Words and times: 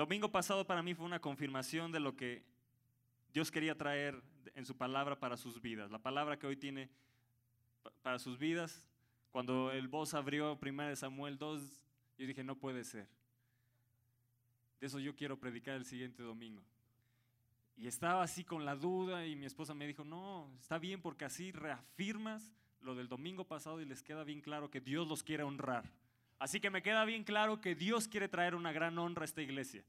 domingo 0.00 0.32
pasado 0.32 0.66
para 0.66 0.82
mí 0.82 0.94
fue 0.94 1.04
una 1.04 1.20
confirmación 1.20 1.92
de 1.92 2.00
lo 2.00 2.16
que 2.16 2.42
Dios 3.34 3.50
quería 3.50 3.76
traer 3.76 4.22
en 4.54 4.64
su 4.64 4.74
palabra 4.74 5.20
para 5.20 5.36
sus 5.36 5.60
vidas. 5.60 5.90
La 5.90 5.98
palabra 5.98 6.38
que 6.38 6.46
hoy 6.46 6.56
tiene 6.56 6.88
para 8.00 8.18
sus 8.18 8.38
vidas, 8.38 8.88
cuando 9.30 9.70
el 9.70 9.88
voz 9.88 10.14
abrió 10.14 10.58
1 10.58 10.96
Samuel 10.96 11.36
2, 11.36 11.86
yo 12.16 12.26
dije, 12.26 12.42
no 12.42 12.56
puede 12.56 12.82
ser. 12.82 13.08
De 14.80 14.86
eso 14.86 14.98
yo 15.00 15.14
quiero 15.14 15.38
predicar 15.38 15.76
el 15.76 15.84
siguiente 15.84 16.22
domingo. 16.22 16.62
Y 17.76 17.86
estaba 17.86 18.22
así 18.22 18.42
con 18.42 18.64
la 18.64 18.76
duda 18.76 19.26
y 19.26 19.36
mi 19.36 19.44
esposa 19.44 19.74
me 19.74 19.86
dijo, 19.86 20.02
no, 20.02 20.50
está 20.58 20.78
bien 20.78 21.02
porque 21.02 21.26
así 21.26 21.52
reafirmas 21.52 22.54
lo 22.80 22.94
del 22.94 23.08
domingo 23.08 23.44
pasado 23.44 23.82
y 23.82 23.84
les 23.84 24.02
queda 24.02 24.24
bien 24.24 24.40
claro 24.40 24.70
que 24.70 24.80
Dios 24.80 25.06
los 25.06 25.22
quiere 25.22 25.42
honrar. 25.42 25.84
Así 26.40 26.58
que 26.58 26.70
me 26.70 26.82
queda 26.82 27.04
bien 27.04 27.22
claro 27.22 27.60
que 27.60 27.74
Dios 27.74 28.08
quiere 28.08 28.26
traer 28.26 28.54
una 28.54 28.72
gran 28.72 28.98
honra 28.98 29.22
a 29.22 29.24
esta 29.26 29.42
iglesia. 29.42 29.84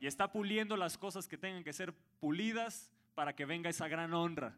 Y 0.00 0.06
está 0.06 0.32
puliendo 0.32 0.78
las 0.78 0.96
cosas 0.96 1.28
que 1.28 1.36
tengan 1.36 1.62
que 1.62 1.74
ser 1.74 1.94
pulidas 2.20 2.90
para 3.14 3.36
que 3.36 3.44
venga 3.44 3.68
esa 3.68 3.86
gran 3.86 4.14
honra. 4.14 4.56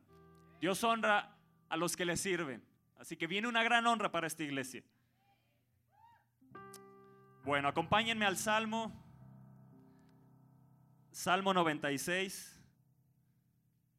Dios 0.61 0.83
honra 0.85 1.37
a 1.69 1.77
los 1.77 1.97
que 1.97 2.05
le 2.05 2.17
sirven. 2.17 2.65
Así 2.97 3.17
que 3.17 3.27
viene 3.27 3.49
una 3.49 3.65
gran 3.65 3.87
honra 3.89 4.13
para 4.13 4.29
esta 4.29 4.45
iglesia. 4.45 4.85
Bueno, 7.45 7.69
acompáñenme 7.69 8.25
al 8.25 8.37
Salmo. 8.37 8.93
Salmo 11.11 11.53
96. 11.53 12.57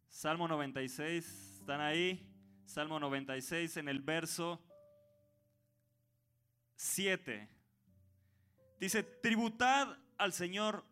Salmo 0.10 0.48
96, 0.48 1.60
¿están 1.60 1.80
ahí? 1.80 2.26
Salmo 2.66 3.00
96 3.00 3.78
en 3.78 3.88
el 3.88 4.00
verso 4.00 4.60
7. 6.78 7.50
Dice, 8.80 9.04
tributad 9.04 9.98
al 10.18 10.32
Señor, 10.32 10.86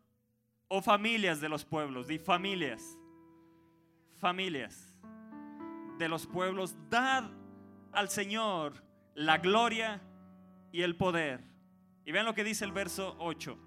oh 0.68 0.82
familias 0.82 1.40
de 1.40 1.48
los 1.48 1.64
pueblos, 1.64 2.08
di 2.08 2.20
familias, 2.20 3.00
familias 4.18 4.94
de 5.98 6.10
los 6.10 6.28
pueblos, 6.28 6.76
dad 6.90 7.32
al 7.94 8.10
Señor 8.10 8.84
la 9.14 9.38
gloria 9.38 10.02
y 10.74 10.82
el 10.82 10.98
poder. 10.98 11.42
Y 12.04 12.12
vean 12.12 12.26
lo 12.26 12.34
que 12.34 12.44
dice 12.44 12.66
el 12.66 12.74
verso 12.74 13.16
8. 13.20 13.58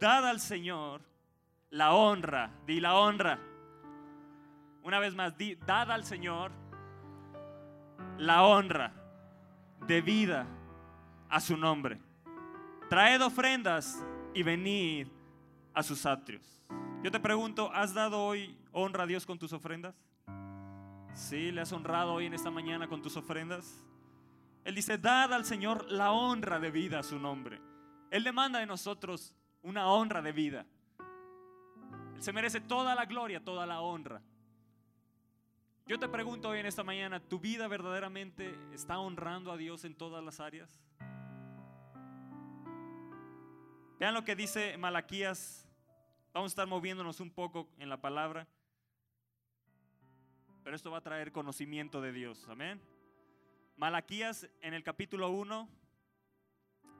Dad 0.00 0.26
al 0.26 0.40
Señor 0.40 1.02
la 1.68 1.92
honra, 1.92 2.50
di 2.66 2.80
la 2.80 2.96
honra 2.96 3.38
una 4.82 4.98
vez 4.98 5.14
más, 5.14 5.36
di, 5.36 5.54
dad 5.54 5.90
al 5.90 6.04
Señor 6.04 6.50
la 8.18 8.42
honra 8.42 8.92
debida 9.86 10.46
a 11.32 11.40
su 11.40 11.56
nombre. 11.56 11.98
Traed 12.90 13.22
ofrendas 13.24 14.04
y 14.34 14.42
venid 14.42 15.08
a 15.72 15.82
sus 15.82 16.04
atrios. 16.04 16.62
Yo 17.02 17.10
te 17.10 17.18
pregunto, 17.18 17.72
¿has 17.72 17.94
dado 17.94 18.22
hoy 18.22 18.54
honra 18.70 19.04
a 19.04 19.06
Dios 19.06 19.24
con 19.24 19.38
tus 19.38 19.54
ofrendas? 19.54 19.94
¿Sí? 21.14 21.50
¿Le 21.50 21.62
has 21.62 21.72
honrado 21.72 22.12
hoy 22.12 22.26
en 22.26 22.34
esta 22.34 22.50
mañana 22.50 22.86
con 22.86 23.00
tus 23.00 23.16
ofrendas? 23.16 23.82
Él 24.62 24.74
dice, 24.74 24.98
dad 24.98 25.32
al 25.32 25.46
Señor 25.46 25.90
la 25.90 26.12
honra 26.12 26.60
debida 26.60 26.98
a 26.98 27.02
su 27.02 27.18
nombre. 27.18 27.62
Él 28.10 28.24
demanda 28.24 28.58
de 28.58 28.66
nosotros 28.66 29.34
una 29.62 29.86
honra 29.86 30.20
de 30.20 30.32
vida. 30.32 30.66
Él 32.14 32.22
se 32.22 32.34
merece 32.34 32.60
toda 32.60 32.94
la 32.94 33.06
gloria, 33.06 33.42
toda 33.42 33.64
la 33.64 33.80
honra. 33.80 34.20
Yo 35.86 35.98
te 35.98 36.08
pregunto 36.08 36.50
hoy 36.50 36.60
en 36.60 36.66
esta 36.66 36.84
mañana, 36.84 37.20
¿tu 37.20 37.40
vida 37.40 37.68
verdaderamente 37.68 38.54
está 38.74 38.98
honrando 38.98 39.50
a 39.50 39.56
Dios 39.56 39.84
en 39.84 39.94
todas 39.94 40.22
las 40.22 40.38
áreas? 40.38 40.82
Vean 44.02 44.14
lo 44.14 44.24
que 44.24 44.34
dice 44.34 44.76
Malaquías. 44.78 45.64
Vamos 46.34 46.50
a 46.50 46.54
estar 46.54 46.66
moviéndonos 46.66 47.20
un 47.20 47.30
poco 47.30 47.68
en 47.78 47.88
la 47.88 48.00
palabra. 48.00 48.48
Pero 50.64 50.74
esto 50.74 50.90
va 50.90 50.98
a 50.98 51.02
traer 51.02 51.30
conocimiento 51.30 52.00
de 52.00 52.10
Dios. 52.10 52.48
Amén. 52.48 52.82
Malaquías 53.76 54.50
en 54.60 54.74
el 54.74 54.82
capítulo 54.82 55.30
1. 55.30 55.68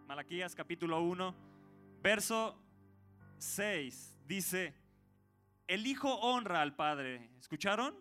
Malaquías 0.06 0.54
capítulo 0.54 1.03
1, 1.03 1.34
verso 2.03 2.56
6. 3.38 4.21
Dice, 4.25 4.72
el 5.66 5.84
Hijo 5.88 6.21
honra 6.21 6.62
al 6.62 6.76
Padre. 6.76 7.32
¿Escucharon? 7.41 7.97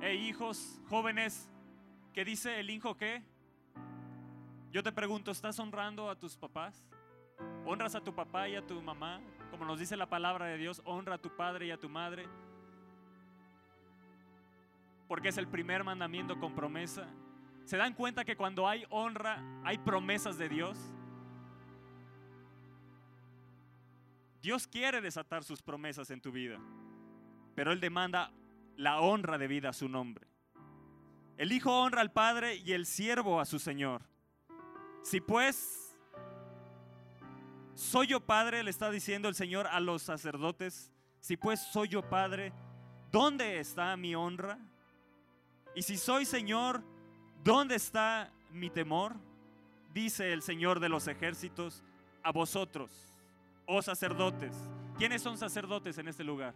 Hey, 0.00 0.26
hijos, 0.26 0.80
jóvenes, 0.88 1.48
¿qué 2.12 2.24
dice 2.24 2.58
el 2.58 2.70
hijo 2.70 2.96
qué? 2.96 3.22
Yo 4.72 4.82
te 4.82 4.90
pregunto, 4.90 5.30
¿estás 5.30 5.60
honrando 5.60 6.10
a 6.10 6.18
tus 6.18 6.36
papás? 6.36 6.84
¿Honras 7.64 7.94
a 7.94 8.00
tu 8.00 8.14
papá 8.14 8.48
y 8.48 8.56
a 8.56 8.66
tu 8.66 8.80
mamá? 8.80 9.20
Como 9.50 9.64
nos 9.64 9.78
dice 9.78 9.96
la 9.96 10.08
palabra 10.08 10.46
de 10.46 10.58
Dios, 10.58 10.82
honra 10.84 11.16
a 11.16 11.18
tu 11.18 11.34
padre 11.36 11.66
y 11.66 11.70
a 11.70 11.78
tu 11.78 11.88
madre. 11.88 12.26
Porque 15.06 15.28
es 15.28 15.38
el 15.38 15.48
primer 15.48 15.84
mandamiento 15.84 16.38
con 16.38 16.54
promesa. 16.54 17.06
¿Se 17.64 17.76
dan 17.76 17.94
cuenta 17.94 18.24
que 18.24 18.36
cuando 18.36 18.66
hay 18.66 18.84
honra 18.90 19.42
hay 19.64 19.78
promesas 19.78 20.38
de 20.38 20.48
Dios? 20.48 20.78
Dios 24.40 24.66
quiere 24.66 25.00
desatar 25.00 25.44
sus 25.44 25.62
promesas 25.62 26.10
en 26.10 26.20
tu 26.20 26.32
vida, 26.32 26.58
pero 27.54 27.72
Él 27.72 27.80
demanda 27.80 28.32
la 28.76 29.00
honra 29.00 29.36
debida 29.36 29.70
a 29.70 29.72
su 29.74 29.88
nombre. 29.88 30.26
El 31.36 31.52
Hijo 31.52 31.72
honra 31.72 32.00
al 32.00 32.12
Padre 32.12 32.56
y 32.56 32.72
el 32.72 32.86
siervo 32.86 33.40
a 33.40 33.44
su 33.44 33.58
Señor. 33.58 34.02
Si 35.02 35.20
pues 35.20 35.87
soy 37.78 38.08
yo 38.08 38.18
Padre, 38.18 38.64
le 38.64 38.70
está 38.70 38.90
diciendo 38.90 39.28
el 39.28 39.36
Señor 39.36 39.68
a 39.68 39.78
los 39.78 40.02
sacerdotes, 40.02 40.90
si 41.20 41.36
pues 41.36 41.60
soy 41.60 41.86
yo 41.86 42.02
Padre, 42.02 42.52
¿dónde 43.12 43.60
está 43.60 43.96
mi 43.96 44.16
honra? 44.16 44.58
Y 45.76 45.82
si 45.82 45.96
soy 45.96 46.24
Señor, 46.24 46.82
¿dónde 47.44 47.76
está 47.76 48.32
mi 48.50 48.68
temor? 48.68 49.14
Dice 49.94 50.32
el 50.32 50.42
Señor 50.42 50.80
de 50.80 50.88
los 50.88 51.06
ejércitos 51.06 51.84
a 52.24 52.32
vosotros, 52.32 52.90
oh 53.64 53.80
sacerdotes. 53.80 54.56
¿Quiénes 54.96 55.22
son 55.22 55.38
sacerdotes 55.38 55.98
en 55.98 56.08
este 56.08 56.24
lugar? 56.24 56.54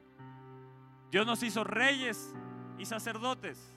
Dios 1.12 1.24
nos 1.24 1.40
hizo 1.44 1.62
reyes 1.62 2.34
y 2.78 2.84
sacerdotes. 2.84 3.72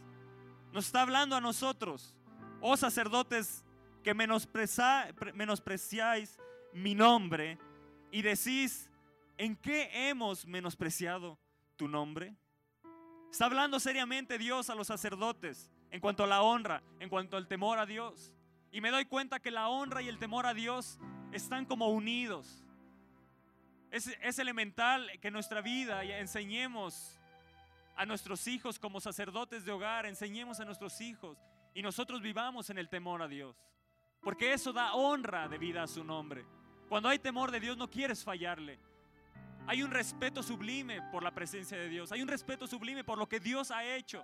Nos 0.74 0.88
está 0.88 1.04
hablando 1.04 1.36
a 1.36 1.42
nosotros, 1.42 2.18
oh 2.60 2.76
sacerdotes, 2.76 3.64
que 4.04 4.16
menospreciáis 4.16 6.40
mi 6.76 6.94
nombre 6.94 7.58
y 8.12 8.22
decís, 8.22 8.90
¿en 9.38 9.56
qué 9.56 10.10
hemos 10.10 10.46
menospreciado 10.46 11.40
tu 11.78 11.88
nombre? 11.88 12.36
Está 13.32 13.46
hablando 13.46 13.80
seriamente 13.80 14.38
Dios 14.38 14.70
a 14.70 14.76
los 14.76 14.88
sacerdotes 14.88 15.72
en 15.92 16.02
cuanto 16.02 16.26
a 16.26 16.28
la 16.28 16.42
honra, 16.42 16.84
en 17.00 17.10
cuanto 17.10 17.38
al 17.38 17.48
temor 17.48 17.80
a 17.80 17.86
Dios. 17.86 18.34
Y 18.72 18.82
me 18.82 18.92
doy 18.92 19.06
cuenta 19.06 19.40
que 19.40 19.52
la 19.52 19.70
honra 19.70 20.02
y 20.02 20.10
el 20.10 20.20
temor 20.20 20.46
a 20.46 20.54
Dios 20.54 21.00
están 21.32 21.66
como 21.66 21.90
unidos. 21.90 22.64
Es, 23.92 24.40
elemental 24.40 25.10
que 25.22 25.32
nuestra 25.32 25.62
vida 25.62 26.04
enseñemos 26.04 27.18
a 27.96 28.06
nuestros 28.06 28.48
hijos 28.48 28.78
como 28.78 29.00
sacerdotes 29.00 29.64
de 29.64 29.72
hogar, 29.72 30.06
enseñemos 30.06 30.60
a 30.60 30.66
nuestros 30.66 31.00
hijos 31.00 31.38
y 31.74 31.82
nosotros 31.82 32.22
vivamos 32.22 32.70
en 32.70 32.78
el 32.78 32.90
temor 32.90 33.22
a 33.22 33.30
Dios. 33.30 33.56
Porque 34.22 34.52
eso 34.52 34.74
da 34.74 34.94
honra 34.96 35.48
de 35.48 35.80
a 35.80 35.88
su 35.88 36.04
nombre. 36.04 36.46
Cuando 36.90 37.10
hay 37.10 37.20
temor 37.20 37.52
de 37.52 37.60
Dios 37.60 37.78
no 37.78 37.90
quieres 37.90 38.24
fallarle. 38.24 38.80
Hay 39.68 39.82
un 39.82 39.92
respeto 39.92 40.44
sublime 40.44 41.02
por 41.12 41.24
la 41.24 41.32
presencia 41.32 41.78
de 41.78 41.90
Dios. 41.90 42.12
Hay 42.12 42.22
un 42.22 42.28
respeto 42.28 42.68
sublime 42.68 43.04
por 43.04 43.18
lo 43.18 43.28
que 43.28 43.40
Dios 43.40 43.72
ha 43.72 43.84
hecho. 43.84 44.24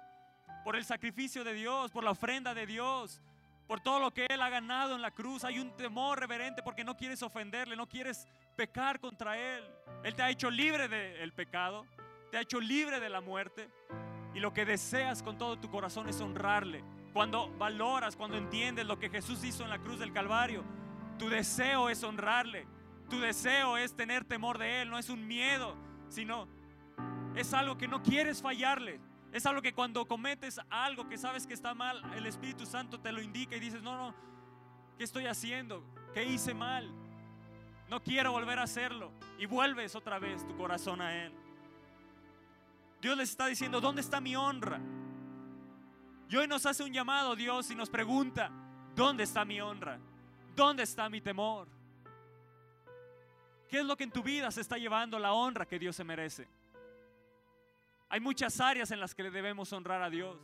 Por 0.64 0.76
el 0.76 0.86
sacrificio 0.86 1.44
de 1.44 1.54
Dios, 1.54 1.92
por 1.92 2.04
la 2.04 2.12
ofrenda 2.12 2.54
de 2.54 2.68
Dios, 2.68 3.20
por 3.68 3.80
todo 3.80 4.00
lo 4.00 4.14
que 4.14 4.28
Él 4.30 4.42
ha 4.42 4.50
ganado 4.50 4.96
en 4.96 5.02
la 5.02 5.12
cruz. 5.12 5.44
Hay 5.44 5.60
un 5.60 5.76
temor 5.76 6.20
reverente 6.20 6.62
porque 6.62 6.84
no 6.84 6.96
quieres 6.96 7.24
ofenderle, 7.24 7.76
no 7.76 7.90
quieres 7.90 8.28
pecar 8.56 9.00
contra 9.00 9.38
Él. 9.38 9.64
Él 10.04 10.14
te 10.14 10.22
ha 10.22 10.30
hecho 10.30 10.52
libre 10.52 10.88
del 10.88 11.34
pecado 11.34 11.86
te 12.32 12.38
ha 12.38 12.42
hecho 12.42 12.62
libre 12.62 13.00
de 13.00 13.10
la 13.10 13.20
muerte 13.20 13.70
y 14.34 14.40
lo 14.40 14.54
que 14.54 14.66
deseas 14.66 15.22
con 15.22 15.38
todo 15.38 15.60
tu 15.60 15.70
corazón 15.70 16.08
es 16.08 16.22
honrarle. 16.22 16.82
Cuando 17.14 17.52
valoras, 17.58 18.16
cuando 18.16 18.38
entiendes 18.38 18.86
lo 18.86 18.98
que 18.98 19.10
Jesús 19.10 19.44
hizo 19.44 19.66
en 19.66 19.70
la 19.70 19.80
cruz 19.80 20.00
del 20.00 20.14
Calvario, 20.14 20.64
tu 21.22 21.30
deseo 21.30 21.88
es 21.88 22.04
honrarle. 22.04 22.66
Tu 23.08 23.20
deseo 23.20 23.78
es 23.78 23.96
tener 23.96 24.26
temor 24.26 24.58
de 24.58 24.82
Él, 24.82 24.90
no 24.90 24.98
es 24.98 25.08
un 25.08 25.28
miedo, 25.28 25.76
sino 26.10 26.48
es 27.36 27.54
algo 27.54 27.78
que 27.78 27.88
no 27.88 28.02
quieres 28.02 28.42
fallarle. 28.42 29.00
Es 29.32 29.46
algo 29.46 29.62
que 29.62 29.72
cuando 29.72 30.08
cometes 30.08 30.60
algo 30.72 31.08
que 31.08 31.20
sabes 31.20 31.46
que 31.46 31.54
está 31.54 31.76
mal, 31.76 32.02
el 32.16 32.26
Espíritu 32.26 32.66
Santo 32.66 33.00
te 33.00 33.12
lo 33.12 33.22
indica 33.22 33.56
y 33.56 33.60
dices, 33.60 33.84
no, 33.84 33.96
no, 33.96 34.16
¿qué 34.98 35.04
estoy 35.04 35.28
haciendo? 35.28 35.84
¿Qué 36.12 36.26
hice 36.26 36.56
mal? 36.56 36.92
No 37.88 38.02
quiero 38.02 38.32
volver 38.32 38.58
a 38.58 38.64
hacerlo. 38.64 39.12
Y 39.38 39.46
vuelves 39.46 39.96
otra 39.96 40.18
vez 40.18 40.48
tu 40.48 40.58
corazón 40.58 41.02
a 41.02 41.24
Él. 41.24 41.34
Dios 43.00 43.16
les 43.16 43.30
está 43.30 43.46
diciendo, 43.46 43.80
¿dónde 43.80 44.02
está 44.02 44.20
mi 44.20 44.36
honra? 44.36 44.82
Y 46.30 46.36
hoy 46.36 46.48
nos 46.48 46.66
hace 46.66 46.82
un 46.82 46.92
llamado 46.92 47.36
Dios 47.36 47.70
y 47.70 47.76
nos 47.76 47.92
pregunta, 47.92 48.50
¿dónde 48.96 49.22
está 49.22 49.46
mi 49.46 49.62
honra? 49.62 50.00
¿Dónde 50.56 50.84
está 50.84 51.10
mi 51.10 51.22
temor? 51.22 51.68
¿Qué 53.68 53.80
es 53.80 53.86
lo 53.86 53.96
que 53.96 54.04
en 54.04 54.12
tu 54.12 54.22
vida 54.22 54.52
se 54.52 54.62
está 54.62 54.78
llevando 54.78 55.18
la 55.18 55.34
honra 55.34 55.66
que 55.66 55.80
Dios 55.80 55.96
se 55.96 56.04
merece? 56.04 56.48
Hay 58.10 58.20
muchas 58.20 58.60
áreas 58.60 58.92
en 58.92 59.00
las 59.00 59.16
que 59.16 59.24
debemos 59.24 59.72
honrar 59.72 60.02
a 60.02 60.10
Dios. 60.10 60.38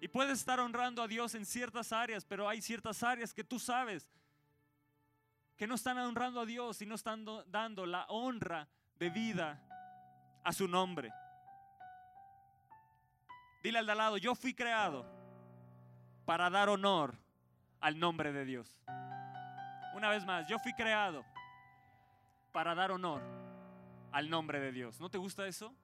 Y 0.00 0.08
puedes 0.08 0.38
estar 0.38 0.60
honrando 0.60 1.02
a 1.02 1.08
Dios 1.08 1.34
en 1.34 1.46
ciertas 1.46 1.92
áreas, 1.92 2.24
pero 2.26 2.48
hay 2.48 2.60
ciertas 2.60 3.02
áreas 3.02 3.32
que 3.32 3.44
tú 3.44 3.58
sabes 3.58 4.10
que 5.56 5.66
no 5.66 5.76
están 5.76 5.96
honrando 5.96 6.40
a 6.40 6.44
Dios 6.44 6.82
y 6.82 6.86
no 6.86 6.96
están 6.96 7.24
dando 7.46 7.86
la 7.86 8.04
honra 8.08 8.68
de 8.98 9.08
vida 9.08 9.62
a 10.44 10.52
su 10.52 10.68
nombre. 10.68 11.12
Dile 13.62 13.78
al 13.78 13.86
de 13.86 13.92
al 13.92 13.98
lado, 13.98 14.16
yo 14.18 14.34
fui 14.34 14.52
creado 14.52 15.06
para 16.24 16.50
dar 16.50 16.68
honor 16.68 17.16
al 17.82 17.98
nombre 17.98 18.32
de 18.32 18.44
Dios. 18.46 18.80
Una 19.94 20.08
vez 20.08 20.24
más, 20.24 20.48
yo 20.48 20.58
fui 20.58 20.72
creado 20.72 21.24
para 22.52 22.74
dar 22.74 22.92
honor 22.92 23.22
al 24.12 24.30
nombre 24.30 24.60
de 24.60 24.72
Dios. 24.72 25.00
¿No 25.00 25.10
te 25.10 25.18
gusta 25.18 25.46
eso? 25.46 25.74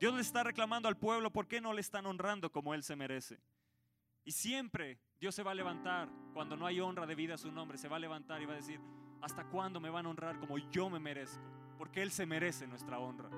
Dios 0.00 0.14
le 0.14 0.20
está 0.20 0.42
reclamando 0.42 0.88
al 0.88 0.96
pueblo 0.96 1.30
por 1.30 1.46
qué 1.46 1.60
no 1.60 1.72
le 1.72 1.80
están 1.80 2.06
honrando 2.06 2.50
como 2.50 2.74
Él 2.74 2.82
se 2.82 2.96
merece. 2.96 3.38
Y 4.24 4.32
siempre 4.32 4.98
Dios 5.20 5.34
se 5.34 5.42
va 5.42 5.52
a 5.52 5.54
levantar 5.54 6.08
cuando 6.32 6.56
no 6.56 6.66
hay 6.66 6.80
honra 6.80 7.06
de 7.06 7.14
vida 7.14 7.34
a 7.34 7.38
su 7.38 7.52
nombre. 7.52 7.78
Se 7.78 7.88
va 7.88 7.96
a 7.96 8.00
levantar 8.00 8.42
y 8.42 8.46
va 8.46 8.54
a 8.54 8.56
decir, 8.56 8.80
¿hasta 9.22 9.44
cuándo 9.44 9.80
me 9.80 9.90
van 9.90 10.06
a 10.06 10.10
honrar 10.10 10.38
como 10.38 10.58
yo 10.58 10.90
me 10.90 10.98
merezco? 10.98 11.42
Porque 11.78 12.02
Él 12.02 12.10
se 12.10 12.26
merece 12.26 12.66
nuestra 12.66 12.98
honra. 12.98 13.28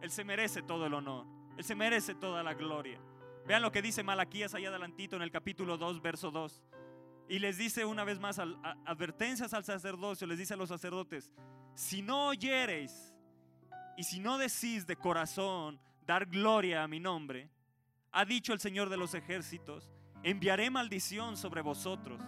Él 0.00 0.10
se 0.10 0.24
merece 0.24 0.62
todo 0.62 0.86
el 0.86 0.94
honor. 0.94 1.37
Él 1.58 1.64
se 1.64 1.74
merece 1.74 2.14
toda 2.14 2.40
la 2.44 2.54
gloria. 2.54 3.00
Vean 3.44 3.62
lo 3.62 3.72
que 3.72 3.82
dice 3.82 4.04
Malaquías 4.04 4.54
allá 4.54 4.68
adelantito 4.68 5.16
en 5.16 5.22
el 5.22 5.32
capítulo 5.32 5.76
2, 5.76 6.00
verso 6.00 6.30
2. 6.30 6.62
Y 7.28 7.40
les 7.40 7.58
dice 7.58 7.84
una 7.84 8.04
vez 8.04 8.20
más 8.20 8.38
advertencias 8.38 9.52
al 9.52 9.64
sacerdocio, 9.64 10.24
les 10.28 10.38
dice 10.38 10.54
a 10.54 10.56
los 10.56 10.68
sacerdotes, 10.68 11.34
si 11.74 12.00
no 12.00 12.28
oyereis 12.28 13.12
y 13.96 14.04
si 14.04 14.20
no 14.20 14.38
decís 14.38 14.86
de 14.86 14.94
corazón 14.94 15.80
dar 16.06 16.26
gloria 16.26 16.84
a 16.84 16.88
mi 16.88 17.00
nombre, 17.00 17.50
ha 18.12 18.24
dicho 18.24 18.52
el 18.52 18.60
Señor 18.60 18.88
de 18.88 18.96
los 18.96 19.14
ejércitos, 19.14 19.90
enviaré 20.22 20.70
maldición 20.70 21.36
sobre 21.36 21.60
vosotros 21.60 22.22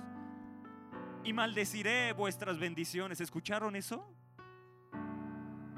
y 1.23 1.33
maldeciré 1.33 2.13
vuestras 2.15 2.59
bendiciones. 2.59 3.21
¿Escucharon 3.21 3.77
eso? 3.77 4.13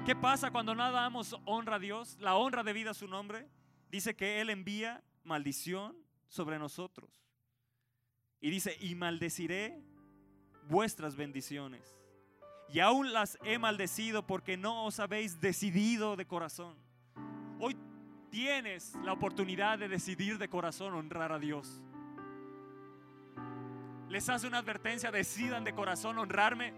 ¿Qué 0.05 0.17
pasa 0.17 0.51
cuando 0.51 0.75
no 0.75 0.91
damos 0.91 1.33
honra 1.45 1.77
a 1.77 1.79
Dios? 1.79 2.17
La 2.19 2.35
honra 2.35 2.61
de 2.63 2.73
vida 2.73 2.91
a 2.91 2.93
su 2.93 3.07
nombre. 3.07 3.47
Dice 3.89 4.17
que 4.17 4.41
Él 4.41 4.49
envía 4.49 5.01
maldición 5.23 5.95
sobre 6.27 6.59
nosotros. 6.59 7.23
Y 8.41 8.49
dice, 8.49 8.75
y 8.81 8.95
maldeciré 8.95 9.81
vuestras 10.67 11.15
bendiciones. 11.15 11.97
Y 12.67 12.81
aún 12.81 13.13
las 13.13 13.37
he 13.45 13.57
maldecido 13.57 14.27
porque 14.27 14.57
no 14.57 14.85
os 14.85 14.99
habéis 14.99 15.39
decidido 15.39 16.17
de 16.17 16.25
corazón. 16.25 16.75
Hoy 17.61 17.77
tienes 18.29 18.95
la 19.05 19.13
oportunidad 19.13 19.79
de 19.79 19.87
decidir 19.87 20.37
de 20.37 20.49
corazón 20.49 20.95
honrar 20.95 21.31
a 21.31 21.39
Dios. 21.39 21.81
Les 24.09 24.27
hace 24.27 24.47
una 24.47 24.57
advertencia, 24.57 25.11
decidan 25.11 25.63
de 25.63 25.73
corazón 25.73 26.17
honrarme. 26.17 26.73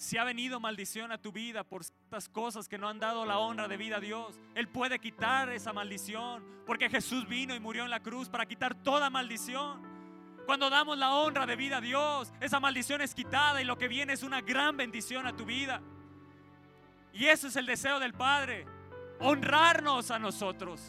Si 0.00 0.16
ha 0.16 0.24
venido 0.24 0.60
maldición 0.60 1.12
a 1.12 1.18
tu 1.18 1.30
vida 1.30 1.62
por 1.62 1.82
estas 1.82 2.26
cosas 2.30 2.68
que 2.68 2.78
no 2.78 2.88
han 2.88 2.98
dado 2.98 3.26
la 3.26 3.38
honra 3.38 3.68
de 3.68 3.76
vida 3.76 3.98
a 3.98 4.00
Dios, 4.00 4.40
Él 4.54 4.66
puede 4.66 4.98
quitar 4.98 5.50
esa 5.50 5.74
maldición, 5.74 6.42
porque 6.64 6.88
Jesús 6.88 7.28
vino 7.28 7.54
y 7.54 7.60
murió 7.60 7.84
en 7.84 7.90
la 7.90 8.00
cruz 8.00 8.30
para 8.30 8.46
quitar 8.46 8.74
toda 8.74 9.10
maldición. 9.10 9.82
Cuando 10.46 10.70
damos 10.70 10.96
la 10.96 11.12
honra 11.12 11.44
de 11.44 11.54
vida 11.54 11.76
a 11.76 11.80
Dios, 11.82 12.32
esa 12.40 12.58
maldición 12.60 13.02
es 13.02 13.14
quitada 13.14 13.60
y 13.60 13.66
lo 13.66 13.76
que 13.76 13.88
viene 13.88 14.14
es 14.14 14.22
una 14.22 14.40
gran 14.40 14.74
bendición 14.74 15.26
a 15.26 15.36
tu 15.36 15.44
vida. 15.44 15.82
Y 17.12 17.26
eso 17.26 17.48
es 17.48 17.56
el 17.56 17.66
deseo 17.66 18.00
del 18.00 18.14
Padre, 18.14 18.64
honrarnos 19.18 20.10
a 20.10 20.18
nosotros. 20.18 20.80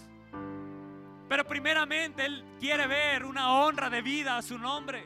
Pero 1.27 1.45
primeramente 1.45 2.25
Él 2.25 2.45
quiere 2.61 2.87
ver 2.87 3.25
una 3.25 3.55
honra 3.55 3.89
de 3.89 4.01
vida 4.01 4.37
a 4.37 4.41
su 4.41 4.57
nombre. 4.57 5.05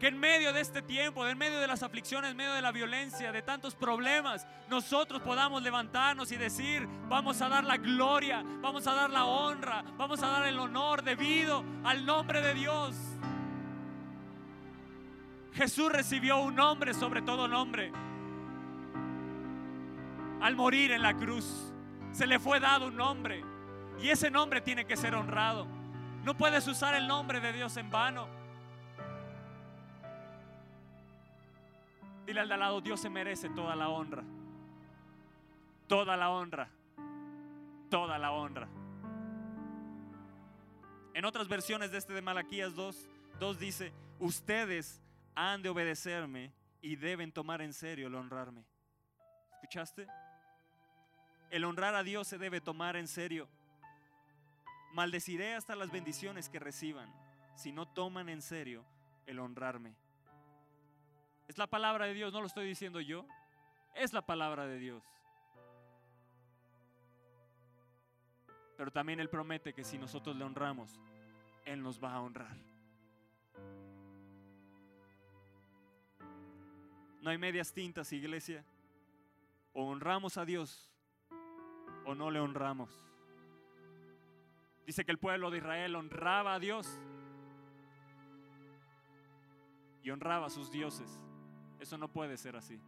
Que 0.00 0.08
en 0.08 0.18
medio 0.18 0.54
de 0.54 0.62
este 0.62 0.80
tiempo, 0.80 1.26
en 1.26 1.36
medio 1.36 1.60
de 1.60 1.66
las 1.66 1.82
aflicciones, 1.82 2.30
en 2.30 2.36
medio 2.38 2.54
de 2.54 2.62
la 2.62 2.72
violencia, 2.72 3.30
de 3.32 3.42
tantos 3.42 3.74
problemas, 3.74 4.46
nosotros 4.68 5.20
podamos 5.20 5.62
levantarnos 5.62 6.32
y 6.32 6.36
decir, 6.36 6.88
vamos 7.08 7.42
a 7.42 7.50
dar 7.50 7.64
la 7.64 7.76
gloria, 7.76 8.42
vamos 8.62 8.86
a 8.86 8.94
dar 8.94 9.10
la 9.10 9.26
honra, 9.26 9.84
vamos 9.98 10.22
a 10.22 10.28
dar 10.28 10.48
el 10.48 10.58
honor 10.58 11.02
debido 11.02 11.62
al 11.84 12.06
nombre 12.06 12.40
de 12.40 12.54
Dios. 12.54 12.96
Jesús 15.52 15.92
recibió 15.92 16.38
un 16.38 16.54
nombre 16.54 16.94
sobre 16.94 17.20
todo 17.20 17.46
nombre 17.46 17.92
al 20.40 20.56
morir 20.56 20.92
en 20.92 21.02
la 21.02 21.14
cruz. 21.14 21.72
Se 22.12 22.26
le 22.26 22.38
fue 22.38 22.60
dado 22.60 22.86
un 22.86 22.96
nombre. 22.96 23.44
Y 24.00 24.08
ese 24.08 24.30
nombre 24.30 24.60
tiene 24.60 24.86
que 24.86 24.96
ser 24.96 25.14
honrado. 25.14 25.66
No 26.24 26.36
puedes 26.36 26.66
usar 26.66 26.94
el 26.94 27.06
nombre 27.06 27.40
de 27.40 27.52
Dios 27.52 27.76
en 27.76 27.90
vano. 27.90 28.39
Dile 32.30 32.42
al 32.42 32.48
de 32.48 32.54
al 32.54 32.60
lado, 32.60 32.80
Dios 32.80 33.00
se 33.00 33.10
merece 33.10 33.50
toda 33.50 33.74
la 33.74 33.88
honra. 33.88 34.22
Toda 35.88 36.16
la 36.16 36.30
honra. 36.30 36.70
Toda 37.90 38.18
la 38.20 38.30
honra. 38.30 38.68
En 41.12 41.24
otras 41.24 41.48
versiones 41.48 41.90
de 41.90 41.98
este 41.98 42.12
de 42.12 42.22
Malaquías 42.22 42.76
2, 42.76 43.08
2 43.40 43.58
dice, 43.58 43.92
ustedes 44.20 45.02
han 45.34 45.60
de 45.62 45.70
obedecerme 45.70 46.52
y 46.80 46.94
deben 46.94 47.32
tomar 47.32 47.62
en 47.62 47.72
serio 47.72 48.06
el 48.06 48.14
honrarme. 48.14 48.64
¿Escuchaste? 49.54 50.06
El 51.50 51.64
honrar 51.64 51.96
a 51.96 52.04
Dios 52.04 52.28
se 52.28 52.38
debe 52.38 52.60
tomar 52.60 52.94
en 52.94 53.08
serio. 53.08 53.48
Maldeciré 54.92 55.56
hasta 55.56 55.74
las 55.74 55.90
bendiciones 55.90 56.48
que 56.48 56.60
reciban 56.60 57.12
si 57.56 57.72
no 57.72 57.88
toman 57.88 58.28
en 58.28 58.40
serio 58.40 58.84
el 59.26 59.40
honrarme. 59.40 59.96
Es 61.50 61.58
la 61.58 61.66
palabra 61.66 62.06
de 62.06 62.14
Dios, 62.14 62.32
no 62.32 62.38
lo 62.42 62.46
estoy 62.46 62.64
diciendo 62.64 63.00
yo. 63.00 63.26
Es 63.96 64.12
la 64.12 64.22
palabra 64.22 64.66
de 64.66 64.78
Dios. 64.78 65.02
Pero 68.76 68.92
también 68.92 69.18
Él 69.18 69.28
promete 69.28 69.72
que 69.72 69.82
si 69.82 69.98
nosotros 69.98 70.36
le 70.36 70.44
honramos, 70.44 71.00
Él 71.64 71.82
nos 71.82 72.00
va 72.00 72.14
a 72.14 72.20
honrar. 72.20 72.56
No 77.20 77.30
hay 77.30 77.36
medias 77.36 77.72
tintas, 77.72 78.12
iglesia. 78.12 78.64
O 79.72 79.88
honramos 79.88 80.38
a 80.38 80.44
Dios 80.44 80.88
o 82.06 82.14
no 82.14 82.30
le 82.30 82.38
honramos. 82.38 83.02
Dice 84.86 85.04
que 85.04 85.10
el 85.10 85.18
pueblo 85.18 85.50
de 85.50 85.58
Israel 85.58 85.96
honraba 85.96 86.54
a 86.54 86.60
Dios 86.60 87.00
y 90.04 90.10
honraba 90.10 90.46
a 90.46 90.50
sus 90.50 90.70
dioses. 90.70 91.20
Eso 91.80 91.96
no 91.96 92.08
puede 92.08 92.36
ser 92.36 92.56
así. 92.56 92.78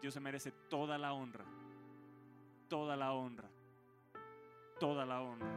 Dios 0.00 0.14
se 0.14 0.20
merece 0.20 0.52
toda 0.70 0.96
la 0.96 1.12
honra, 1.12 1.44
toda 2.68 2.96
la 2.96 3.12
honra, 3.12 3.48
toda 4.78 5.04
la 5.04 5.20
honra. 5.20 5.48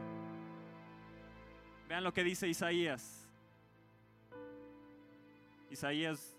Vean 1.88 2.02
lo 2.02 2.12
que 2.12 2.24
dice 2.24 2.48
Isaías. 2.48 3.28
Isaías 5.70 6.36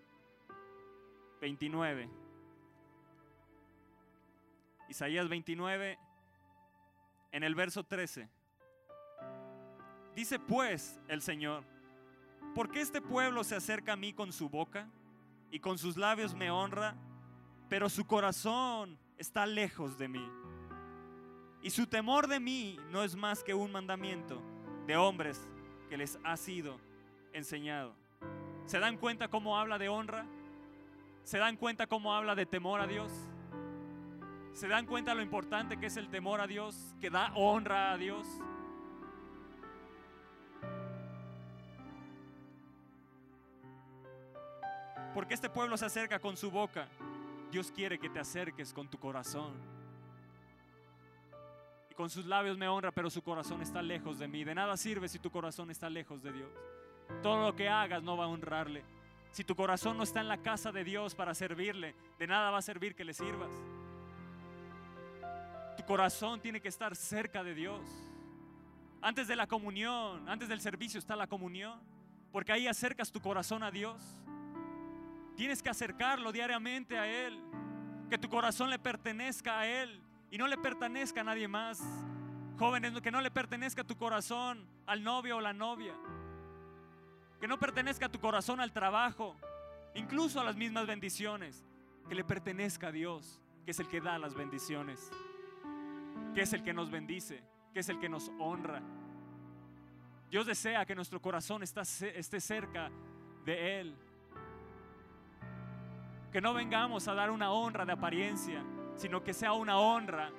29. 1.39 2.09
Isaías 4.89 5.27
29, 5.27 5.97
en 7.31 7.43
el 7.43 7.55
verso 7.55 7.83
13. 7.83 8.29
Dice 10.13 10.39
pues 10.39 10.99
el 11.07 11.21
Señor, 11.21 11.63
¿por 12.53 12.69
qué 12.69 12.81
este 12.81 13.01
pueblo 13.01 13.43
se 13.43 13.55
acerca 13.55 13.93
a 13.93 13.97
mí 13.97 14.13
con 14.13 14.31
su 14.31 14.49
boca 14.49 14.87
y 15.51 15.59
con 15.59 15.77
sus 15.77 15.97
labios 15.97 16.33
me 16.33 16.51
honra, 16.51 16.95
pero 17.69 17.89
su 17.89 18.05
corazón 18.05 18.97
está 19.17 19.45
lejos 19.45 19.97
de 19.97 20.07
mí? 20.07 20.29
Y 21.61 21.69
su 21.69 21.87
temor 21.87 22.27
de 22.27 22.39
mí 22.39 22.77
no 22.91 23.03
es 23.03 23.15
más 23.15 23.43
que 23.43 23.53
un 23.53 23.71
mandamiento 23.71 24.41
de 24.85 24.97
hombres 24.97 25.47
que 25.89 25.97
les 25.97 26.19
ha 26.23 26.35
sido 26.35 26.77
enseñado. 27.31 27.95
¿Se 28.65 28.79
dan 28.79 28.97
cuenta 28.97 29.29
cómo 29.29 29.57
habla 29.57 29.77
de 29.77 29.89
honra? 29.89 30.25
¿Se 31.23 31.37
dan 31.37 31.55
cuenta 31.55 31.87
cómo 31.87 32.13
habla 32.13 32.35
de 32.35 32.45
temor 32.45 32.81
a 32.81 32.87
Dios? 32.87 33.11
¿Se 34.53 34.67
dan 34.67 34.85
cuenta 34.85 35.15
lo 35.15 35.21
importante 35.21 35.77
que 35.77 35.87
es 35.87 35.97
el 35.97 36.09
temor 36.09 36.41
a 36.41 36.47
Dios, 36.47 36.93
que 36.99 37.09
da 37.09 37.33
honra 37.33 37.91
a 37.91 37.97
Dios? 37.97 38.27
Porque 45.13 45.33
este 45.33 45.49
pueblo 45.49 45.77
se 45.77 45.85
acerca 45.85 46.19
con 46.19 46.35
su 46.37 46.49
boca. 46.49 46.87
Dios 47.51 47.71
quiere 47.71 47.99
que 47.99 48.09
te 48.09 48.19
acerques 48.19 48.73
con 48.73 48.87
tu 48.87 48.97
corazón. 48.97 49.53
Y 51.91 51.93
con 51.93 52.09
sus 52.09 52.25
labios 52.25 52.57
me 52.57 52.67
honra, 52.67 52.91
pero 52.91 53.09
su 53.09 53.21
corazón 53.21 53.61
está 53.61 53.81
lejos 53.81 54.17
de 54.17 54.27
mí. 54.27 54.43
De 54.43 54.55
nada 54.55 54.75
sirve 54.75 55.07
si 55.07 55.19
tu 55.19 55.29
corazón 55.29 55.69
está 55.69 55.89
lejos 55.89 56.23
de 56.23 56.31
Dios. 56.31 56.49
Todo 57.21 57.45
lo 57.45 57.55
que 57.55 57.69
hagas 57.69 58.01
no 58.01 58.17
va 58.17 58.25
a 58.25 58.27
honrarle. 58.27 58.83
Si 59.31 59.43
tu 59.43 59.55
corazón 59.55 59.97
no 59.97 60.03
está 60.03 60.21
en 60.21 60.27
la 60.27 60.37
casa 60.37 60.71
de 60.71 60.83
Dios 60.83 61.15
para 61.15 61.33
servirle, 61.33 61.95
de 62.19 62.27
nada 62.27 62.51
va 62.51 62.59
a 62.59 62.61
servir 62.61 62.95
que 62.95 63.03
le 63.03 63.13
sirvas. 63.13 63.51
Tu 65.77 65.83
corazón 65.85 66.39
tiene 66.39 66.61
que 66.61 66.67
estar 66.67 66.95
cerca 66.95 67.43
de 67.43 67.55
Dios. 67.55 67.81
Antes 69.01 69.27
de 69.27 69.35
la 69.35 69.47
comunión, 69.47 70.29
antes 70.29 70.47
del 70.49 70.61
servicio 70.61 70.99
está 70.99 71.15
la 71.15 71.27
comunión, 71.27 71.79
porque 72.31 72.51
ahí 72.51 72.67
acercas 72.67 73.11
tu 73.11 73.21
corazón 73.21 73.63
a 73.63 73.71
Dios. 73.71 74.22
Tienes 75.35 75.61
que 75.61 75.69
acercarlo 75.69 76.31
diariamente 76.31 76.97
a 76.97 77.07
Él, 77.07 77.39
que 78.09 78.17
tu 78.17 78.29
corazón 78.29 78.69
le 78.69 78.79
pertenezca 78.79 79.59
a 79.59 79.67
Él 79.67 80.01
y 80.29 80.37
no 80.37 80.47
le 80.47 80.57
pertenezca 80.57 81.21
a 81.21 81.23
nadie 81.23 81.47
más. 81.47 81.81
Jóvenes, 82.57 82.99
que 83.01 83.11
no 83.11 83.21
le 83.21 83.31
pertenezca 83.31 83.83
tu 83.83 83.97
corazón 83.97 84.67
al 84.85 85.03
novio 85.03 85.37
o 85.37 85.41
la 85.41 85.53
novia, 85.53 85.93
que 87.39 87.47
no 87.47 87.57
pertenezca 87.57 88.05
a 88.05 88.11
tu 88.11 88.19
corazón 88.19 88.59
al 88.59 88.71
trabajo, 88.71 89.35
incluso 89.95 90.39
a 90.39 90.43
las 90.43 90.55
mismas 90.55 90.85
bendiciones, 90.85 91.65
que 92.07 92.15
le 92.15 92.23
pertenezca 92.23 92.87
a 92.87 92.91
Dios, 92.91 93.41
que 93.65 93.71
es 93.71 93.79
el 93.79 93.87
que 93.87 94.01
da 94.01 94.19
las 94.19 94.35
bendiciones 94.35 95.11
que 96.33 96.41
es 96.41 96.53
el 96.53 96.63
que 96.63 96.73
nos 96.73 96.89
bendice, 96.89 97.43
que 97.73 97.79
es 97.79 97.89
el 97.89 97.99
que 97.99 98.09
nos 98.09 98.31
honra. 98.39 98.81
Dios 100.29 100.45
desea 100.45 100.85
que 100.85 100.95
nuestro 100.95 101.21
corazón 101.21 101.61
esté 101.63 102.39
cerca 102.39 102.89
de 103.45 103.79
Él. 103.79 103.95
Que 106.33 106.41
no 106.41 106.55
vengamos 106.55 107.07
a 107.07 107.13
dar 107.13 107.29
una 107.29 107.51
honra 107.51 107.85
de 107.85 107.91
apariencia, 107.91 108.63
sino 108.95 109.23
que 109.23 109.35
sea 109.35 109.53
una 109.53 109.77
honra 109.77 110.31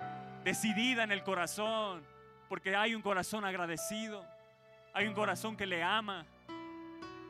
decidida 0.42 1.04
en 1.04 1.12
el 1.12 1.22
corazón, 1.22 2.02
porque 2.48 2.74
hay 2.74 2.96
un 2.96 3.00
corazón 3.00 3.44
agradecido, 3.44 4.26
hay 4.92 5.06
un 5.06 5.14
corazón 5.14 5.56
que 5.56 5.66
le 5.66 5.84
ama. 5.84 6.26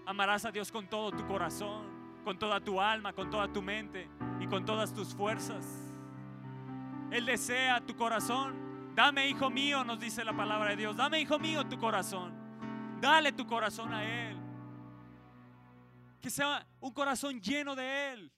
Amarás 0.06 0.46
a 0.46 0.50
Dios 0.50 0.72
con 0.72 0.88
todo 0.88 1.10
tu 1.10 1.26
corazón, 1.26 2.22
con 2.24 2.38
toda 2.38 2.58
tu 2.58 2.80
alma, 2.80 3.12
con 3.12 3.28
toda 3.28 3.52
tu 3.52 3.60
mente 3.60 4.08
y 4.40 4.46
con 4.46 4.64
todas 4.64 4.94
tus 4.94 5.14
fuerzas. 5.14 5.66
Él 7.10 7.26
desea 7.26 7.82
tu 7.82 7.94
corazón. 7.94 8.94
Dame, 8.94 9.28
hijo 9.28 9.50
mío, 9.50 9.84
nos 9.84 10.00
dice 10.00 10.24
la 10.24 10.34
palabra 10.34 10.70
de 10.70 10.76
Dios. 10.76 10.96
Dame, 10.96 11.20
hijo 11.20 11.38
mío, 11.38 11.64
tu 11.68 11.78
corazón. 11.78 12.32
Dale 12.98 13.30
tu 13.32 13.46
corazón 13.46 13.92
a 13.92 14.04
Él. 14.04 14.38
Que 16.22 16.30
sea 16.30 16.66
un 16.80 16.94
corazón 16.94 17.42
lleno 17.42 17.74
de 17.76 18.12
Él 18.14 18.32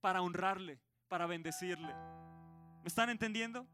para 0.00 0.22
honrarle, 0.22 0.80
para 1.08 1.26
bendecirle. 1.26 1.94
¿Me 2.82 2.86
están 2.86 3.10
entendiendo? 3.10 3.66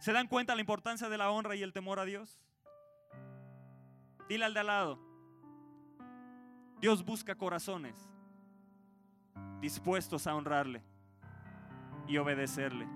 ¿Se 0.00 0.12
dan 0.12 0.28
cuenta 0.28 0.54
la 0.54 0.60
importancia 0.60 1.08
de 1.08 1.18
la 1.18 1.30
honra 1.30 1.56
y 1.56 1.62
el 1.62 1.72
temor 1.72 1.98
a 1.98 2.04
Dios? 2.04 2.40
Dile 4.28 4.44
al 4.44 4.54
de 4.54 4.60
al 4.60 4.66
lado. 4.66 4.98
Dios 6.80 7.04
busca 7.04 7.34
corazones 7.34 8.10
dispuestos 9.60 10.26
a 10.26 10.34
honrarle 10.34 10.82
y 12.06 12.18
obedecerle. 12.18 12.86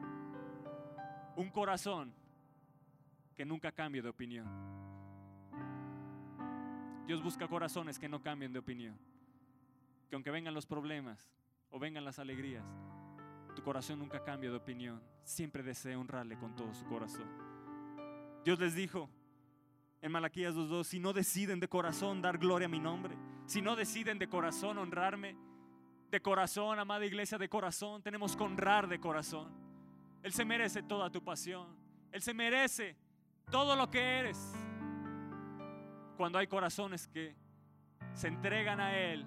Un 1.37 1.51
corazón 1.51 2.13
que 3.35 3.47
nunca 3.47 3.73
cambie 3.73 4.03
de 4.03 4.09
opinión. 4.09 4.47
Dios 7.07 7.23
busca 7.23 7.49
corazones 7.49 7.99
que 7.99 8.09
no 8.09 8.21
cambien 8.21 8.53
de 8.53 8.59
opinión. 8.59 8.99
Que 10.11 10.17
aunque 10.17 10.31
vengan 10.31 10.53
los 10.53 10.67
problemas 10.67 11.27
o 11.71 11.79
vengan 11.79 12.05
las 12.05 12.19
alegrías, 12.19 12.65
tu 13.55 13.63
corazón 13.63 13.99
nunca 13.99 14.23
cambie 14.23 14.51
de 14.51 14.57
opinión. 14.57 15.03
Siempre 15.25 15.63
desea 15.63 15.99
honrarle 15.99 16.39
con 16.39 16.55
todo 16.55 16.73
su 16.73 16.85
corazón. 16.87 17.29
Dios 18.45 18.59
les 18.59 18.75
dijo 18.75 19.11
en 20.01 20.13
Malaquías 20.13 20.55
2.2, 20.55 20.85
si 20.85 21.01
no 21.01 21.13
deciden 21.13 21.61
de 21.61 21.69
corazón 21.69 22.23
dar 22.23 22.39
gloria 22.39 22.67
a 22.67 22.71
mi 22.71 22.79
nombre, 22.79 23.17
si 23.47 23.61
no 23.61 23.77
deciden 23.77 24.19
de 24.19 24.29
corazón 24.29 24.79
honrarme, 24.79 25.37
de 26.11 26.21
corazón, 26.21 26.79
amada 26.79 27.05
iglesia, 27.05 27.39
de 27.39 27.49
corazón. 27.49 28.03
Tenemos 28.03 28.37
que 28.37 28.43
honrar 28.43 28.89
de 28.89 28.99
corazón. 28.99 29.53
Él 30.23 30.33
se 30.33 30.45
merece 30.45 30.83
toda 30.83 31.11
tu 31.11 31.23
pasión. 31.23 31.77
Él 32.13 32.23
se 32.23 32.33
merece 32.35 32.97
todo 33.51 33.77
lo 33.77 33.91
que 33.91 34.01
eres. 34.01 34.55
Cuando 36.17 36.39
hay 36.39 36.47
corazones 36.47 37.07
que 37.09 37.37
se 38.15 38.29
entregan 38.29 38.81
a 38.81 38.99
Él, 38.99 39.27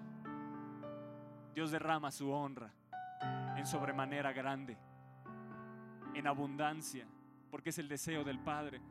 Dios 1.53 1.72
derrama 1.72 2.12
su 2.12 2.31
honra 2.31 2.74
en 3.58 3.65
sobremanera 3.65 4.31
grande, 4.31 4.77
en 6.13 6.27
abundancia, 6.27 7.05
porque 7.50 7.70
es 7.70 7.77
el 7.77 7.88
deseo 7.88 8.24
del 8.24 8.39
Padre, 8.39 8.81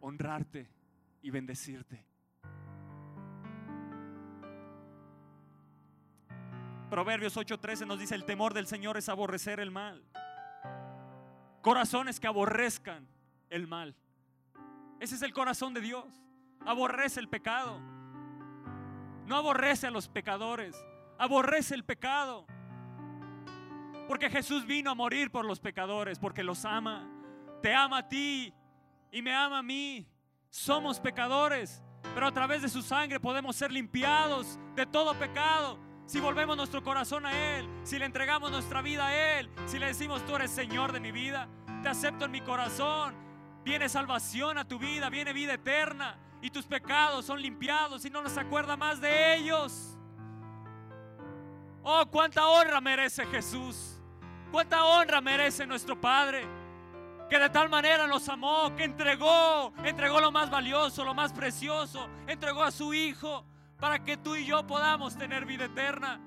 honrarte 0.00 0.70
y 1.22 1.30
bendecirte. 1.30 2.06
Proverbios 6.88 7.36
8:13 7.36 7.86
nos 7.86 7.98
dice, 7.98 8.14
el 8.14 8.24
temor 8.24 8.52
del 8.52 8.66
Señor 8.66 8.96
es 8.96 9.08
aborrecer 9.08 9.60
el 9.60 9.70
mal. 9.70 10.04
Corazones 11.62 12.18
que 12.18 12.26
aborrezcan 12.26 13.06
el 13.48 13.66
mal. 13.66 13.94
Ese 14.98 15.14
es 15.14 15.22
el 15.22 15.32
corazón 15.32 15.72
de 15.74 15.80
Dios. 15.80 16.06
Aborrece 16.66 17.20
el 17.20 17.28
pecado. 17.28 17.78
No 19.26 19.36
aborrece 19.36 19.86
a 19.86 19.90
los 19.90 20.08
pecadores. 20.08 20.76
Aborrece 21.20 21.74
el 21.74 21.84
pecado. 21.84 22.46
Porque 24.08 24.30
Jesús 24.30 24.66
vino 24.66 24.90
a 24.90 24.94
morir 24.94 25.30
por 25.30 25.44
los 25.44 25.60
pecadores, 25.60 26.18
porque 26.18 26.42
los 26.42 26.64
ama. 26.64 27.06
Te 27.62 27.74
ama 27.74 27.98
a 27.98 28.08
ti 28.08 28.54
y 29.12 29.20
me 29.20 29.34
ama 29.34 29.58
a 29.58 29.62
mí. 29.62 30.08
Somos 30.48 30.98
pecadores, 30.98 31.82
pero 32.14 32.26
a 32.26 32.32
través 32.32 32.62
de 32.62 32.70
su 32.70 32.80
sangre 32.80 33.20
podemos 33.20 33.54
ser 33.54 33.70
limpiados 33.70 34.58
de 34.74 34.86
todo 34.86 35.14
pecado 35.14 35.78
si 36.06 36.18
volvemos 36.18 36.56
nuestro 36.56 36.82
corazón 36.82 37.24
a 37.26 37.56
Él, 37.56 37.68
si 37.84 37.96
le 37.96 38.06
entregamos 38.06 38.50
nuestra 38.50 38.82
vida 38.82 39.06
a 39.08 39.38
Él, 39.38 39.48
si 39.66 39.78
le 39.78 39.86
decimos, 39.86 40.26
tú 40.26 40.34
eres 40.34 40.50
Señor 40.50 40.90
de 40.90 40.98
mi 40.98 41.12
vida, 41.12 41.48
te 41.84 41.88
acepto 41.88 42.24
en 42.24 42.32
mi 42.32 42.40
corazón, 42.40 43.14
viene 43.62 43.88
salvación 43.88 44.58
a 44.58 44.66
tu 44.66 44.78
vida, 44.80 45.08
viene 45.08 45.32
vida 45.32 45.54
eterna 45.54 46.18
y 46.42 46.50
tus 46.50 46.66
pecados 46.66 47.26
son 47.26 47.40
limpiados 47.40 48.04
y 48.06 48.10
no 48.10 48.22
nos 48.22 48.36
acuerda 48.38 48.76
más 48.76 49.00
de 49.00 49.36
ellos. 49.36 49.99
Oh, 51.82 52.04
cuánta 52.10 52.46
honra 52.46 52.80
merece 52.80 53.24
Jesús, 53.26 53.98
cuánta 54.52 54.84
honra 54.84 55.20
merece 55.20 55.66
nuestro 55.66 55.98
Padre, 55.98 56.46
que 57.28 57.38
de 57.38 57.48
tal 57.48 57.70
manera 57.70 58.06
nos 58.06 58.28
amó, 58.28 58.74
que 58.76 58.84
entregó, 58.84 59.72
entregó 59.84 60.20
lo 60.20 60.30
más 60.30 60.50
valioso, 60.50 61.04
lo 61.04 61.14
más 61.14 61.32
precioso, 61.32 62.08
entregó 62.26 62.62
a 62.62 62.70
su 62.70 62.92
Hijo 62.92 63.46
para 63.78 64.04
que 64.04 64.18
tú 64.18 64.36
y 64.36 64.44
yo 64.44 64.66
podamos 64.66 65.16
tener 65.16 65.46
vida 65.46 65.64
eterna. 65.64 66.20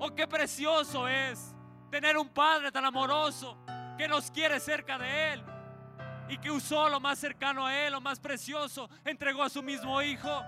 Oh, 0.00 0.14
qué 0.14 0.26
precioso 0.26 1.06
es 1.06 1.54
tener 1.90 2.16
un 2.16 2.28
Padre 2.28 2.72
tan 2.72 2.84
amoroso 2.84 3.56
que 3.96 4.08
nos 4.08 4.30
quiere 4.30 4.58
cerca 4.58 4.98
de 4.98 5.34
Él 5.34 5.44
y 6.28 6.38
que 6.38 6.50
usó 6.50 6.88
lo 6.88 6.98
más 6.98 7.18
cercano 7.18 7.64
a 7.64 7.76
Él, 7.76 7.92
lo 7.92 8.00
más 8.00 8.18
precioso, 8.18 8.90
entregó 9.04 9.44
a 9.44 9.48
su 9.48 9.62
mismo 9.62 10.02
Hijo. 10.02 10.42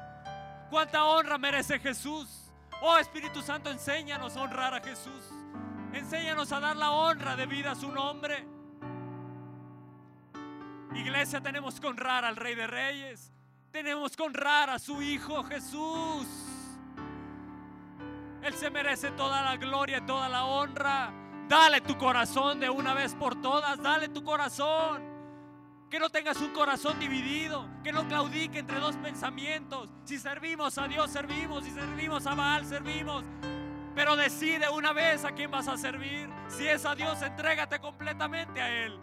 Cuánta 0.68 1.04
honra 1.04 1.38
merece 1.38 1.78
Jesús. 1.78 2.47
Oh 2.80 2.96
Espíritu 2.98 3.42
Santo, 3.42 3.70
enséñanos 3.70 4.36
a 4.36 4.42
honrar 4.42 4.74
a 4.74 4.80
Jesús. 4.80 5.24
Enséñanos 5.92 6.52
a 6.52 6.60
dar 6.60 6.76
la 6.76 6.92
honra 6.92 7.34
de 7.34 7.46
vida 7.46 7.72
a 7.72 7.74
su 7.74 7.90
nombre. 7.90 8.46
Iglesia, 10.94 11.40
tenemos 11.40 11.80
que 11.80 11.86
honrar 11.86 12.24
al 12.24 12.36
Rey 12.36 12.54
de 12.54 12.66
Reyes. 12.66 13.32
Tenemos 13.72 14.16
que 14.16 14.22
honrar 14.22 14.70
a 14.70 14.78
su 14.78 15.02
Hijo 15.02 15.42
Jesús. 15.44 16.26
Él 18.42 18.54
se 18.54 18.70
merece 18.70 19.10
toda 19.12 19.42
la 19.42 19.56
gloria, 19.56 20.04
toda 20.06 20.28
la 20.28 20.44
honra. 20.44 21.12
Dale 21.48 21.80
tu 21.80 21.98
corazón 21.98 22.60
de 22.60 22.70
una 22.70 22.94
vez 22.94 23.14
por 23.14 23.40
todas. 23.40 23.82
Dale 23.82 24.08
tu 24.08 24.22
corazón. 24.22 25.07
Que 25.90 25.98
no 25.98 26.10
tengas 26.10 26.40
un 26.40 26.52
corazón 26.52 26.98
dividido. 26.98 27.68
Que 27.82 27.92
no 27.92 28.06
claudique 28.06 28.58
entre 28.58 28.78
dos 28.78 28.96
pensamientos. 28.96 29.90
Si 30.04 30.18
servimos 30.18 30.78
a 30.78 30.88
Dios, 30.88 31.10
servimos. 31.10 31.64
Si 31.64 31.70
servimos 31.70 32.26
a 32.26 32.34
Baal, 32.34 32.66
servimos. 32.66 33.24
Pero 33.94 34.16
decide 34.16 34.68
una 34.68 34.92
vez 34.92 35.24
a 35.24 35.32
quién 35.32 35.50
vas 35.50 35.68
a 35.68 35.76
servir. 35.76 36.28
Si 36.48 36.66
es 36.66 36.84
a 36.84 36.94
Dios, 36.94 37.20
entrégate 37.22 37.78
completamente 37.80 38.60
a 38.60 38.84
Él. 38.84 38.98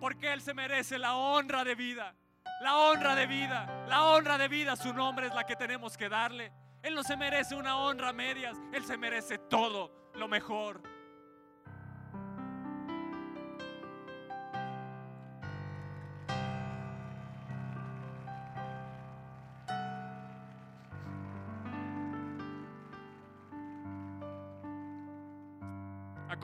Porque 0.00 0.32
Él 0.32 0.40
se 0.40 0.54
merece 0.54 0.98
la 0.98 1.16
honra 1.16 1.62
de 1.64 1.74
vida. 1.74 2.14
La 2.62 2.76
honra 2.76 3.16
de 3.16 3.26
vida, 3.26 3.86
la 3.88 4.04
honra 4.04 4.38
de 4.38 4.46
vida, 4.46 4.76
su 4.76 4.94
nombre 4.94 5.26
es 5.26 5.34
la 5.34 5.44
que 5.44 5.56
tenemos 5.56 5.96
que 5.96 6.08
darle. 6.08 6.52
Él 6.80 6.94
no 6.94 7.02
se 7.02 7.16
merece 7.16 7.56
una 7.56 7.76
honra 7.76 8.10
a 8.10 8.12
medias, 8.12 8.56
Él 8.72 8.84
se 8.84 8.96
merece 8.96 9.38
todo 9.38 10.10
lo 10.14 10.28
mejor. 10.28 10.80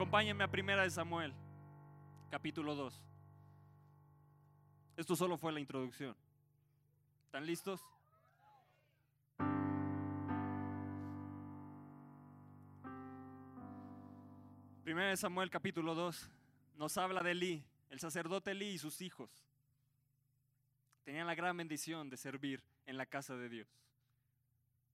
Acompáñenme 0.09 0.43
a 0.43 0.47
Primera 0.47 0.81
de 0.81 0.89
Samuel, 0.89 1.35
capítulo 2.31 2.73
2. 2.73 2.99
Esto 4.97 5.15
solo 5.15 5.37
fue 5.37 5.51
la 5.51 5.59
introducción. 5.59 6.17
¿Están 7.25 7.45
listos? 7.45 7.79
Primera 14.83 15.09
de 15.09 15.17
Samuel 15.17 15.51
capítulo 15.51 15.93
2 15.93 16.31
nos 16.77 16.97
habla 16.97 17.21
de 17.21 17.29
Elí, 17.29 17.63
el 17.91 17.99
sacerdote 17.99 18.49
Elí 18.49 18.69
y 18.69 18.77
sus 18.79 19.01
hijos. 19.01 19.45
Tenían 21.03 21.27
la 21.27 21.35
gran 21.35 21.55
bendición 21.55 22.09
de 22.09 22.17
servir 22.17 22.63
en 22.87 22.97
la 22.97 23.05
casa 23.05 23.37
de 23.37 23.47
Dios. 23.47 23.67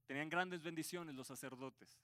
Tenían 0.07 0.27
grandes 0.27 0.62
bendiciones 0.62 1.15
los 1.15 1.27
sacerdotes. 1.27 2.01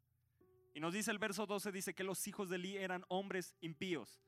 Y 0.73 0.79
nos 0.79 0.93
dice 0.93 1.11
el 1.11 1.19
verso 1.19 1.45
12, 1.45 1.71
dice 1.71 1.93
que 1.93 2.03
los 2.03 2.25
hijos 2.27 2.49
de 2.49 2.55
Elí 2.55 2.77
eran 2.77 3.03
hombres 3.09 3.55
impíos 3.61 4.21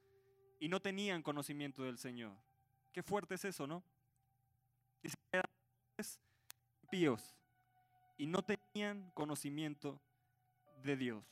y 0.59 0.67
no 0.67 0.81
tenían 0.81 1.21
conocimiento 1.21 1.83
del 1.83 1.97
Señor. 1.97 2.35
Qué 2.91 3.01
fuerte 3.01 3.35
es 3.35 3.45
eso, 3.45 3.65
¿no? 3.65 3.83
Dice 5.01 5.15
que 5.17 5.37
eran 5.37 5.49
hombres 5.89 6.19
impíos 6.83 7.35
y 8.17 8.27
no 8.27 8.43
tenían 8.43 9.11
conocimiento 9.11 10.01
de 10.83 10.97
Dios. 10.97 11.23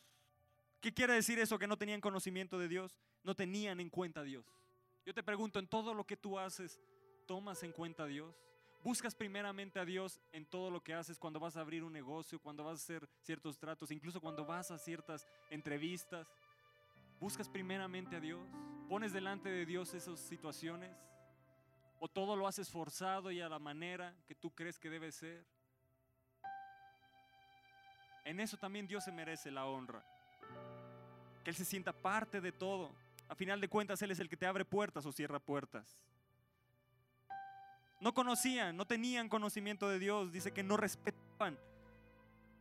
¿Qué 0.79 0.93
quiere 0.93 1.13
decir 1.13 1.39
eso 1.39 1.59
que 1.59 1.67
no 1.67 1.77
tenían 1.77 2.01
conocimiento 2.01 2.57
de 2.57 2.67
Dios? 2.67 2.97
No 3.23 3.35
tenían 3.35 3.79
en 3.79 3.89
cuenta 3.89 4.21
a 4.21 4.23
Dios. 4.23 4.45
Yo 5.05 5.13
te 5.13 5.23
pregunto, 5.23 5.59
en 5.59 5.67
todo 5.67 5.93
lo 5.93 6.05
que 6.05 6.17
tú 6.17 6.39
haces, 6.39 6.79
¿tomas 7.27 7.61
en 7.63 7.71
cuenta 7.71 8.03
a 8.03 8.07
Dios? 8.07 8.35
Buscas 8.83 9.13
primeramente 9.13 9.79
a 9.79 9.85
Dios 9.85 10.19
en 10.31 10.43
todo 10.43 10.71
lo 10.71 10.83
que 10.83 10.95
haces 10.95 11.19
cuando 11.19 11.39
vas 11.39 11.55
a 11.55 11.61
abrir 11.61 11.83
un 11.83 11.93
negocio, 11.93 12.39
cuando 12.39 12.63
vas 12.63 12.79
a 12.79 12.83
hacer 12.83 13.07
ciertos 13.21 13.59
tratos, 13.59 13.91
incluso 13.91 14.19
cuando 14.19 14.43
vas 14.43 14.71
a 14.71 14.79
ciertas 14.79 15.27
entrevistas. 15.51 16.27
Buscas 17.19 17.47
primeramente 17.47 18.15
a 18.15 18.19
Dios. 18.19 18.41
Pones 18.89 19.13
delante 19.13 19.49
de 19.49 19.67
Dios 19.67 19.93
esas 19.93 20.19
situaciones. 20.19 20.91
O 21.99 22.07
todo 22.07 22.35
lo 22.35 22.47
haces 22.47 22.71
forzado 22.71 23.29
y 23.29 23.39
a 23.39 23.49
la 23.49 23.59
manera 23.59 24.15
que 24.27 24.33
tú 24.33 24.49
crees 24.49 24.79
que 24.79 24.89
debe 24.89 25.11
ser. 25.11 25.45
En 28.25 28.39
eso 28.39 28.57
también 28.57 28.87
Dios 28.87 29.03
se 29.03 29.11
merece 29.11 29.51
la 29.51 29.67
honra. 29.67 30.03
Que 31.43 31.51
Él 31.51 31.55
se 31.55 31.65
sienta 31.65 31.93
parte 31.93 32.41
de 32.41 32.51
todo. 32.51 32.95
A 33.29 33.35
final 33.35 33.61
de 33.61 33.69
cuentas, 33.69 34.01
Él 34.01 34.09
es 34.09 34.19
el 34.19 34.27
que 34.27 34.37
te 34.37 34.47
abre 34.47 34.65
puertas 34.65 35.05
o 35.05 35.11
cierra 35.11 35.39
puertas. 35.39 35.99
No 38.01 38.13
conocían, 38.13 38.75
no 38.75 38.85
tenían 38.85 39.29
conocimiento 39.29 39.87
de 39.87 39.99
Dios. 39.99 40.31
Dice 40.33 40.51
que 40.51 40.63
no 40.63 40.75
respetaban, 40.75 41.57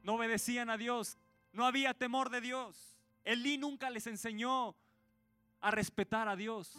no 0.05 0.15
obedecían 0.15 0.71
a 0.71 0.77
Dios. 0.77 1.19
No 1.53 1.67
había 1.67 1.95
temor 1.95 2.31
de 2.31 2.41
Dios. 2.41 2.97
Elí 3.25 3.59
nunca 3.59 3.91
les 3.91 4.07
enseñó 4.07 4.77
a 5.61 5.71
respetar 5.71 6.29
a 6.29 6.37
Dios. 6.37 6.79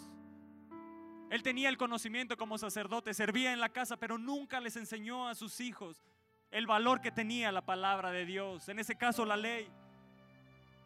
Él 1.29 1.43
tenía 1.43 1.69
el 1.69 1.77
conocimiento 1.77 2.37
como 2.37 2.57
sacerdote, 2.57 3.13
servía 3.13 3.51
en 3.51 3.59
la 3.59 3.69
casa, 3.69 3.97
pero 3.97 4.17
nunca 4.17 4.59
les 4.59 4.75
enseñó 4.75 5.27
a 5.27 5.35
sus 5.35 5.59
hijos 5.59 6.03
el 6.51 6.67
valor 6.67 7.01
que 7.01 7.11
tenía 7.11 7.51
la 7.51 7.65
palabra 7.65 8.11
de 8.11 8.25
Dios. 8.25 8.67
En 8.69 8.79
ese 8.79 8.95
caso 8.95 9.25
la 9.25 9.37
ley. 9.37 9.69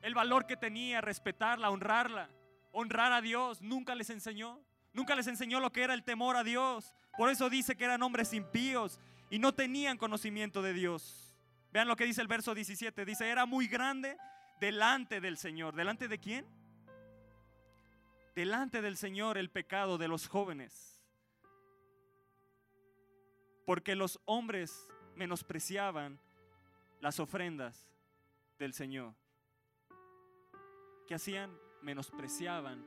El 0.02 0.14
valor 0.14 0.46
que 0.46 0.56
tenía 0.56 1.02
respetarla, 1.02 1.72
honrarla, 1.72 2.30
honrar 2.72 3.12
a 3.12 3.22
Dios. 3.22 3.62
Nunca 3.62 3.96
les 3.96 4.12
enseñó. 4.12 4.60
Nunca 4.94 5.16
les 5.16 5.28
enseñó 5.28 5.60
lo 5.60 5.72
que 5.72 5.84
era 5.84 5.94
el 5.94 6.04
temor 6.04 6.38
a 6.38 6.44
Dios. 6.44 6.94
Por 7.18 7.30
eso 7.30 7.50
dice 7.50 7.76
que 7.76 7.86
eran 7.86 8.04
hombres 8.04 8.34
impíos 8.34 9.00
y 9.30 9.40
no 9.40 9.54
tenían 9.54 9.98
conocimiento 9.98 10.62
de 10.62 10.74
Dios. 10.74 11.36
Vean 11.72 11.88
lo 11.88 11.96
que 11.96 12.06
dice 12.06 12.22
el 12.22 12.28
verso 12.28 12.54
17. 12.54 13.06
Dice, 13.06 13.30
era 13.30 13.46
muy 13.46 13.68
grande 13.68 14.18
delante 14.60 15.22
del 15.22 15.38
Señor. 15.38 15.76
¿Delante 15.76 16.08
de 16.08 16.20
quién? 16.20 16.46
Delante 18.36 18.82
del 18.82 18.98
Señor 18.98 19.38
el 19.38 19.50
pecado 19.50 19.98
de 19.98 20.08
los 20.08 20.28
jóvenes. 20.28 21.04
Porque 23.66 23.96
los 23.96 24.20
hombres 24.26 24.90
menospreciaban 25.16 26.20
las 27.02 27.20
ofrendas 27.20 27.90
del 28.60 28.74
Señor. 28.74 29.14
¿Qué 31.08 31.16
hacían? 31.16 31.52
Menospreciaban 31.82 32.86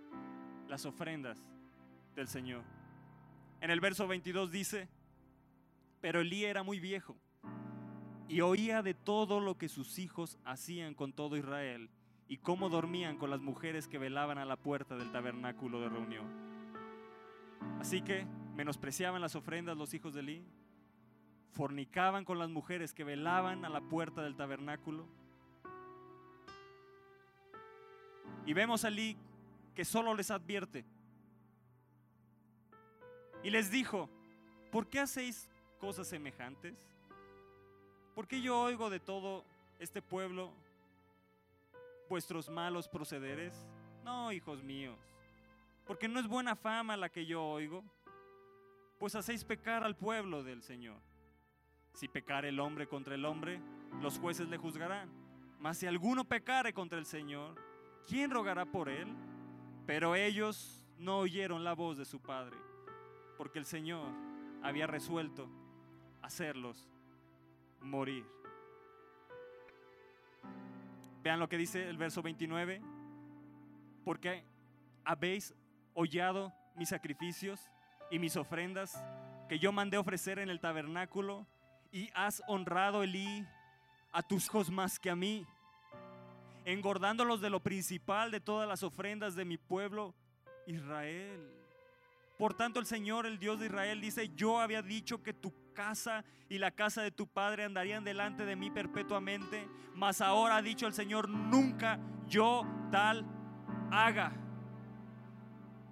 las 0.69 0.85
ofrendas 0.87 1.39
del 2.15 2.29
Señor. 2.29 2.78
En 3.61 3.71
el 3.71 3.81
verso 3.81 4.07
22 4.07 4.53
dice, 4.53 4.89
pero 6.01 6.21
Elí 6.21 6.45
era 6.45 6.63
muy 6.63 6.79
viejo 6.79 7.17
y 8.29 8.41
oía 8.41 8.83
de 8.83 8.95
todo 8.95 9.41
lo 9.41 9.57
que 9.57 9.69
sus 9.69 9.99
hijos 9.99 10.39
hacían 10.45 10.95
con 10.95 11.13
todo 11.13 11.37
Israel 11.37 11.91
y 12.29 12.37
cómo 12.37 12.69
dormían 12.69 13.17
con 13.17 13.31
las 13.31 13.41
mujeres 13.41 13.89
que 13.89 13.99
velaban 13.99 14.39
a 14.39 14.45
la 14.45 14.57
puerta 14.57 14.97
del 14.97 15.11
tabernáculo 15.11 15.81
de 15.81 15.89
reunión. 15.89 16.27
Así 17.81 18.03
que 18.03 18.27
menospreciaban 18.55 19.21
las 19.23 19.35
ofrendas 19.35 19.77
los 19.77 19.95
hijos 19.95 20.15
de 20.15 20.21
Elí, 20.21 20.45
fornicaban 21.53 22.25
con 22.25 22.39
las 22.39 22.51
mujeres 22.51 22.93
que 22.93 23.03
velaban 23.03 23.65
a 23.65 23.69
la 23.69 23.81
puerta 23.81 24.23
del 24.23 24.37
tabernáculo. 24.37 25.07
Y 28.47 28.53
vemos 28.53 28.85
a 28.85 28.89
Elí 28.89 29.17
que 29.75 29.85
solo 29.85 30.15
les 30.15 30.31
advierte, 30.31 30.85
y 33.43 33.51
les 33.51 33.71
dijo, 33.71 34.09
¿por 34.71 34.87
qué 34.89 35.01
hacéis 35.01 35.49
cosas 35.79 36.09
semejantes? 36.09 36.75
¿Por 38.15 38.27
qué 38.27 38.41
yo 38.41 38.61
oigo 38.61 38.91
de 38.91 39.01
todo 39.01 39.45
este 39.79 40.03
pueblo 40.03 40.53
vuestros 42.09 42.49
malos 42.49 42.89
procederes? 42.89 43.55
No, 44.05 44.33
hijos 44.33 44.63
míos, 44.63 44.99
porque 45.87 46.09
no 46.09 46.19
es 46.19 46.27
buena 46.27 46.57
fama 46.57 46.97
la 46.97 47.09
que 47.09 47.27
yo 47.27 47.45
oigo, 47.45 47.85
pues 48.99 49.15
hacéis 49.15 49.45
pecar 49.45 49.85
al 49.85 49.95
pueblo 49.95 50.43
del 50.43 50.63
Señor. 50.63 51.01
Si 51.93 52.09
pecare 52.09 52.49
el 52.49 52.61
hombre 52.61 52.89
contra 52.89 53.15
el 53.15 53.25
hombre, 53.25 53.61
los 54.01 54.19
jueces 54.19 54.49
le 54.49 54.57
juzgarán. 54.57 55.11
Mas 55.61 55.79
si 55.79 55.87
alguno 55.87 56.25
pecare 56.25 56.73
contra 56.73 56.99
el 56.99 57.07
Señor, 57.07 57.55
¿quién 58.07 58.31
rogará 58.31 58.65
por 58.65 58.89
él? 58.89 59.09
Pero 59.87 60.15
ellos 60.15 60.85
no 60.99 61.19
oyeron 61.19 61.65
la 61.65 61.75
voz 61.75 61.99
de 61.99 62.05
su 62.05 62.21
padre 62.21 62.68
porque 63.39 63.59
el 63.59 63.65
Señor 63.65 64.13
había 64.63 64.87
resuelto 64.87 65.49
hacerlos 66.21 66.87
morir. 67.81 68.27
Vean 71.23 71.39
lo 71.39 71.49
que 71.49 71.57
dice 71.57 71.89
el 71.89 71.97
verso 71.97 72.21
29, 72.21 72.83
porque 74.05 74.45
habéis 75.05 75.55
hollado 75.95 76.53
mis 76.75 76.89
sacrificios 76.91 77.71
y 78.11 78.19
mis 78.19 78.37
ofrendas 78.37 79.03
que 79.49 79.59
yo 79.59 79.73
mandé 79.73 79.97
ofrecer 79.97 80.39
en 80.39 80.51
el 80.51 80.61
tabernáculo 80.61 81.47
y 81.91 82.11
has 82.15 82.43
honrado, 82.49 83.03
Elí, 83.03 83.47
a 84.13 84.23
tus 84.23 84.47
hijos 84.47 84.71
más 84.71 84.99
que 84.99 85.11
a 85.11 85.17
mí, 85.17 85.47
engordándolos 86.65 87.41
de 87.41 87.51
lo 87.51 87.61
principal 87.61 88.31
de 88.31 88.41
todas 88.41 88.69
las 88.69 88.83
ofrendas 88.83 89.35
de 89.35 89.45
mi 89.45 89.57
pueblo 89.57 90.15
Israel. 90.67 91.68
Por 92.39 92.55
tanto, 92.55 92.79
el 92.79 92.87
Señor, 92.87 93.27
el 93.27 93.41
Dios 93.41 93.59
de 93.59 93.67
Israel, 93.67 94.01
dice, 94.01 94.31
yo 94.37 94.61
había 94.61 94.81
dicho 94.81 95.25
que 95.25 95.35
tu 95.35 95.53
casa 95.75 96.25
y 96.49 96.59
la 96.59 96.71
casa 96.71 97.03
de 97.03 97.11
tu 97.11 97.27
padre 97.27 97.65
andarían 97.65 98.05
delante 98.05 98.45
de 98.45 98.55
mí 98.55 98.71
perpetuamente, 98.71 99.69
mas 99.95 100.21
ahora 100.21 100.57
ha 100.57 100.63
dicho 100.63 100.87
el 100.87 100.95
Señor, 100.95 101.29
nunca 101.29 101.99
yo 102.29 102.65
tal 102.93 103.27
haga. 103.91 104.33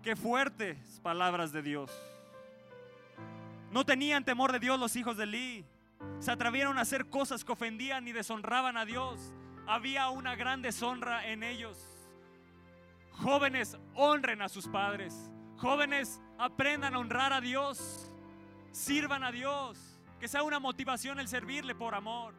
Qué 0.03 0.15
fuertes 0.15 1.01
palabras 1.03 1.53
de 1.53 1.63
Dios. 1.63 1.91
No 3.73 3.85
tenían 3.85 4.25
temor 4.25 4.53
de 4.53 4.61
Dios 4.61 4.79
los 4.79 4.95
hijos 4.95 5.17
de 5.17 5.25
Eli. 5.25 5.65
Se 6.21 6.31
atrevieron 6.31 6.79
a 6.79 6.83
hacer 6.83 7.11
cosas 7.11 7.45
que 7.45 7.53
ofendían 7.53 8.07
y 8.07 8.13
deshonraban 8.13 8.77
a 8.77 8.85
Dios. 8.85 9.35
Había 9.67 10.11
una 10.11 10.37
gran 10.37 10.63
deshonra 10.63 11.27
en 11.27 11.43
ellos. 11.43 11.77
Jóvenes, 13.11 13.77
honren 13.95 14.43
a 14.43 14.49
sus 14.49 14.69
padres. 14.69 15.33
Jóvenes, 15.59 16.21
aprendan 16.39 16.95
a 16.95 16.99
honrar 16.99 17.33
a 17.33 17.41
Dios. 17.41 18.11
Sirvan 18.73 19.25
a 19.25 19.33
Dios. 19.33 19.79
Que 20.21 20.29
sea 20.29 20.43
una 20.43 20.59
motivación 20.59 21.19
el 21.19 21.29
servirle 21.29 21.75
por 21.75 21.95
amor. 21.95 22.35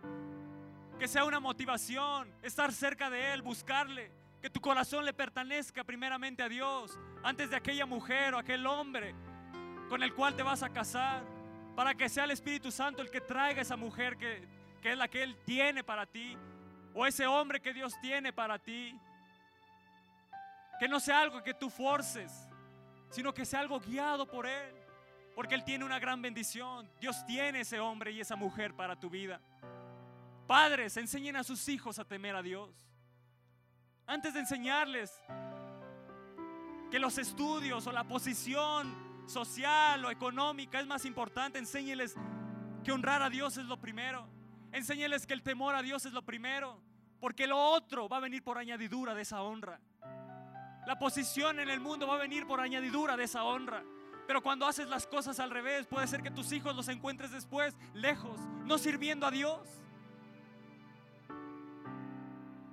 Que 0.99 1.07
sea 1.07 1.25
una 1.25 1.39
motivación 1.39 2.31
estar 2.43 2.71
cerca 2.71 3.09
de 3.09 3.33
Él, 3.33 3.41
buscarle. 3.41 4.11
Que 4.41 4.49
tu 4.49 4.61
corazón 4.61 5.03
le 5.03 5.13
pertenezca 5.13 5.83
primeramente 5.83 6.43
a 6.43 6.49
Dios. 6.49 6.97
Antes 7.23 7.49
de 7.49 7.55
aquella 7.55 7.85
mujer 7.85 8.35
o 8.35 8.37
aquel 8.37 8.65
hombre 8.67 9.15
con 9.89 10.03
el 10.03 10.13
cual 10.13 10.35
te 10.35 10.43
vas 10.43 10.61
a 10.61 10.69
casar. 10.69 11.23
Para 11.75 11.95
que 11.95 12.09
sea 12.09 12.25
el 12.25 12.31
Espíritu 12.31 12.71
Santo 12.71 13.01
el 13.01 13.09
que 13.09 13.21
traiga 13.21 13.61
esa 13.61 13.77
mujer 13.77 14.17
que, 14.17 14.47
que 14.81 14.91
es 14.91 14.97
la 14.97 15.07
que 15.07 15.23
Él 15.23 15.35
tiene 15.43 15.83
para 15.83 16.05
ti. 16.05 16.37
O 16.93 17.05
ese 17.05 17.25
hombre 17.25 17.59
que 17.61 17.73
Dios 17.73 17.93
tiene 17.99 18.31
para 18.31 18.59
ti. 18.59 18.95
Que 20.79 20.87
no 20.87 20.99
sea 20.99 21.21
algo 21.21 21.41
que 21.41 21.55
tú 21.55 21.71
forces 21.71 22.46
sino 23.09 23.33
que 23.33 23.45
sea 23.45 23.59
algo 23.59 23.79
guiado 23.79 24.27
por 24.27 24.45
Él. 24.45 24.75
Porque 25.35 25.55
Él 25.55 25.63
tiene 25.63 25.85
una 25.85 25.99
gran 25.99 26.21
bendición. 26.21 26.89
Dios 26.99 27.25
tiene 27.25 27.61
ese 27.61 27.79
hombre 27.79 28.11
y 28.11 28.19
esa 28.19 28.35
mujer 28.35 28.73
para 28.73 28.99
tu 28.99 29.09
vida. 29.09 29.39
Padres, 30.47 30.97
enseñen 30.97 31.35
a 31.35 31.43
sus 31.43 31.67
hijos 31.67 31.99
a 31.99 32.05
temer 32.05 32.35
a 32.35 32.41
Dios. 32.41 32.87
Antes 34.07 34.33
de 34.33 34.39
enseñarles 34.39 35.21
que 36.89 36.99
los 36.99 37.17
estudios 37.17 37.85
o 37.85 37.91
la 37.91 38.05
posición 38.05 39.07
social 39.27 40.05
o 40.05 40.11
económica 40.11 40.79
es 40.79 40.87
más 40.87 41.05
importante. 41.05 41.59
Enséñeles 41.59 42.15
que 42.83 42.91
honrar 42.91 43.21
a 43.21 43.29
Dios 43.29 43.57
es 43.57 43.65
lo 43.65 43.79
primero. 43.79 44.27
Enséñeles 44.71 45.27
que 45.27 45.33
el 45.33 45.43
temor 45.43 45.75
a 45.75 45.81
Dios 45.81 46.05
es 46.05 46.13
lo 46.13 46.23
primero. 46.23 46.79
Porque 47.19 47.47
lo 47.47 47.59
otro 47.59 48.07
va 48.07 48.17
a 48.17 48.21
venir 48.21 48.43
por 48.43 48.57
añadidura 48.57 49.13
de 49.13 49.23
esa 49.23 49.41
honra. 49.41 49.79
La 50.87 50.97
posición 50.97 51.59
en 51.59 51.69
el 51.69 51.81
mundo 51.81 52.07
va 52.07 52.15
a 52.15 52.17
venir 52.17 52.47
por 52.47 52.61
añadidura 52.61 53.17
de 53.17 53.25
esa 53.25 53.43
honra. 53.43 53.83
Pero 54.25 54.41
cuando 54.41 54.65
haces 54.65 54.87
las 54.87 55.05
cosas 55.05 55.37
al 55.41 55.51
revés, 55.51 55.85
puede 55.85 56.07
ser 56.07 56.23
que 56.23 56.31
tus 56.31 56.49
hijos 56.53 56.77
los 56.77 56.87
encuentres 56.87 57.29
después 57.29 57.75
lejos, 57.93 58.39
no 58.63 58.77
sirviendo 58.77 59.27
a 59.27 59.31
Dios. 59.31 59.67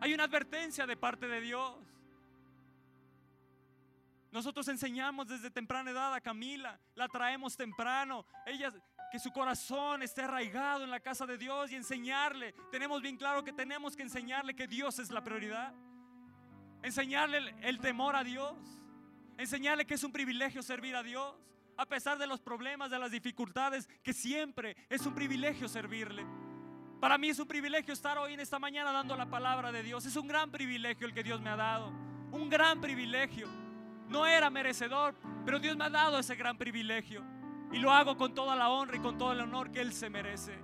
Hay 0.00 0.14
una 0.14 0.22
advertencia 0.22 0.87
de 0.87 0.96
parte 0.96 1.27
de 1.27 1.40
Dios. 1.40 1.74
Nosotros 4.31 4.68
enseñamos 4.68 5.27
desde 5.27 5.50
temprana 5.50 5.90
edad 5.90 6.14
a 6.14 6.20
Camila, 6.20 6.79
la 6.94 7.09
traemos 7.09 7.57
temprano. 7.57 8.24
Ella 8.46 8.72
que 9.11 9.18
su 9.18 9.33
corazón 9.33 10.05
esté 10.05 10.22
arraigado 10.22 10.85
en 10.85 10.90
la 10.90 11.00
casa 11.00 11.27
de 11.27 11.37
Dios 11.37 11.72
y 11.72 11.74
enseñarle. 11.74 12.55
Tenemos 12.70 13.03
bien 13.03 13.16
claro 13.16 13.42
que 13.42 13.53
tenemos 13.53 13.96
que 13.96 14.05
enseñarle 14.05 14.55
que 14.55 14.68
Dios 14.68 15.00
es 15.00 15.11
la 15.11 15.24
prioridad. 15.24 15.74
Enseñarle 16.85 17.55
el, 17.62 17.79
temor 17.81 18.14
a 18.14 18.23
Dios. 18.23 18.55
Enseñarle 19.38 19.87
que 19.87 19.94
es 19.94 20.05
un 20.05 20.12
privilegio 20.12 20.62
servir 20.62 20.94
a 20.94 21.03
Dios, 21.03 21.35
a 21.79 21.87
pesar 21.87 22.18
de 22.18 22.27
los 22.27 22.40
problemas, 22.40 22.90
de 22.90 22.99
las 22.99 23.11
dificultades, 23.11 23.88
que 24.03 24.12
siempre 24.12 24.77
es 24.90 25.07
un 25.07 25.14
privilegio 25.14 25.66
servirle. 25.66 26.27
Para 27.01 27.16
mí 27.16 27.31
es 27.31 27.38
un 27.38 27.49
privilegio 27.49 27.94
estar 27.94 28.18
hoy 28.18 28.35
en 28.35 28.40
esta 28.40 28.59
mañana 28.59 28.92
dando 28.92 29.16
la 29.16 29.25
palabra 29.25 29.73
de 29.73 29.83
Dios. 29.83 30.05
Es 30.05 30.14
un 30.16 30.29
gran 30.29 30.51
privilegio 30.51 31.07
el 31.07 31.14
que 31.14 31.23
Dios 31.23 31.40
me 31.40 31.49
ha 31.49 31.57
dado. 31.57 31.88
Un 32.31 32.51
gran 32.51 32.83
privilegio. 32.83 33.49
No 34.09 34.27
era 34.27 34.51
merecedor, 34.51 35.14
pero 35.47 35.59
Dios 35.59 35.79
me 35.79 35.85
ha 35.85 35.90
dado 35.90 36.18
ese 36.18 36.37
gran 36.37 36.59
privilegio. 36.59 37.25
Y 37.73 37.79
lo 37.79 37.92
hago 37.92 38.18
con 38.18 38.35
toda 38.35 38.55
la 38.55 38.68
honra 38.68 38.99
y 38.99 39.01
con 39.01 39.16
todo 39.16 39.33
el 39.33 39.40
honor 39.40 39.73
que 39.73 39.81
Él 39.81 39.94
se 39.94 40.11
merece. 40.11 40.55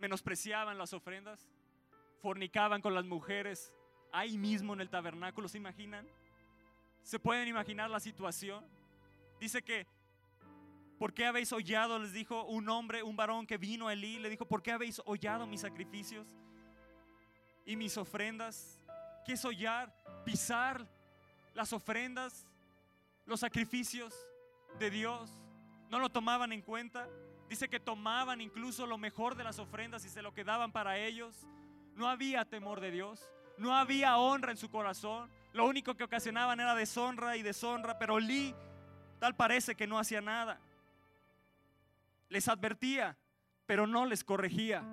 Menospreciaban 0.00 0.78
las 0.78 0.92
ofrendas, 0.92 1.48
fornicaban 2.20 2.80
con 2.80 2.94
las 2.94 3.04
mujeres 3.04 3.72
ahí 4.12 4.36
mismo 4.36 4.74
en 4.74 4.80
el 4.80 4.90
tabernáculo, 4.90 5.48
¿se 5.48 5.58
imaginan? 5.58 6.06
¿Se 7.02 7.18
pueden 7.18 7.48
imaginar 7.48 7.90
la 7.90 8.00
situación? 8.00 8.64
Dice 9.38 9.62
que, 9.62 9.86
¿por 10.98 11.14
qué 11.14 11.26
habéis 11.26 11.52
hollado? 11.52 11.98
Les 11.98 12.12
dijo 12.12 12.44
un 12.44 12.68
hombre, 12.68 13.02
un 13.02 13.16
varón 13.16 13.46
que 13.46 13.56
vino 13.56 13.88
a 13.88 13.92
Elí, 13.92 14.18
le 14.18 14.28
dijo, 14.28 14.44
¿por 14.44 14.62
qué 14.62 14.72
habéis 14.72 15.00
hollado 15.04 15.46
mis 15.46 15.60
sacrificios 15.60 16.26
y 17.64 17.76
mis 17.76 17.96
ofrendas? 17.96 18.80
¿Qué 19.24 19.32
es 19.32 19.44
hollar? 19.44 19.94
Pisar 20.24 20.86
las 21.54 21.72
ofrendas, 21.72 22.46
los 23.26 23.40
sacrificios 23.40 24.14
de 24.78 24.90
Dios. 24.90 25.30
No 25.88 25.98
lo 25.98 26.10
tomaban 26.10 26.52
en 26.52 26.62
cuenta. 26.62 27.08
Dice 27.50 27.68
que 27.68 27.80
tomaban 27.80 28.40
incluso 28.40 28.86
lo 28.86 28.96
mejor 28.96 29.34
de 29.34 29.42
las 29.42 29.58
ofrendas 29.58 30.04
y 30.04 30.08
se 30.08 30.22
lo 30.22 30.32
quedaban 30.32 30.70
para 30.70 30.98
ellos. 30.98 31.48
No 31.96 32.08
había 32.08 32.44
temor 32.44 32.80
de 32.80 32.92
Dios. 32.92 33.28
No 33.58 33.74
había 33.74 34.18
honra 34.18 34.52
en 34.52 34.56
su 34.56 34.70
corazón. 34.70 35.28
Lo 35.52 35.66
único 35.66 35.96
que 35.96 36.04
ocasionaban 36.04 36.60
era 36.60 36.76
deshonra 36.76 37.36
y 37.36 37.42
deshonra. 37.42 37.98
Pero 37.98 38.20
Lee 38.20 38.54
tal 39.18 39.34
parece 39.34 39.74
que 39.74 39.88
no 39.88 39.98
hacía 39.98 40.20
nada. 40.20 40.60
Les 42.28 42.46
advertía, 42.46 43.16
pero 43.66 43.84
no 43.84 44.06
les 44.06 44.22
corregía. 44.22 44.84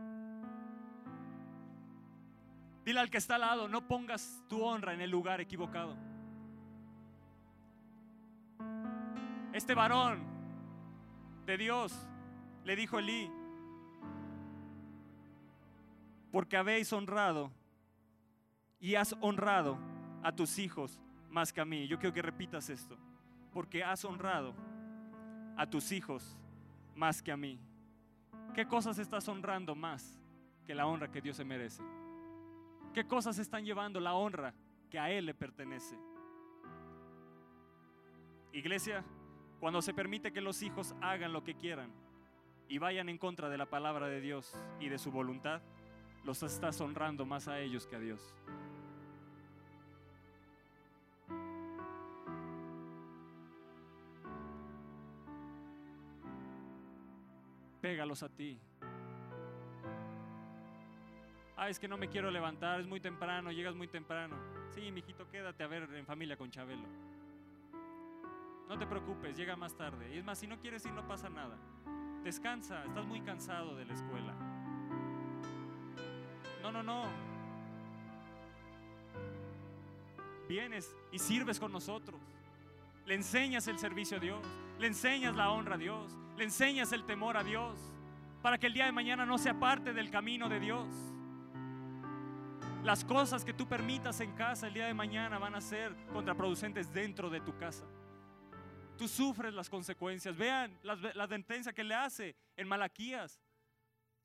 Dile 2.83 2.99
al 2.99 3.11
que 3.11 3.19
está 3.19 3.35
al 3.35 3.41
lado, 3.41 3.67
no 3.67 3.87
pongas 3.87 4.43
tu 4.49 4.63
honra 4.63 4.95
en 4.95 5.01
el 5.01 5.11
lugar 5.11 5.41
equivocado. 5.41 5.95
Este 9.53 9.75
varón 9.75 10.23
de 11.45 11.57
Dios 11.57 11.93
le 12.67 12.75
dijo 12.75 12.99
Elí, 12.99 13.31
porque 16.33 16.57
habéis 16.57 16.91
honrado 16.91 17.49
y 18.77 18.95
has 18.95 19.15
honrado 19.21 19.77
a 20.21 20.35
tus 20.35 20.59
hijos 20.59 20.99
más 21.29 21.53
que 21.53 21.61
a 21.61 21.65
mí. 21.65 21.87
Yo 21.87 21.97
quiero 21.97 22.13
que 22.13 22.21
repitas 22.21 22.69
esto, 22.69 22.97
porque 23.53 23.85
has 23.85 24.03
honrado 24.03 24.53
a 25.55 25.65
tus 25.65 25.93
hijos 25.93 26.37
más 26.93 27.21
que 27.21 27.31
a 27.31 27.37
mí. 27.37 27.57
¿Qué 28.53 28.67
cosas 28.67 28.99
estás 28.99 29.29
honrando 29.29 29.73
más 29.73 30.19
que 30.65 30.75
la 30.75 30.87
honra 30.87 31.09
que 31.09 31.21
Dios 31.21 31.37
se 31.37 31.45
merece? 31.45 31.81
¿Qué 32.93 33.07
cosas 33.07 33.39
están 33.39 33.63
llevando 33.63 34.01
la 34.01 34.13
honra 34.13 34.53
que 34.89 34.99
a 34.99 35.09
Él 35.09 35.27
le 35.27 35.33
pertenece? 35.33 35.97
Iglesia, 38.51 39.05
cuando 39.61 39.81
se 39.81 39.93
permite 39.93 40.33
que 40.33 40.41
los 40.41 40.61
hijos 40.61 40.93
hagan 40.99 41.31
lo 41.31 41.45
que 41.45 41.55
quieran, 41.55 42.06
y 42.69 42.77
vayan 42.77 43.09
en 43.09 43.17
contra 43.17 43.49
de 43.49 43.57
la 43.57 43.65
palabra 43.65 44.07
de 44.07 44.21
Dios 44.21 44.53
y 44.79 44.89
de 44.89 44.97
su 44.97 45.11
voluntad, 45.11 45.61
los 46.23 46.43
estás 46.43 46.79
honrando 46.81 47.25
más 47.25 47.47
a 47.47 47.59
ellos 47.59 47.87
que 47.87 47.95
a 47.95 47.99
Dios. 47.99 48.33
Pégalos 57.81 58.23
a 58.23 58.29
ti. 58.29 58.59
Ah, 61.55 61.69
es 61.69 61.79
que 61.79 61.87
no 61.87 61.97
me 61.97 62.07
quiero 62.09 62.29
levantar, 62.29 62.79
es 62.79 62.87
muy 62.87 62.99
temprano, 62.99 63.51
llegas 63.51 63.75
muy 63.75 63.87
temprano. 63.87 64.35
Sí, 64.69 64.91
mijito, 64.91 65.29
quédate 65.29 65.63
a 65.63 65.67
ver 65.67 65.83
en 65.93 66.05
familia 66.05 66.37
con 66.37 66.51
Chabelo. 66.51 66.87
No 68.67 68.77
te 68.77 68.85
preocupes, 68.85 69.35
llega 69.35 69.55
más 69.55 69.75
tarde. 69.75 70.13
Y 70.13 70.17
es 70.17 70.25
más, 70.25 70.37
si 70.37 70.45
no 70.45 70.59
quieres 70.59 70.85
ir, 70.85 70.91
no 70.91 71.07
pasa 71.07 71.29
nada. 71.29 71.57
Descansa, 72.27 72.83
estás 72.83 73.05
muy 73.05 73.21
cansado 73.21 73.73
de 73.77 73.85
la 73.85 73.93
escuela. 73.93 74.33
No, 76.61 76.73
no, 76.73 76.83
no. 76.83 77.05
Vienes 80.49 80.93
y 81.13 81.19
sirves 81.19 81.57
con 81.57 81.71
nosotros. 81.71 82.19
Le 83.05 83.15
enseñas 83.15 83.69
el 83.69 83.79
servicio 83.79 84.17
a 84.17 84.19
Dios, 84.19 84.45
le 84.77 84.87
enseñas 84.87 85.37
la 85.37 85.51
honra 85.51 85.75
a 85.75 85.77
Dios, 85.77 86.17
le 86.35 86.43
enseñas 86.43 86.91
el 86.91 87.05
temor 87.05 87.37
a 87.37 87.45
Dios, 87.45 87.79
para 88.41 88.57
que 88.57 88.67
el 88.67 88.73
día 88.73 88.87
de 88.87 88.91
mañana 88.91 89.25
no 89.25 89.37
sea 89.37 89.57
parte 89.57 89.93
del 89.93 90.11
camino 90.11 90.49
de 90.49 90.59
Dios. 90.59 90.89
Las 92.83 93.05
cosas 93.05 93.45
que 93.45 93.53
tú 93.53 93.69
permitas 93.69 94.19
en 94.19 94.33
casa 94.33 94.67
el 94.67 94.73
día 94.73 94.87
de 94.87 94.93
mañana 94.93 95.39
van 95.39 95.55
a 95.55 95.61
ser 95.61 95.95
contraproducentes 96.11 96.91
dentro 96.93 97.29
de 97.29 97.39
tu 97.39 97.55
casa 97.55 97.85
tú 98.97 99.07
sufres 99.07 99.53
las 99.53 99.69
consecuencias. 99.69 100.35
Vean 100.35 100.77
la, 100.83 100.95
la 100.95 101.23
advertencia 101.23 101.73
que 101.73 101.83
le 101.83 101.95
hace 101.95 102.35
en 102.55 102.67
Malaquías 102.67 103.39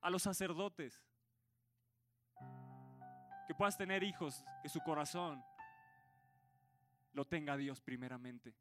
a 0.00 0.10
los 0.10 0.22
sacerdotes. 0.22 1.00
Que 3.46 3.54
puedas 3.54 3.76
tener 3.76 4.02
hijos, 4.02 4.44
que 4.62 4.68
su 4.68 4.80
corazón 4.80 5.42
lo 7.12 7.24
tenga 7.26 7.56
Dios 7.56 7.80
primeramente. 7.80 8.54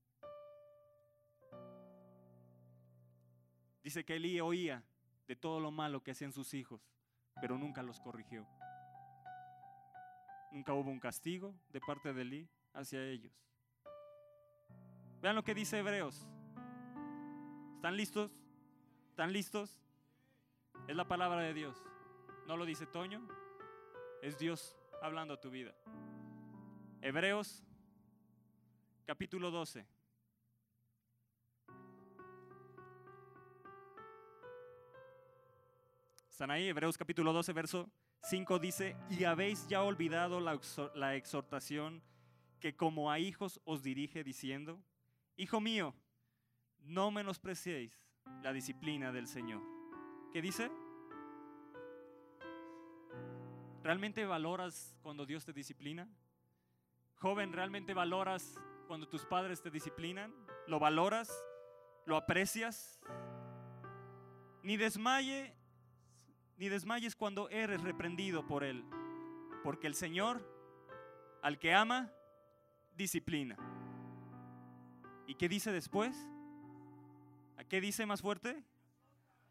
Dice 3.84 4.04
que 4.04 4.17
Elí 4.17 4.39
oía 4.39 4.84
de 5.28 5.36
todo 5.36 5.60
lo 5.60 5.71
malo 5.71 6.04
que 6.04 6.12
hacían 6.12 6.32
sus 6.32 6.54
hijos, 6.54 6.82
pero 7.39 7.58
nunca 7.58 7.82
los 7.82 8.00
corrigió. 8.00 8.47
Nunca 10.52 10.74
hubo 10.74 10.91
un 10.91 11.00
castigo 11.00 11.56
de 11.69 11.80
parte 11.80 12.13
de 12.13 12.21
Elí 12.21 12.50
hacia 12.74 13.04
ellos. 13.04 13.34
Vean 15.22 15.36
lo 15.36 15.44
que 15.44 15.54
dice 15.54 15.78
Hebreos. 15.78 16.28
¿Están 17.76 17.96
listos? 17.96 18.32
¿Están 19.10 19.32
listos? 19.32 19.80
Es 20.88 20.96
la 20.96 21.08
palabra 21.08 21.42
de 21.42 21.54
Dios. 21.54 21.78
No 22.48 22.58
lo 22.58 22.66
dice 22.66 22.88
Toño. 22.88 23.28
Es 24.22 24.40
Dios 24.40 24.76
hablando 25.02 25.36
a 25.36 25.40
tu 25.40 25.52
vida. 25.52 25.76
Hebreos 27.02 27.64
capítulo 29.06 29.52
12. 29.52 29.86
¿Están 36.30 36.50
ahí? 36.50 36.68
Hebreos 36.68 36.98
capítulo 36.98 37.34
12, 37.34 37.54
verso 37.54 37.92
5 38.24 38.58
dice, 38.58 38.96
y 39.12 39.26
habéis 39.26 39.68
ya 39.68 39.84
olvidado 39.84 40.40
la, 40.40 41.16
exhortación 41.16 42.02
que 42.60 42.76
como 42.76 43.12
a 43.12 43.20
hijos 43.20 43.62
os 43.64 43.84
dirige 43.84 44.24
diciendo, 44.24 44.82
Hijo 45.38 45.60
mío, 45.60 45.96
no 46.80 47.12
menospreciéis 47.12 48.00
la 48.44 48.54
disciplina 48.54 49.12
del 49.12 49.28
Señor. 49.28 49.62
¿Qué 50.32 50.41
dice? 50.41 50.72
¿Realmente 53.84 54.26
valoras 54.26 54.96
cuando 55.02 55.26
Dios 55.26 55.46
te 55.46 55.54
disciplina? 55.54 56.08
Joven, 57.15 57.54
¿realmente 57.54 57.94
valoras 57.94 58.60
cuando 58.88 59.08
tus 59.08 59.26
padres 59.26 59.62
te 59.62 59.72
disciplinan? 59.72 60.34
¿Lo 60.67 60.80
valoras? 60.80 61.32
¿Lo 62.06 62.15
aprecias? 62.15 63.00
Ni 64.63 64.78
desmaye, 64.78 65.56
ni 66.58 66.70
desmayes 66.70 67.15
cuando 67.15 67.50
eres 67.50 67.82
reprendido 67.82 68.46
por 68.46 68.63
él, 68.63 68.84
porque 69.63 69.88
el 69.88 69.96
Señor 69.96 70.48
al 71.41 71.58
que 71.58 71.74
ama 71.74 72.12
disciplina. 72.96 73.58
¿Y 75.32 75.36
qué 75.36 75.48
dice 75.48 75.72
después? 75.72 76.13
¿A 77.56 77.63
qué 77.63 77.80
dice 77.80 78.06
más 78.06 78.22
fuerte? 78.22 78.65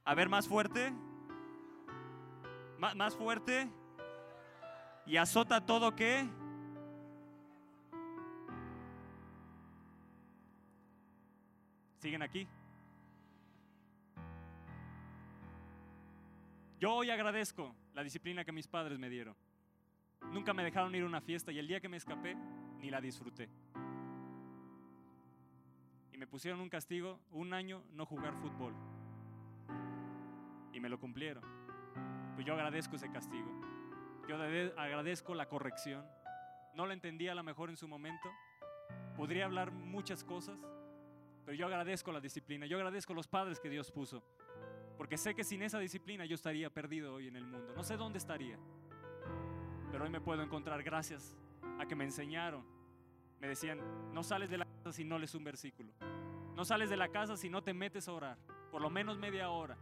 A 0.05 0.15
ver, 0.15 0.29
más 0.29 0.47
fuerte. 0.47 0.93
más 2.77 3.17
fuerte. 3.17 3.67
Y 5.07 5.17
azota 5.17 5.65
todo 5.65 5.97
que. 5.97 6.29
¿Siguen 12.01 12.21
aquí? 12.21 12.47
Yo 16.79 16.93
hoy 16.93 17.09
agradezco 17.09 17.75
la 17.95 18.05
disciplina 18.05 18.45
que 18.45 18.53
mis 18.53 18.69
padres 18.69 18.99
me 18.99 19.09
dieron. 19.09 19.35
Nunca 20.31 20.53
me 20.53 20.63
dejaron 20.63 20.95
ir 20.95 21.05
a 21.05 21.07
una 21.07 21.23
fiesta 21.23 21.53
y 21.53 21.59
el 21.59 21.67
día 21.67 21.81
que 21.81 21.89
me 21.89 21.97
escapé, 21.97 22.37
ni 22.81 22.91
la 22.91 23.01
disfruté. 23.01 23.49
Me 26.21 26.27
pusieron 26.27 26.61
un 26.61 26.69
castigo, 26.69 27.19
un 27.31 27.55
año 27.55 27.83
no 27.95 28.05
jugar 28.05 28.35
fútbol. 28.35 28.75
Y 30.71 30.79
me 30.79 30.91
lo 30.91 31.01
cumplieron. 31.01 31.43
Pues 32.35 32.47
yo 32.47 32.53
agradezco 32.53 32.97
ese 32.97 33.11
castigo. 33.11 33.49
Yo 34.29 34.37
agradezco 34.37 35.35
la 35.35 35.49
corrección. 35.49 36.05
No 36.75 36.85
la 36.85 36.93
entendía 36.93 37.33
a 37.33 37.35
lo 37.35 37.43
mejor 37.43 37.71
en 37.71 37.79
su 37.79 37.89
momento. 37.89 38.31
Podría 39.17 39.47
hablar 39.47 39.73
muchas 39.73 40.23
cosas, 40.23 40.59
pero 41.47 41.57
yo 41.57 41.65
agradezco 41.65 42.13
la 42.13 42.21
disciplina. 42.21 42.67
Yo 42.67 42.77
agradezco 42.77 43.15
los 43.15 43.27
padres 43.27 43.59
que 43.59 43.71
Dios 43.71 43.91
puso. 43.91 44.23
Porque 44.99 45.17
sé 45.17 45.35
que 45.35 45.43
sin 45.43 45.63
esa 45.63 45.79
disciplina 45.79 46.27
yo 46.27 46.35
estaría 46.35 46.69
perdido 46.69 47.15
hoy 47.15 47.29
en 47.29 47.37
el 47.37 47.47
mundo. 47.47 47.73
No 47.75 47.83
sé 47.83 47.97
dónde 47.97 48.19
estaría. 48.19 48.59
Pero 49.91 50.05
hoy 50.05 50.11
me 50.11 50.21
puedo 50.21 50.43
encontrar 50.43 50.83
gracias 50.83 51.35
a 51.79 51.87
que 51.87 51.95
me 51.95 52.05
enseñaron. 52.05 52.63
Me 53.41 53.49
decían, 53.49 53.81
no 54.13 54.23
sales 54.23 54.51
de 54.51 54.59
la 54.59 54.70
si 54.93 55.05
no 55.05 55.19
lees 55.19 55.35
un 55.35 55.45
versículo. 55.45 55.93
No 56.55 56.65
sales 56.65 56.91
de 56.91 56.97
la 56.97 57.09
casa 57.09 57.37
si 57.37 57.49
no 57.49 57.63
te 57.63 57.73
metes 57.73 58.09
a 58.09 58.13
orar. 58.13 58.39
Por 58.71 58.83
lo 58.83 58.91
menos 58.91 59.19
media 59.19 59.51
hora. 59.51 59.77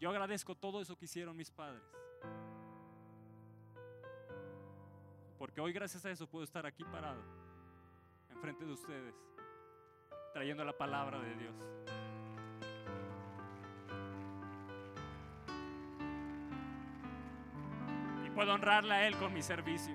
Yo 0.00 0.10
agradezco 0.10 0.54
todo 0.54 0.80
eso 0.80 0.96
que 0.96 1.06
hicieron 1.06 1.36
mis 1.36 1.50
padres. 1.50 1.82
Porque 5.38 5.60
hoy 5.60 5.72
gracias 5.72 6.04
a 6.04 6.10
eso 6.10 6.26
puedo 6.26 6.44
estar 6.44 6.64
aquí 6.64 6.82
parado, 6.84 7.22
enfrente 8.30 8.64
de 8.64 8.72
ustedes, 8.72 9.14
trayendo 10.32 10.64
la 10.64 10.76
palabra 10.76 11.20
de 11.20 11.34
Dios. 11.36 11.54
puedo 18.36 18.52
honrarle 18.52 18.92
a 18.92 19.06
Él 19.06 19.16
con 19.16 19.32
mi 19.32 19.40
servicio. 19.40 19.94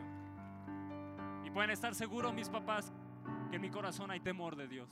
Y 1.45 1.51
pueden 1.51 1.69
estar 1.69 1.93
seguros 1.93 2.33
mis 2.33 2.49
papás 2.49 2.91
que 3.51 3.57
en 3.57 3.61
mi 3.61 3.69
corazón 3.69 4.09
hay 4.09 4.21
temor 4.21 4.55
de 4.55 4.67
Dios. 4.69 4.89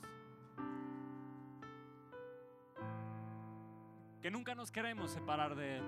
Que 4.20 4.30
nunca 4.30 4.54
nos 4.54 4.70
queremos 4.70 5.10
separar 5.10 5.54
de 5.54 5.78
Él. 5.78 5.84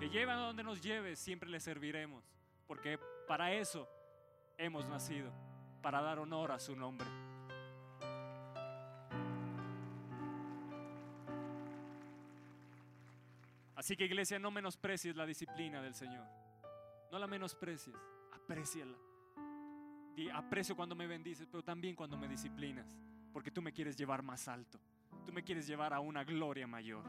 Que 0.00 0.10
lleve 0.10 0.32
a 0.32 0.34
donde 0.34 0.64
nos 0.64 0.82
lleve, 0.82 1.14
siempre 1.14 1.48
le 1.48 1.60
serviremos. 1.60 2.24
Porque 2.66 2.98
para 3.28 3.52
eso 3.52 3.88
hemos 4.58 4.88
nacido, 4.88 5.32
para 5.80 6.02
dar 6.02 6.18
honor 6.18 6.50
a 6.50 6.58
su 6.58 6.74
nombre. 6.74 7.06
Así 13.76 13.96
que 13.96 14.06
iglesia, 14.06 14.40
no 14.40 14.50
menosprecies 14.50 15.14
la 15.14 15.24
disciplina 15.24 15.80
del 15.80 15.94
Señor. 15.94 16.26
No 17.12 17.18
la 17.20 17.28
menosprecies, 17.28 17.96
apréciala. 18.32 18.96
Aprecio 20.32 20.76
cuando 20.76 20.94
me 20.94 21.06
bendices, 21.06 21.48
pero 21.50 21.62
también 21.62 21.94
cuando 21.94 22.16
me 22.16 22.28
disciplinas, 22.28 22.96
porque 23.32 23.50
tú 23.50 23.62
me 23.62 23.72
quieres 23.72 23.96
llevar 23.96 24.22
más 24.22 24.48
alto. 24.48 24.80
Tú 25.24 25.32
me 25.32 25.42
quieres 25.42 25.66
llevar 25.66 25.92
a 25.92 26.00
una 26.00 26.24
gloria 26.24 26.66
mayor. 26.66 27.04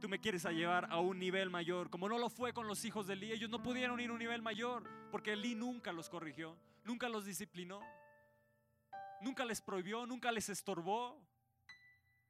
Tú 0.00 0.08
me 0.08 0.20
quieres 0.20 0.44
llevar 0.44 0.86
a 0.90 1.00
un 1.00 1.18
nivel 1.18 1.50
mayor, 1.50 1.88
como 1.88 2.08
no 2.08 2.18
lo 2.18 2.28
fue 2.28 2.52
con 2.52 2.66
los 2.66 2.84
hijos 2.84 3.06
de 3.06 3.14
Eli. 3.14 3.32
Ellos 3.32 3.50
no 3.50 3.62
pudieron 3.62 3.98
ir 4.00 4.10
a 4.10 4.12
un 4.12 4.18
nivel 4.18 4.42
mayor, 4.42 4.84
porque 5.10 5.32
Eli 5.32 5.54
nunca 5.54 5.92
los 5.92 6.08
corrigió, 6.08 6.56
nunca 6.84 7.08
los 7.08 7.24
disciplinó, 7.24 7.80
nunca 9.20 9.44
les 9.44 9.60
prohibió, 9.62 10.06
nunca 10.06 10.32
les 10.32 10.48
estorbó. 10.48 11.18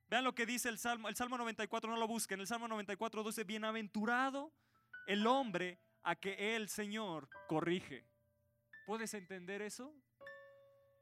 Vean 0.08 0.22
lo 0.22 0.34
que 0.34 0.46
dice 0.46 0.68
el 0.68 0.78
Salmo, 0.78 1.08
el 1.08 1.16
Salmo 1.16 1.36
94, 1.36 1.90
no 1.90 1.96
lo 1.96 2.06
busquen, 2.06 2.38
el 2.40 2.46
Salmo 2.46 2.68
94 2.68 3.24
dice, 3.24 3.44
bienaventurado 3.44 4.52
el 5.06 5.26
hombre 5.26 5.80
a 6.02 6.14
que 6.14 6.54
el 6.54 6.68
Señor 6.68 7.28
corrige. 7.48 8.04
¿Puedes 8.86 9.12
entender 9.14 9.62
eso? 9.62 9.92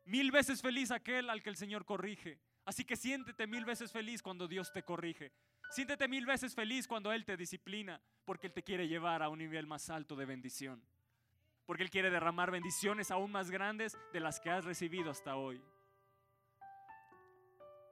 Mil 0.06 0.32
veces 0.32 0.60
feliz 0.60 0.90
aquel 0.90 1.30
al 1.30 1.42
que 1.42 1.50
el 1.50 1.56
Señor 1.56 1.84
corrige. 1.84 2.40
Así 2.64 2.84
que 2.84 2.96
siéntete 2.96 3.46
mil 3.46 3.64
veces 3.64 3.92
feliz 3.92 4.22
cuando 4.22 4.48
Dios 4.48 4.72
te 4.72 4.82
corrige. 4.82 5.32
Siéntete 5.70 6.08
mil 6.08 6.26
veces 6.26 6.54
feliz 6.54 6.88
cuando 6.88 7.12
Él 7.12 7.24
te 7.24 7.36
disciplina, 7.36 8.00
porque 8.24 8.48
Él 8.48 8.52
te 8.52 8.62
quiere 8.62 8.88
llevar 8.88 9.22
a 9.22 9.28
un 9.28 9.38
nivel 9.38 9.66
más 9.66 9.90
alto 9.90 10.16
de 10.16 10.24
bendición. 10.24 10.82
Porque 11.66 11.82
Él 11.82 11.90
quiere 11.90 12.10
derramar 12.10 12.50
bendiciones 12.50 13.10
aún 13.10 13.30
más 13.30 13.50
grandes 13.50 13.96
de 14.12 14.20
las 14.20 14.40
que 14.40 14.50
has 14.50 14.64
recibido 14.64 15.10
hasta 15.10 15.36
hoy. 15.36 15.62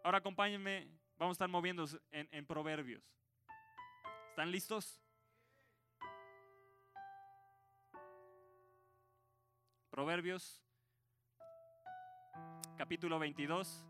Ahora 0.04 0.18
acompáñenme 0.18 1.02
Vamos 1.22 1.34
a 1.34 1.36
estar 1.36 1.48
moviendo 1.48 1.86
en, 2.10 2.28
en 2.32 2.46
proverbios. 2.46 3.02
¿Están 4.30 4.50
listos? 4.50 5.01
Proverbios, 9.92 10.58
capítulo 12.78 13.18
22, 13.18 13.84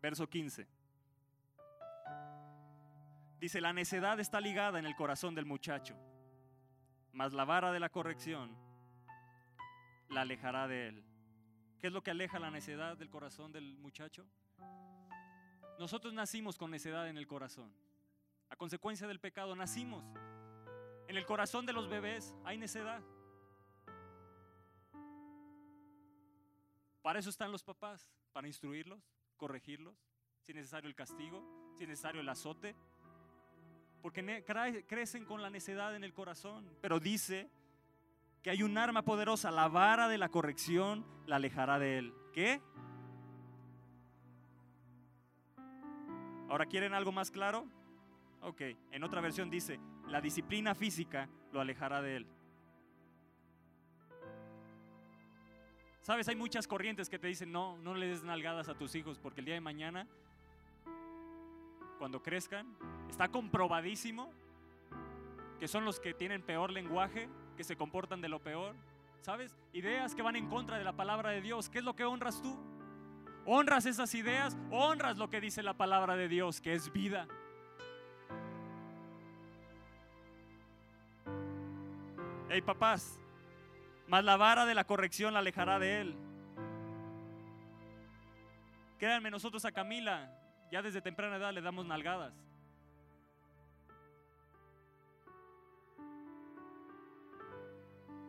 verso 0.00 0.30
15. 0.30 0.68
Dice, 3.40 3.60
la 3.60 3.72
necedad 3.72 4.20
está 4.20 4.40
ligada 4.40 4.78
en 4.78 4.86
el 4.86 4.94
corazón 4.94 5.34
del 5.34 5.46
muchacho, 5.46 5.96
mas 7.12 7.32
la 7.32 7.44
vara 7.44 7.72
de 7.72 7.80
la 7.80 7.88
corrección 7.88 8.56
la 10.10 10.20
alejará 10.20 10.68
de 10.68 10.86
él. 10.90 11.04
¿Qué 11.80 11.88
es 11.88 11.92
lo 11.92 12.04
que 12.04 12.12
aleja 12.12 12.38
la 12.38 12.52
necedad 12.52 12.96
del 12.96 13.10
corazón 13.10 13.50
del 13.50 13.76
muchacho? 13.78 14.24
Nosotros 15.80 16.14
nacimos 16.14 16.56
con 16.56 16.70
necedad 16.70 17.08
en 17.08 17.18
el 17.18 17.26
corazón. 17.26 17.74
A 18.48 18.54
consecuencia 18.54 19.08
del 19.08 19.18
pecado 19.18 19.56
nacimos. 19.56 20.04
En 21.08 21.16
el 21.16 21.26
corazón 21.26 21.66
de 21.66 21.72
los 21.72 21.88
bebés 21.88 22.34
hay 22.44 22.58
necedad. 22.58 23.02
Para 27.02 27.18
eso 27.18 27.28
están 27.28 27.52
los 27.52 27.62
papás, 27.62 28.10
para 28.32 28.46
instruirlos, 28.46 28.98
corregirlos, 29.36 29.94
si 30.40 30.52
es 30.52 30.56
necesario 30.56 30.88
el 30.88 30.94
castigo, 30.94 31.44
si 31.76 31.84
es 31.84 31.88
necesario 31.88 32.22
el 32.22 32.28
azote, 32.28 32.74
porque 34.00 34.44
crecen 34.86 35.24
con 35.24 35.42
la 35.42 35.50
necedad 35.50 35.94
en 35.96 36.04
el 36.04 36.14
corazón. 36.14 36.68
Pero 36.80 37.00
dice 37.00 37.50
que 38.42 38.50
hay 38.50 38.62
un 38.62 38.76
arma 38.76 39.02
poderosa, 39.02 39.50
la 39.50 39.68
vara 39.68 40.08
de 40.08 40.18
la 40.18 40.28
corrección 40.28 41.06
la 41.26 41.36
alejará 41.36 41.78
de 41.78 41.98
él. 41.98 42.14
¿Qué? 42.32 42.60
Ahora, 46.48 46.66
¿quieren 46.66 46.94
algo 46.94 47.12
más 47.12 47.30
claro? 47.30 47.66
Ok, 48.42 48.60
en 48.92 49.02
otra 49.02 49.20
versión 49.22 49.48
dice, 49.48 49.80
la 50.08 50.20
disciplina 50.20 50.74
física 50.74 51.28
lo 51.52 51.60
alejará 51.60 52.02
de 52.02 52.16
él. 52.16 52.26
Sabes, 56.02 56.28
hay 56.28 56.36
muchas 56.36 56.66
corrientes 56.66 57.08
que 57.08 57.18
te 57.18 57.28
dicen, 57.28 57.50
no, 57.50 57.78
no 57.78 57.94
le 57.94 58.08
des 58.08 58.22
nalgadas 58.24 58.68
a 58.68 58.74
tus 58.74 58.94
hijos 58.94 59.18
porque 59.18 59.40
el 59.40 59.46
día 59.46 59.54
de 59.54 59.60
mañana, 59.60 60.06
cuando 61.98 62.22
crezcan, 62.22 62.76
está 63.08 63.28
comprobadísimo 63.28 64.30
que 65.58 65.66
son 65.66 65.86
los 65.86 66.00
que 66.00 66.12
tienen 66.12 66.42
peor 66.42 66.70
lenguaje, 66.70 67.28
que 67.56 67.64
se 67.64 67.76
comportan 67.76 68.20
de 68.20 68.28
lo 68.28 68.42
peor. 68.42 68.74
¿Sabes? 69.22 69.56
Ideas 69.72 70.14
que 70.14 70.20
van 70.20 70.36
en 70.36 70.50
contra 70.50 70.76
de 70.76 70.84
la 70.84 70.92
palabra 70.92 71.30
de 71.30 71.40
Dios. 71.40 71.70
¿Qué 71.70 71.78
es 71.78 71.84
lo 71.84 71.96
que 71.96 72.04
honras 72.04 72.42
tú? 72.42 72.54
¿Honras 73.46 73.86
esas 73.86 74.14
ideas? 74.14 74.58
¿Honras 74.70 75.16
lo 75.16 75.30
que 75.30 75.40
dice 75.40 75.62
la 75.62 75.72
palabra 75.72 76.16
de 76.16 76.28
Dios, 76.28 76.60
que 76.60 76.74
es 76.74 76.92
vida? 76.92 77.26
Hey 82.54 82.62
papás, 82.62 83.18
más 84.06 84.22
la 84.22 84.36
vara 84.36 84.64
de 84.64 84.76
la 84.76 84.84
corrección 84.84 85.34
la 85.34 85.40
alejará 85.40 85.80
de 85.80 86.00
él. 86.00 86.16
Créanme, 88.96 89.28
nosotros 89.28 89.64
a 89.64 89.72
Camila 89.72 90.32
ya 90.70 90.80
desde 90.80 91.02
temprana 91.02 91.34
edad 91.34 91.52
le 91.52 91.62
damos 91.62 91.84
nalgadas. 91.84 92.32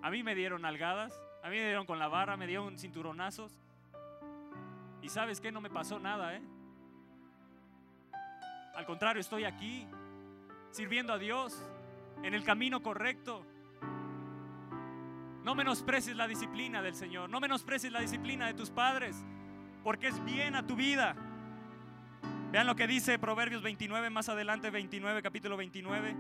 A 0.02 0.10
mí 0.10 0.24
me 0.24 0.34
dieron 0.34 0.66
algadas, 0.66 1.14
a 1.44 1.50
mí 1.50 1.58
me 1.58 1.66
dieron 1.66 1.86
con 1.86 2.00
la 2.00 2.08
barra, 2.08 2.36
me 2.36 2.48
dieron 2.48 2.80
cinturonazos. 2.80 3.62
Y 5.04 5.10
sabes 5.10 5.40
que 5.40 5.52
no 5.52 5.62
me 5.62 5.70
pasó 5.70 6.00
nada, 6.00 6.36
¿eh? 6.36 6.42
Al 8.74 8.88
contrario, 8.88 9.22
estoy 9.22 9.44
aquí, 9.44 9.88
sirviendo 10.72 11.14
a 11.14 11.20
Dios, 11.20 11.64
en 12.24 12.34
el 12.34 12.44
camino 12.44 12.82
correcto. 12.82 13.46
No 15.46 15.54
menosprecies 15.54 16.18
la 16.18 16.28
disciplina 16.28 16.82
del 16.82 16.96
Señor, 16.96 17.30
no 17.30 17.40
menosprecies 17.40 17.94
la 17.94 18.00
disciplina 18.00 18.48
de 18.48 18.56
tus 18.56 18.72
padres, 18.72 19.16
porque 19.84 20.08
es 20.08 20.26
bien 20.26 20.56
a 20.56 20.66
tu 20.66 20.76
vida. 20.76 21.16
Vean 22.52 22.66
lo 22.66 22.76
que 22.76 22.88
dice 22.88 23.20
Proverbios 23.20 23.62
29, 23.62 24.10
más 24.10 24.28
adelante 24.28 24.72
29, 24.72 25.22
capítulo 25.22 25.56
29, 25.56 26.16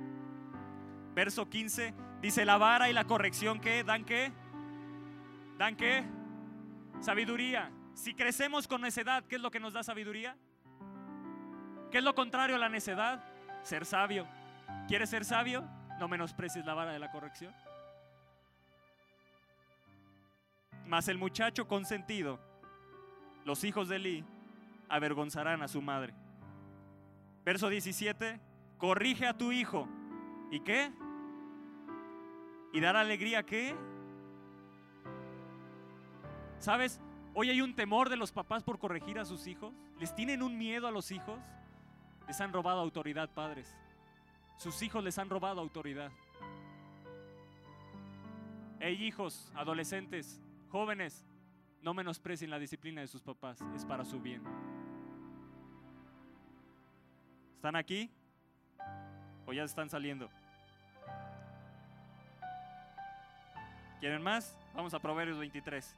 verso 1.15 1.49
15. 1.49 1.95
Dice, 2.21 2.45
la 2.45 2.57
vara 2.57 2.87
y 2.87 2.93
la 2.93 3.05
corrección 3.05 3.59
que 3.59 3.83
dan 3.83 4.05
qué? 4.05 4.31
¿Dan 5.57 5.75
qué? 5.75 6.03
Sabiduría. 6.99 7.71
Si 7.95 8.13
crecemos 8.13 8.67
con 8.67 8.81
necedad, 8.81 9.23
¿qué 9.23 9.37
es 9.37 9.41
lo 9.41 9.49
que 9.49 9.59
nos 9.59 9.73
da 9.73 9.81
sabiduría? 9.81 10.37
¿Qué 11.89 11.97
es 11.97 12.03
lo 12.03 12.13
contrario 12.13 12.57
a 12.57 12.59
la 12.59 12.69
necedad? 12.69 13.23
Ser 13.63 13.87
sabio. 13.87 14.27
¿Quieres 14.87 15.09
ser 15.09 15.25
sabio? 15.25 15.67
No 15.99 16.07
menosprecies 16.07 16.63
la 16.63 16.75
vara 16.75 16.91
de 16.91 16.99
la 16.99 17.09
corrección. 17.09 17.51
Mas 20.87 21.07
el 21.07 21.17
muchacho 21.17 21.67
consentido, 21.67 22.39
los 23.43 23.63
hijos 23.63 23.89
de 23.89 23.95
Eli, 23.95 24.25
avergonzarán 24.89 25.63
a 25.63 25.67
su 25.67 25.81
madre. 25.81 26.13
Verso 27.43 27.69
17, 27.69 28.39
corrige 28.77 29.27
a 29.27 29.37
tu 29.37 29.51
hijo. 29.51 29.87
¿Y 30.51 30.59
qué? 30.59 30.91
¿Y 32.73 32.79
dar 32.79 32.95
alegría 32.95 33.43
qué? 33.43 33.75
¿Sabes? 36.59 36.99
Hoy 37.33 37.49
hay 37.49 37.61
un 37.61 37.75
temor 37.75 38.09
de 38.09 38.17
los 38.17 38.31
papás 38.31 38.63
por 38.63 38.79
corregir 38.79 39.19
a 39.19 39.25
sus 39.25 39.47
hijos. 39.47 39.73
¿Les 39.99 40.13
tienen 40.15 40.41
un 40.41 40.57
miedo 40.57 40.87
a 40.87 40.91
los 40.91 41.11
hijos? 41.11 41.39
Les 42.27 42.39
han 42.41 42.53
robado 42.53 42.79
autoridad, 42.79 43.29
padres. 43.29 43.75
Sus 44.57 44.81
hijos 44.81 45.03
les 45.03 45.17
han 45.17 45.29
robado 45.29 45.61
autoridad. 45.61 46.11
Hey 48.79 49.03
hijos, 49.03 49.51
adolescentes, 49.55 50.41
jóvenes, 50.75 51.25
no 51.81 51.93
menosprecien 51.93 52.51
la 52.51 52.59
disciplina 52.59 52.99
de 52.99 53.07
sus 53.07 53.21
papás, 53.21 53.63
es 53.77 53.85
para 53.85 54.03
su 54.03 54.19
bien. 54.19 54.43
¿Están 57.55 57.77
aquí? 57.77 58.11
¿O 59.45 59.53
ya 59.53 59.63
están 59.63 59.89
saliendo? 59.89 60.29
¿Quieren 64.01 64.21
más? 64.21 64.57
Vamos 64.73 64.93
a 64.93 64.99
Proverbios 64.99 65.39
23. 65.39 65.95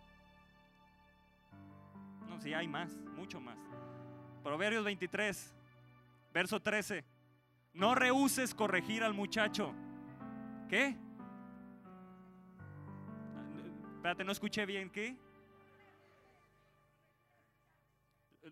No, 2.29 2.39
si 2.39 2.53
hay 2.53 2.67
más, 2.67 2.95
mucho 3.15 3.41
más. 3.41 3.57
Proverbios 4.43 4.85
23, 4.85 5.55
verso 6.31 6.61
13. 6.61 7.03
No 7.73 7.95
rehuses 7.95 8.53
corregir 8.53 9.03
al 9.03 9.15
muchacho. 9.15 9.73
¿Qué? 10.69 10.95
Espérate, 14.07 14.23
no 14.23 14.31
escuché 14.31 14.65
bien. 14.65 14.89
¿Qué? 14.89 15.17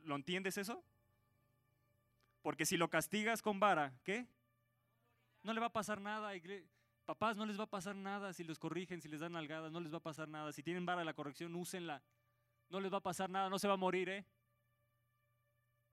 ¿Lo 0.04 0.18
entiendes 0.18 0.58
eso? 0.58 0.84
Porque 2.42 2.66
si 2.66 2.76
lo 2.76 2.90
castigas 2.90 3.42
con 3.42 3.58
vara, 3.58 3.98
¿qué? 4.04 4.28
No 5.44 5.54
le 5.54 5.62
va 5.62 5.68
a 5.68 5.72
pasar 5.72 6.02
nada. 6.02 6.34
Papás, 7.06 7.38
no 7.38 7.46
les 7.46 7.58
va 7.58 7.64
a 7.64 7.70
pasar 7.70 7.96
nada 7.96 8.34
si 8.34 8.44
los 8.44 8.60
corrigen, 8.60 9.00
si 9.00 9.08
les 9.08 9.22
dan 9.22 9.32
nalgadas, 9.32 9.72
no 9.72 9.80
les 9.80 9.94
va 9.94 10.00
a 10.00 10.04
pasar 10.04 10.28
nada. 10.28 10.52
Si 10.52 10.62
tienen 10.62 10.86
vara 10.86 11.00
de 11.00 11.06
la 11.06 11.14
corrección, 11.14 11.56
úsenla. 11.56 12.04
No 12.68 12.82
les 12.82 12.92
va 12.92 12.98
a 12.98 13.04
pasar 13.04 13.30
nada, 13.30 13.50
no 13.50 13.58
se 13.58 13.70
va 13.70 13.76
a 13.76 13.78
morir, 13.78 14.10
¿eh? 14.10 14.26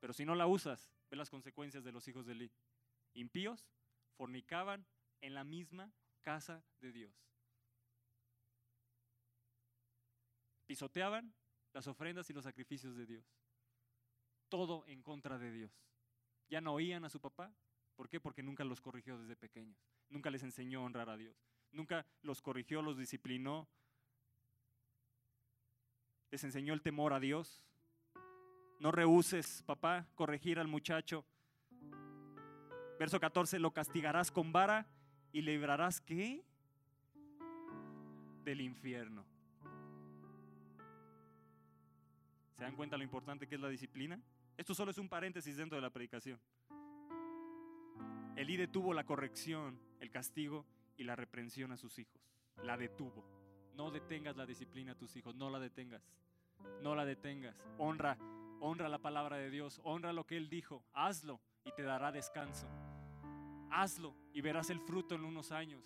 Pero 0.01 0.13
si 0.13 0.25
no 0.25 0.35
la 0.35 0.49
usas, 0.49 0.91
ve 1.09 1.17
las 1.17 1.31
consecuencias 1.31 1.85
de 1.85 1.93
los 1.93 2.09
hijos 2.09 2.27
de 2.27 2.33
Eli. 2.33 2.51
Impíos 3.15 3.69
fornicaban 4.17 4.85
en 5.21 5.35
la 5.35 5.45
misma 5.45 5.93
casa 6.21 6.65
de 6.81 6.91
Dios. 6.91 7.32
Pisoteaban 10.73 11.31
las 11.75 11.87
ofrendas 11.87 12.31
y 12.31 12.33
los 12.33 12.45
sacrificios 12.45 12.97
de 12.97 13.05
Dios. 13.05 13.27
Todo 14.49 14.87
en 14.87 15.03
contra 15.03 15.39
de 15.39 15.53
Dios. 15.53 15.71
Ya 16.49 16.63
no 16.63 16.73
oían 16.73 17.05
a 17.05 17.11
su 17.11 17.21
papá. 17.21 17.55
¿Por 17.95 18.09
qué? 18.09 18.21
Porque 18.21 18.43
nunca 18.43 18.65
los 18.65 18.81
corrigió 18.81 19.19
desde 19.19 19.37
pequeños. 19.37 19.77
Nunca 20.09 20.31
les 20.31 20.43
enseñó 20.43 20.81
a 20.81 20.85
honrar 20.85 21.11
a 21.11 21.19
Dios. 21.19 21.37
Nunca 21.73 22.07
los 22.23 22.41
corrigió, 22.41 22.81
los 22.81 22.97
disciplinó. 22.97 23.69
Les 26.31 26.43
enseñó 26.43 26.73
el 26.73 26.81
temor 26.81 27.13
a 27.13 27.21
Dios. 27.21 27.63
No 28.81 28.93
rehuses, 28.93 29.63
papá, 29.65 30.09
corregir 30.15 30.59
al 30.59 30.69
muchacho. 30.69 31.27
Verso 32.99 33.21
14, 33.21 33.59
lo 33.59 33.75
castigarás 33.75 34.31
con 34.31 34.53
vara 34.53 34.87
y 35.33 35.43
librarás 35.43 36.01
qué? 36.01 36.43
Del 38.43 38.63
infierno. 38.63 39.32
¿Se 42.57 42.63
dan 42.63 42.77
cuenta 42.77 42.97
lo 42.97 43.05
importante 43.05 43.47
que 43.47 43.55
es 43.55 43.61
la 43.61 43.69
disciplina? 43.69 44.21
Esto 44.57 44.75
solo 44.75 44.91
es 44.91 44.99
un 44.99 45.09
paréntesis 45.09 45.57
dentro 45.57 45.77
de 45.77 45.83
la 45.83 45.91
predicación. 45.91 46.39
Elí 48.37 48.57
detuvo 48.57 48.95
la 48.95 49.05
corrección, 49.05 49.79
el 50.01 50.11
castigo 50.11 50.67
y 50.97 51.05
la 51.05 51.17
reprensión 51.17 51.73
a 51.73 51.77
sus 51.77 51.99
hijos. 51.99 52.21
La 52.63 52.77
detuvo. 52.77 53.25
No 53.75 53.91
detengas 53.91 54.37
la 54.37 54.47
disciplina 54.47 54.93
a 54.93 54.99
tus 54.99 55.17
hijos, 55.17 55.35
no 55.35 55.51
la 55.51 55.59
detengas. 55.59 56.03
No 56.83 56.95
la 56.95 57.05
detengas. 57.05 57.57
Honra, 57.79 58.19
honra 58.61 58.89
la 58.89 58.99
palabra 58.99 59.37
de 59.37 59.51
Dios, 59.51 59.81
honra 59.85 60.13
lo 60.13 60.27
que 60.27 60.37
Él 60.37 60.49
dijo. 60.49 60.85
Hazlo 60.93 61.41
y 61.65 61.73
te 61.73 61.83
dará 61.83 62.13
descanso. 62.13 62.69
Hazlo 63.71 64.15
y 64.33 64.41
verás 64.41 64.71
el 64.71 64.81
fruto 64.81 65.15
en 65.15 65.25
unos 65.25 65.53
años. 65.53 65.83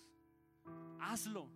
Hazlo. 0.99 1.49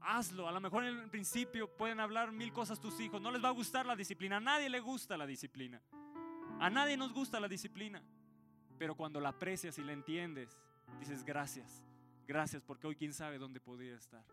Hazlo. 0.00 0.48
A 0.48 0.52
lo 0.52 0.60
mejor 0.60 0.84
en 0.84 0.98
el 0.98 1.10
principio 1.10 1.68
pueden 1.76 2.00
hablar 2.00 2.32
mil 2.32 2.52
cosas 2.52 2.80
tus 2.80 2.98
hijos. 3.00 3.20
No 3.20 3.30
les 3.30 3.42
va 3.42 3.48
a 3.48 3.52
gustar 3.52 3.86
la 3.86 3.96
disciplina. 3.96 4.36
A 4.36 4.40
nadie 4.40 4.68
le 4.68 4.80
gusta 4.80 5.16
la 5.16 5.26
disciplina. 5.26 5.80
A 6.60 6.70
nadie 6.70 6.96
nos 6.96 7.12
gusta 7.12 7.40
la 7.40 7.48
disciplina. 7.48 8.02
Pero 8.78 8.94
cuando 8.94 9.20
la 9.20 9.30
aprecias 9.30 9.78
y 9.78 9.82
la 9.82 9.92
entiendes, 9.92 10.58
dices 10.98 11.24
gracias. 11.24 11.84
Gracias 12.26 12.62
porque 12.62 12.86
hoy 12.86 12.96
quién 12.96 13.12
sabe 13.12 13.38
dónde 13.38 13.60
podría 13.60 13.96
estar. 13.96 14.24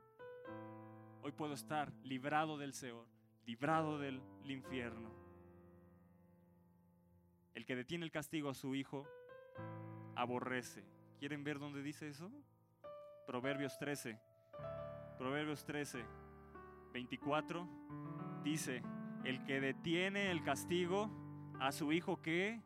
Hoy 1.22 1.32
puedo 1.32 1.54
estar 1.54 1.92
librado 2.04 2.58
del 2.58 2.74
Señor, 2.74 3.08
librado 3.46 3.98
del 3.98 4.22
infierno. 4.44 5.12
El 7.56 7.66
que 7.66 7.76
detiene 7.76 8.06
el 8.06 8.12
castigo 8.12 8.50
a 8.50 8.54
su 8.54 8.76
hijo 8.76 9.08
aborrece. 10.16 10.84
¿Quieren 11.20 11.44
ver 11.44 11.58
dónde 11.58 11.82
dice 11.82 12.10
eso? 12.10 12.30
Proverbios 13.26 13.78
13. 13.80 14.20
Proverbios 15.18 15.64
13, 15.64 16.04
24 16.92 17.68
dice, 18.44 18.84
el 19.24 19.44
que 19.44 19.62
detiene 19.62 20.30
el 20.30 20.44
castigo 20.44 21.10
a 21.60 21.72
su 21.72 21.92
hijo 21.94 22.22
que... 22.22 22.62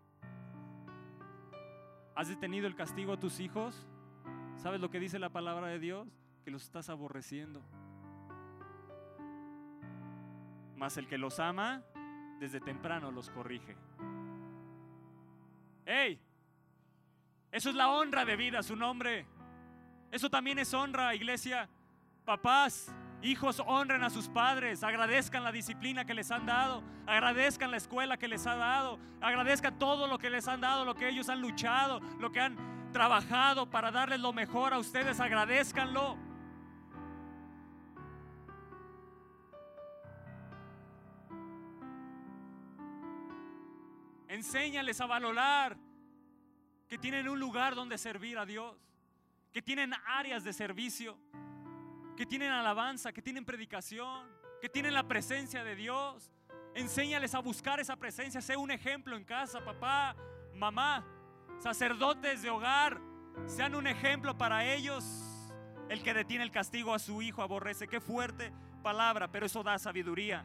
¿Has 2.15 2.27
detenido 2.27 2.67
el 2.67 2.75
castigo 2.75 3.13
a 3.13 3.19
tus 3.19 3.39
hijos? 3.39 3.87
¿Sabes 4.57 4.81
lo 4.81 4.89
que 4.89 4.99
dice 4.99 5.19
la 5.19 5.29
palabra 5.29 5.67
de 5.67 5.79
Dios? 5.79 6.07
Que 6.43 6.51
los 6.51 6.63
estás 6.63 6.89
aborreciendo. 6.89 7.61
Mas 10.75 10.97
el 10.97 11.07
que 11.07 11.17
los 11.17 11.39
ama, 11.39 11.83
desde 12.39 12.59
temprano 12.59 13.11
los 13.11 13.29
corrige. 13.29 13.77
¡Ey! 15.85 16.19
Eso 17.51 17.69
es 17.69 17.75
la 17.75 17.89
honra 17.89 18.25
de 18.25 18.35
vida, 18.35 18.63
su 18.63 18.75
nombre. 18.75 19.25
Eso 20.11 20.29
también 20.29 20.59
es 20.59 20.73
honra, 20.73 21.15
iglesia. 21.15 21.69
Papás, 22.29 22.93
hijos, 23.23 23.59
honren 23.65 24.03
a 24.03 24.11
sus 24.11 24.29
padres, 24.29 24.83
agradezcan 24.83 25.43
la 25.43 25.51
disciplina 25.51 26.05
que 26.05 26.13
les 26.13 26.29
han 26.29 26.45
dado, 26.45 26.83
agradezcan 27.07 27.71
la 27.71 27.77
escuela 27.77 28.17
que 28.17 28.27
les 28.27 28.45
ha 28.45 28.55
dado, 28.55 28.99
agradezcan 29.19 29.79
todo 29.79 30.05
lo 30.05 30.19
que 30.19 30.29
les 30.29 30.47
han 30.47 30.61
dado, 30.61 30.85
lo 30.85 30.93
que 30.93 31.09
ellos 31.09 31.27
han 31.27 31.41
luchado, 31.41 31.99
lo 32.19 32.31
que 32.31 32.39
han 32.39 32.91
trabajado 32.91 33.67
para 33.67 33.89
darles 33.89 34.19
lo 34.19 34.31
mejor 34.31 34.75
a 34.75 34.77
ustedes, 34.77 35.19
agradezcanlo. 35.19 36.19
Enséñales 44.27 45.01
a 45.01 45.07
valorar 45.07 45.77
que 46.87 46.99
tienen 46.99 47.27
un 47.27 47.39
lugar 47.39 47.73
donde 47.73 47.97
servir 47.97 48.37
a 48.37 48.45
Dios, 48.45 48.77
que 49.51 49.63
tienen 49.63 49.95
áreas 50.05 50.43
de 50.43 50.53
servicio, 50.53 51.17
que 52.19 52.25
tienen 52.25 52.51
alabanza, 52.51 53.13
que 53.13 53.21
tienen 53.21 53.45
predicación, 53.45 54.27
que 54.59 54.67
tienen 54.67 54.93
la 54.93 55.07
presencia 55.07 55.63
de 55.63 55.73
Dios. 55.73 56.33
Enséñales 56.75 57.33
a 57.33 57.39
buscar 57.39 57.79
esa 57.79 57.95
presencia, 57.95 58.41
sé 58.41 58.57
un 58.57 58.71
ejemplo 58.71 59.15
en 59.15 59.23
casa, 59.23 59.63
papá, 59.63 60.17
mamá, 60.53 61.07
sacerdotes 61.59 62.41
de 62.41 62.49
hogar, 62.49 62.99
sean 63.45 63.73
un 63.73 63.87
ejemplo 63.87 64.37
para 64.37 64.65
ellos. 64.65 65.05
El 65.87 66.03
que 66.03 66.13
detiene 66.13 66.43
el 66.43 66.51
castigo 66.51 66.93
a 66.93 66.99
su 66.99 67.21
hijo 67.21 67.41
aborrece. 67.41 67.87
Qué 67.87 68.01
fuerte 68.01 68.51
palabra, 68.83 69.31
pero 69.31 69.45
eso 69.45 69.63
da 69.63 69.79
sabiduría. 69.79 70.43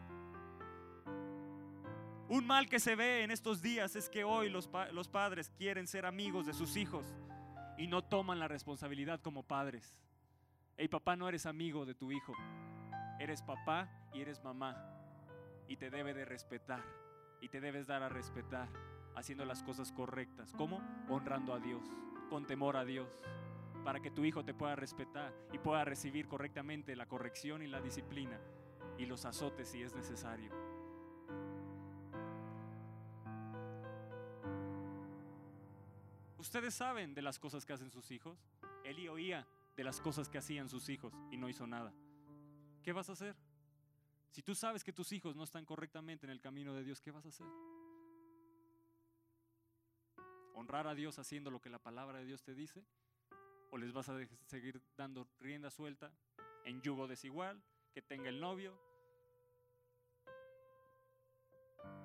Un 2.28 2.46
mal 2.46 2.68
que 2.68 2.78
se 2.78 2.94
ve 2.94 3.24
en 3.24 3.32
estos 3.32 3.62
días 3.62 3.96
es 3.96 4.08
que 4.08 4.22
hoy 4.22 4.48
los, 4.48 4.70
los 4.92 5.08
padres 5.08 5.50
quieren 5.58 5.88
ser 5.88 6.06
amigos 6.06 6.46
de 6.46 6.54
sus 6.54 6.76
hijos 6.76 7.04
y 7.76 7.88
no 7.88 8.00
toman 8.00 8.38
la 8.38 8.46
responsabilidad 8.46 9.20
como 9.20 9.42
padres. 9.42 10.03
Hey, 10.76 10.88
papá, 10.88 11.14
no 11.14 11.28
eres 11.28 11.46
amigo 11.46 11.86
de 11.86 11.94
tu 11.94 12.10
hijo. 12.10 12.34
Eres 13.20 13.42
papá 13.42 13.88
y 14.12 14.20
eres 14.20 14.42
mamá. 14.42 14.76
Y 15.68 15.76
te 15.76 15.88
debe 15.88 16.14
de 16.14 16.24
respetar. 16.24 16.82
Y 17.40 17.48
te 17.48 17.60
debes 17.60 17.86
dar 17.86 18.02
a 18.02 18.08
respetar 18.08 18.68
haciendo 19.14 19.44
las 19.44 19.62
cosas 19.62 19.92
correctas. 19.92 20.52
¿Cómo? 20.52 20.82
Honrando 21.08 21.54
a 21.54 21.60
Dios, 21.60 21.86
con 22.28 22.44
temor 22.44 22.76
a 22.76 22.84
Dios, 22.84 23.20
para 23.84 24.00
que 24.00 24.10
tu 24.10 24.24
hijo 24.24 24.44
te 24.44 24.52
pueda 24.52 24.74
respetar 24.74 25.32
y 25.52 25.58
pueda 25.58 25.84
recibir 25.84 26.26
correctamente 26.26 26.96
la 26.96 27.06
corrección 27.06 27.62
y 27.62 27.68
la 27.68 27.80
disciplina 27.80 28.40
y 28.98 29.06
los 29.06 29.24
azotes 29.26 29.68
si 29.68 29.80
es 29.80 29.94
necesario. 29.94 30.50
Ustedes 36.36 36.74
saben 36.74 37.14
de 37.14 37.22
las 37.22 37.38
cosas 37.38 37.64
que 37.64 37.74
hacen 37.74 37.92
sus 37.92 38.10
hijos. 38.10 38.44
Eli 38.84 39.08
oía 39.08 39.46
de 39.76 39.84
las 39.84 40.00
cosas 40.00 40.28
que 40.28 40.38
hacían 40.38 40.68
sus 40.68 40.88
hijos 40.88 41.12
y 41.30 41.36
no 41.36 41.48
hizo 41.48 41.66
nada. 41.66 41.92
¿Qué 42.82 42.92
vas 42.92 43.08
a 43.08 43.12
hacer? 43.12 43.36
Si 44.30 44.42
tú 44.42 44.54
sabes 44.54 44.82
que 44.82 44.92
tus 44.92 45.12
hijos 45.12 45.36
no 45.36 45.44
están 45.44 45.64
correctamente 45.64 46.26
en 46.26 46.30
el 46.30 46.40
camino 46.40 46.74
de 46.74 46.84
Dios, 46.84 47.00
¿qué 47.00 47.10
vas 47.10 47.24
a 47.24 47.28
hacer? 47.28 47.46
¿Honrar 50.54 50.86
a 50.86 50.94
Dios 50.94 51.18
haciendo 51.18 51.50
lo 51.50 51.60
que 51.60 51.70
la 51.70 51.78
palabra 51.78 52.18
de 52.18 52.24
Dios 52.24 52.42
te 52.42 52.54
dice? 52.54 52.84
¿O 53.70 53.78
les 53.78 53.92
vas 53.92 54.08
a 54.08 54.18
seguir 54.46 54.82
dando 54.96 55.28
rienda 55.40 55.70
suelta 55.70 56.12
en 56.64 56.80
yugo 56.82 57.06
desigual, 57.06 57.62
que 57.92 58.02
tenga 58.02 58.28
el 58.28 58.40
novio? 58.40 58.78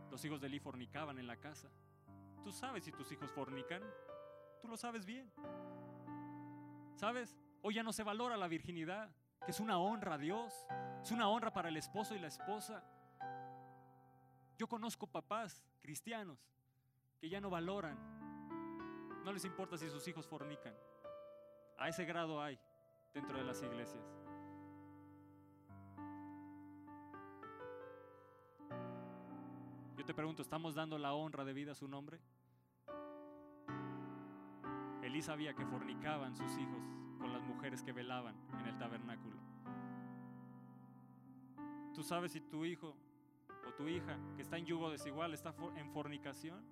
Los 0.10 0.24
hijos 0.26 0.42
de 0.42 0.48
Eli 0.48 0.60
fornicaban 0.60 1.20
en 1.20 1.28
la 1.28 1.38
casa. 1.38 1.70
¿Tú 2.44 2.52
sabes 2.52 2.84
si 2.84 2.92
tus 2.92 3.12
hijos 3.12 3.32
fornican? 3.32 3.84
Tú 4.62 4.68
lo 4.68 4.78
sabes 4.78 5.06
bien. 5.06 5.32
¿Sabes? 6.96 7.38
Hoy 7.62 7.74
ya 7.74 7.84
no 7.84 7.92
se 7.92 8.04
valora 8.04 8.38
la 8.38 8.48
virginidad, 8.48 9.10
que 9.46 9.52
es 9.52 9.60
una 9.60 9.80
honra 9.80 10.16
a 10.16 10.18
Dios, 10.18 10.54
es 11.02 11.12
una 11.12 11.28
honra 11.30 11.52
para 11.52 11.70
el 11.70 11.78
esposo 11.78 12.16
y 12.16 12.20
la 12.20 12.28
esposa. 12.28 12.84
Yo 14.58 14.68
conozco 14.68 15.08
papás 15.08 15.62
cristianos 15.82 16.40
que 17.20 17.30
ya 17.30 17.42
no 17.42 17.50
valoran, 17.50 17.98
no 19.26 19.34
les 19.34 19.44
importa 19.44 19.78
si 19.78 19.90
sus 19.90 20.08
hijos 20.08 20.26
fornican. 20.26 20.74
A 21.78 21.90
ese 21.90 22.06
grado 22.06 22.42
hay 22.42 22.58
dentro 23.14 23.38
de 23.38 23.44
las 23.44 23.62
iglesias. 23.62 24.04
Yo 29.98 30.06
te 30.06 30.14
pregunto, 30.14 30.42
¿estamos 30.42 30.76
dando 30.76 30.98
la 30.98 31.14
honra 31.14 31.44
de 31.44 31.54
vida 31.54 31.74
a 31.74 31.76
su 31.76 31.88
nombre? 31.90 32.22
Elí 35.04 35.22
sabía 35.22 35.54
que 35.54 35.66
fornicaban 35.66 36.36
sus 36.36 36.58
hijos 36.58 36.84
con 37.20 37.34
las 37.34 37.44
mujeres 37.44 37.84
que 37.84 37.92
velaban 37.92 38.36
en 38.60 38.66
el 38.66 38.78
tabernáculo. 38.78 39.38
¿Tú 41.94 42.04
sabes 42.04 42.32
si 42.32 42.40
tu 42.42 42.66
hijo 42.66 42.96
o 43.68 43.74
tu 43.74 43.88
hija 43.88 44.18
que 44.36 44.42
está 44.42 44.58
en 44.58 44.66
yugo 44.66 44.90
desigual 44.90 45.34
está 45.34 45.54
en 45.76 45.92
fornicación? 45.92 46.64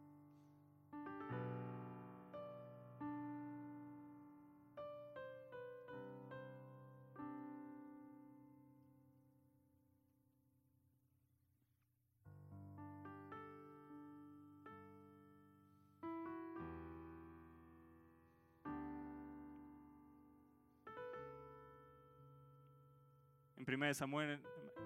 1 23.78 23.94
Samuel, 23.94 24.42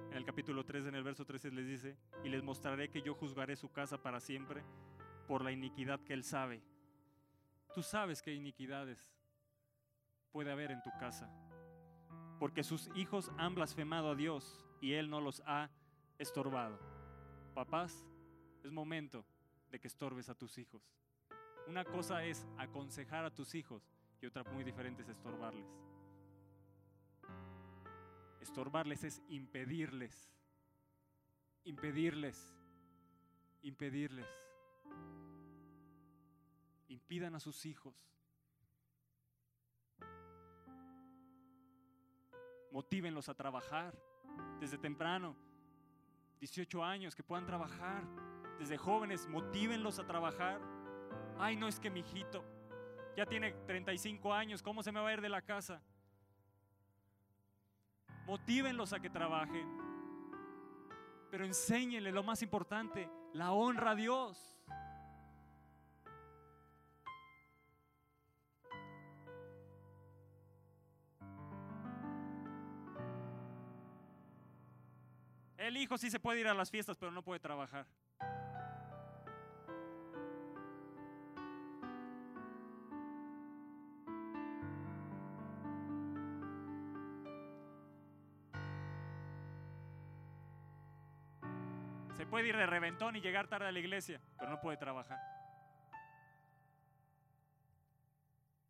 en 0.09 0.17
el 0.17 0.25
capítulo 0.25 0.65
3, 0.65 0.87
en 0.87 0.95
el 0.95 1.03
verso 1.03 1.23
13, 1.23 1.49
les 1.51 1.65
dice, 1.65 1.97
y 2.25 2.29
les 2.29 2.43
mostraré 2.43 2.89
que 2.89 3.01
yo 3.01 3.15
juzgaré 3.15 3.55
su 3.55 3.71
casa 3.71 4.01
para 4.01 4.19
siempre 4.19 4.65
por 5.29 5.45
la 5.45 5.53
iniquidad 5.53 6.01
que 6.01 6.11
él 6.13 6.25
sabe. 6.25 6.61
Tú 7.73 7.83
sabes 7.83 8.21
qué 8.21 8.33
iniquidades 8.33 9.09
puede 10.33 10.51
haber 10.51 10.71
en 10.71 10.81
tu 10.83 10.89
casa, 10.99 11.29
porque 12.37 12.65
sus 12.65 12.89
hijos 12.93 13.31
han 13.37 13.55
blasfemado 13.55 14.11
a 14.11 14.15
Dios 14.15 14.65
y 14.81 14.91
él 14.93 15.09
no 15.09 15.21
los 15.21 15.41
ha 15.45 15.69
estorbado. 16.17 16.77
Papás, 17.53 18.05
es 18.61 18.73
momento 18.73 19.25
de 19.69 19.79
que 19.79 19.87
estorbes 19.87 20.27
a 20.27 20.35
tus 20.35 20.57
hijos. 20.57 20.83
Una 21.65 21.85
cosa 21.85 22.25
es 22.25 22.45
aconsejar 22.57 23.23
a 23.23 23.33
tus 23.33 23.55
hijos 23.55 23.89
y 24.21 24.25
otra 24.25 24.43
muy 24.43 24.65
diferente 24.65 25.01
es 25.01 25.07
estorbarles. 25.07 25.90
Estorbarles 28.41 29.03
es 29.03 29.21
impedirles, 29.29 30.29
impedirles, 31.63 32.53
impedirles. 33.61 34.27
Impidan 36.87 37.35
a 37.35 37.39
sus 37.39 37.65
hijos. 37.65 37.95
Motívenlos 42.71 43.29
a 43.29 43.33
trabajar 43.33 43.97
desde 44.59 44.77
temprano. 44.77 45.35
18 46.39 46.83
años 46.83 47.15
que 47.15 47.23
puedan 47.23 47.45
trabajar. 47.45 48.03
Desde 48.59 48.77
jóvenes, 48.77 49.27
motívenlos 49.27 49.99
a 49.99 50.05
trabajar. 50.05 50.59
Ay, 51.37 51.55
no 51.55 51.67
es 51.67 51.79
que 51.79 51.89
mi 51.89 52.01
hijito 52.01 52.43
ya 53.15 53.25
tiene 53.25 53.51
35 53.67 54.33
años, 54.33 54.61
¿cómo 54.61 54.83
se 54.83 54.91
me 54.91 54.99
va 54.99 55.09
a 55.09 55.13
ir 55.13 55.21
de 55.21 55.29
la 55.29 55.41
casa? 55.41 55.81
Motívenlos 58.31 58.93
a 58.93 58.99
que 59.01 59.09
trabajen, 59.09 59.67
pero 61.29 61.43
enséñenle 61.43 62.13
lo 62.13 62.23
más 62.23 62.41
importante, 62.41 63.09
la 63.33 63.51
honra 63.51 63.91
a 63.91 63.95
Dios. 63.95 64.63
El 75.57 75.75
hijo 75.75 75.97
sí 75.97 76.09
se 76.09 76.21
puede 76.21 76.39
ir 76.39 76.47
a 76.47 76.53
las 76.53 76.71
fiestas, 76.71 76.95
pero 76.97 77.11
no 77.11 77.21
puede 77.21 77.41
trabajar. 77.41 77.85
Puede 92.41 92.49
ir 92.49 92.57
de 92.57 92.65
reventón 92.65 93.15
y 93.15 93.21
llegar 93.21 93.47
tarde 93.47 93.67
a 93.67 93.71
la 93.71 93.79
iglesia, 93.79 94.19
pero 94.39 94.49
no 94.49 94.59
puede 94.59 94.75
trabajar. 94.75 95.19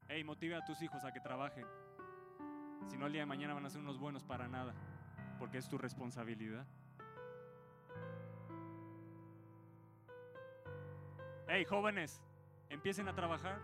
Hey, 0.09 0.25
motive 0.25 0.55
a 0.55 0.65
tus 0.65 0.81
hijos 0.81 1.05
a 1.05 1.13
que 1.13 1.21
trabajen. 1.21 1.65
Si 2.89 2.97
no, 2.97 3.05
el 3.05 3.13
día 3.13 3.21
de 3.21 3.27
mañana 3.27 3.53
van 3.53 3.65
a 3.65 3.69
ser 3.69 3.79
unos 3.79 3.97
buenos 3.97 4.25
para 4.25 4.49
nada, 4.49 4.73
porque 5.39 5.57
es 5.57 5.69
tu 5.69 5.77
responsabilidad. 5.77 6.65
Hey, 11.47 11.63
jóvenes, 11.63 12.21
empiecen 12.67 13.07
a 13.07 13.15
trabajar. 13.15 13.57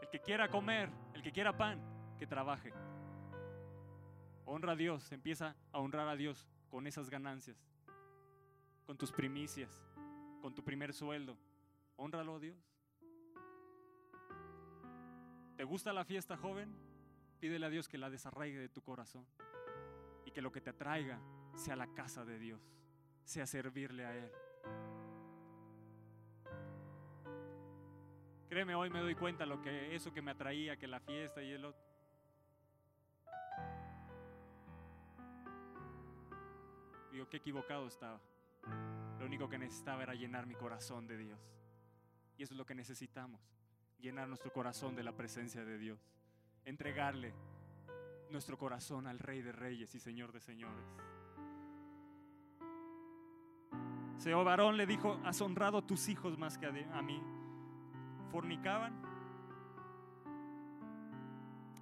El 0.00 0.08
que 0.08 0.20
quiera 0.20 0.48
comer, 0.48 0.88
el 1.12 1.22
que 1.22 1.32
quiera 1.32 1.54
pan, 1.54 1.78
que 2.18 2.26
trabaje. 2.26 2.72
Honra 4.46 4.72
a 4.72 4.76
Dios, 4.76 5.12
empieza 5.12 5.54
a 5.72 5.78
honrar 5.78 6.08
a 6.08 6.16
Dios 6.16 6.48
con 6.76 6.86
esas 6.86 7.08
ganancias, 7.08 7.56
con 8.84 8.98
tus 8.98 9.10
primicias, 9.10 9.82
con 10.42 10.54
tu 10.54 10.62
primer 10.62 10.92
sueldo. 10.92 11.34
Honralo 11.96 12.38
Dios. 12.38 12.54
¿Te 15.56 15.64
gusta 15.64 15.94
la 15.94 16.04
fiesta, 16.04 16.36
joven? 16.36 16.76
Pídele 17.40 17.64
a 17.64 17.70
Dios 17.70 17.88
que 17.88 17.96
la 17.96 18.10
desarraigue 18.10 18.58
de 18.58 18.68
tu 18.68 18.82
corazón 18.82 19.26
y 20.26 20.32
que 20.32 20.42
lo 20.42 20.52
que 20.52 20.60
te 20.60 20.68
atraiga 20.68 21.18
sea 21.54 21.76
la 21.76 21.86
casa 21.94 22.26
de 22.26 22.38
Dios, 22.38 22.60
sea 23.24 23.46
servirle 23.46 24.04
a 24.04 24.14
Él. 24.14 24.30
Créeme, 28.50 28.74
hoy 28.74 28.90
me 28.90 29.00
doy 29.00 29.14
cuenta 29.14 29.46
lo 29.46 29.62
que 29.62 29.94
eso 29.94 30.12
que 30.12 30.20
me 30.20 30.32
atraía, 30.32 30.76
que 30.76 30.86
la 30.86 31.00
fiesta 31.00 31.42
y 31.42 31.52
el 31.52 31.64
otro 31.64 31.85
Digo, 37.16 37.30
qué 37.30 37.38
equivocado 37.38 37.86
estaba. 37.86 38.20
Lo 39.18 39.24
único 39.24 39.48
que 39.48 39.56
necesitaba 39.56 40.02
era 40.02 40.12
llenar 40.12 40.46
mi 40.46 40.54
corazón 40.54 41.06
de 41.06 41.16
Dios. 41.16 41.40
Y 42.36 42.42
eso 42.42 42.52
es 42.52 42.58
lo 42.58 42.66
que 42.66 42.74
necesitamos, 42.74 43.40
llenar 43.98 44.28
nuestro 44.28 44.52
corazón 44.52 44.94
de 44.94 45.02
la 45.02 45.12
presencia 45.12 45.64
de 45.64 45.78
Dios. 45.78 45.98
Entregarle 46.66 47.32
nuestro 48.28 48.58
corazón 48.58 49.06
al 49.06 49.18
Rey 49.18 49.40
de 49.40 49.52
Reyes 49.52 49.94
y 49.94 49.98
Señor 49.98 50.30
de 50.30 50.40
Señores. 50.40 50.84
Señor 54.18 54.44
varón 54.44 54.76
le 54.76 54.84
dijo, 54.84 55.18
has 55.24 55.40
honrado 55.40 55.78
a 55.78 55.86
tus 55.86 56.10
hijos 56.10 56.36
más 56.36 56.58
que 56.58 56.66
a 56.66 57.00
mí. 57.00 57.22
Fornicaban. 58.30 58.92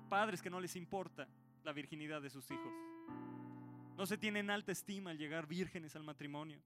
Padres 0.09 0.41
que 0.41 0.49
no 0.49 0.61
les 0.61 0.77
importa 0.77 1.27
la 1.65 1.73
virginidad 1.73 2.23
de 2.23 2.31
sus 2.31 2.49
hijos. 2.53 2.84
No 3.97 4.07
se 4.07 4.19
tienen 4.19 4.51
alta 4.51 4.73
estima 4.73 5.11
al 5.11 5.19
llegar 5.19 5.47
vírgenes 5.47 5.95
al 5.95 6.03
matrimonio. 6.03 6.61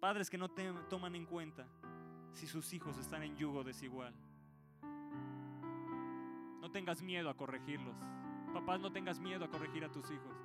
Padres 0.00 0.28
que 0.28 0.38
no 0.38 0.50
toman 0.50 1.14
en 1.14 1.26
cuenta 1.26 1.68
si 2.32 2.46
sus 2.46 2.72
hijos 2.72 2.98
están 2.98 3.22
en 3.22 3.36
yugo 3.36 3.62
desigual. 3.62 4.14
No 6.60 6.70
tengas 6.70 7.02
miedo 7.02 7.30
a 7.30 7.36
corregirlos. 7.36 7.96
Papás, 8.52 8.80
no 8.80 8.90
tengas 8.92 9.20
miedo 9.20 9.44
a 9.44 9.50
corregir 9.50 9.84
a 9.84 9.90
tus 9.90 10.10
hijos. 10.10 10.36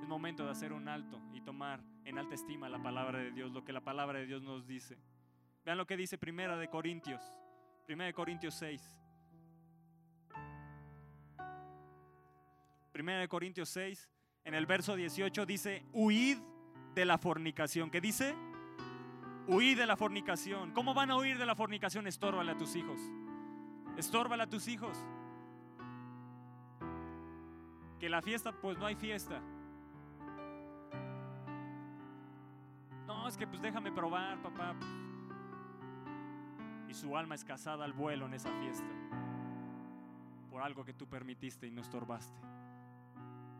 Es 0.00 0.08
momento 0.08 0.44
de 0.44 0.50
hacer 0.50 0.72
un 0.72 0.88
alto 0.88 1.20
y 1.32 1.40
tomar 1.40 1.82
en 2.04 2.18
alta 2.18 2.34
estima 2.34 2.68
la 2.68 2.82
palabra 2.82 3.18
de 3.18 3.32
Dios, 3.32 3.52
lo 3.52 3.64
que 3.64 3.72
la 3.72 3.80
palabra 3.80 4.18
de 4.18 4.26
Dios 4.26 4.42
nos 4.42 4.66
dice. 4.66 4.98
Vean 5.64 5.78
lo 5.78 5.86
que 5.86 5.96
dice 5.96 6.18
Primera 6.18 6.56
de 6.56 6.68
Corintios, 6.68 7.22
Primera 7.86 8.06
de 8.06 8.14
Corintios 8.14 8.54
6. 8.54 8.96
Primera 12.92 13.20
de 13.20 13.28
Corintios 13.28 13.68
6, 13.70 14.10
en 14.46 14.54
el 14.54 14.64
verso 14.64 14.94
18 14.94 15.44
dice, 15.44 15.84
huid 15.92 16.38
de 16.94 17.04
la 17.04 17.18
fornicación. 17.18 17.90
¿Qué 17.90 18.00
dice? 18.00 18.32
Huid 19.48 19.76
de 19.76 19.86
la 19.86 19.96
fornicación. 19.96 20.70
¿Cómo 20.70 20.94
van 20.94 21.10
a 21.10 21.16
huir 21.16 21.36
de 21.36 21.44
la 21.44 21.56
fornicación? 21.56 22.06
Estórbale 22.06 22.52
a 22.52 22.56
tus 22.56 22.76
hijos. 22.76 23.00
Estórbale 23.96 24.44
a 24.44 24.46
tus 24.48 24.68
hijos. 24.68 25.04
Que 27.98 28.08
la 28.08 28.22
fiesta, 28.22 28.52
pues 28.52 28.78
no 28.78 28.86
hay 28.86 28.94
fiesta. 28.94 29.42
No, 33.08 33.26
es 33.26 33.36
que 33.36 33.48
pues 33.48 33.60
déjame 33.60 33.90
probar, 33.90 34.40
papá. 34.42 34.76
Y 36.88 36.94
su 36.94 37.16
alma 37.16 37.34
es 37.34 37.44
casada 37.44 37.84
al 37.84 37.92
vuelo 37.92 38.26
en 38.26 38.34
esa 38.34 38.52
fiesta. 38.60 38.94
Por 40.50 40.62
algo 40.62 40.84
que 40.84 40.94
tú 40.94 41.08
permitiste 41.08 41.66
y 41.66 41.72
no 41.72 41.80
estorbaste. 41.80 42.38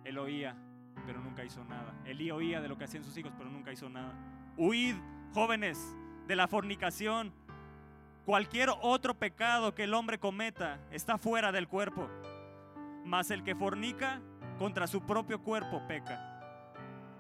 Él 0.05 0.19
oía 0.19 0.57
pero 1.05 1.21
nunca 1.21 1.45
hizo 1.45 1.65
nada. 1.65 1.95
Elí 2.05 2.31
oía 2.31 2.61
de 2.61 2.69
lo 2.69 2.79
que 2.79 2.85
hacían 2.85 3.05
sus 3.05 3.17
hijos, 3.17 3.33
pero 3.37 3.51
nunca 3.51 3.73
hizo 3.73 3.89
nada. 3.89 4.15
Huid, 4.57 4.97
jóvenes, 5.35 5.97
de 6.27 6.37
la 6.37 6.49
fornicación. 6.49 7.33
Cualquier 8.25 8.71
otro 8.81 9.15
pecado 9.15 9.75
que 9.75 9.85
el 9.85 9.95
hombre 9.95 10.19
cometa 10.19 10.81
está 10.91 11.19
fuera 11.19 11.53
del 11.53 11.69
cuerpo. 11.69 12.09
Mas 13.05 13.31
el 13.31 13.45
que 13.45 13.55
fornica 13.55 14.21
contra 14.59 14.87
su 14.87 15.03
propio 15.03 15.43
cuerpo 15.43 15.87
peca. 15.87 16.33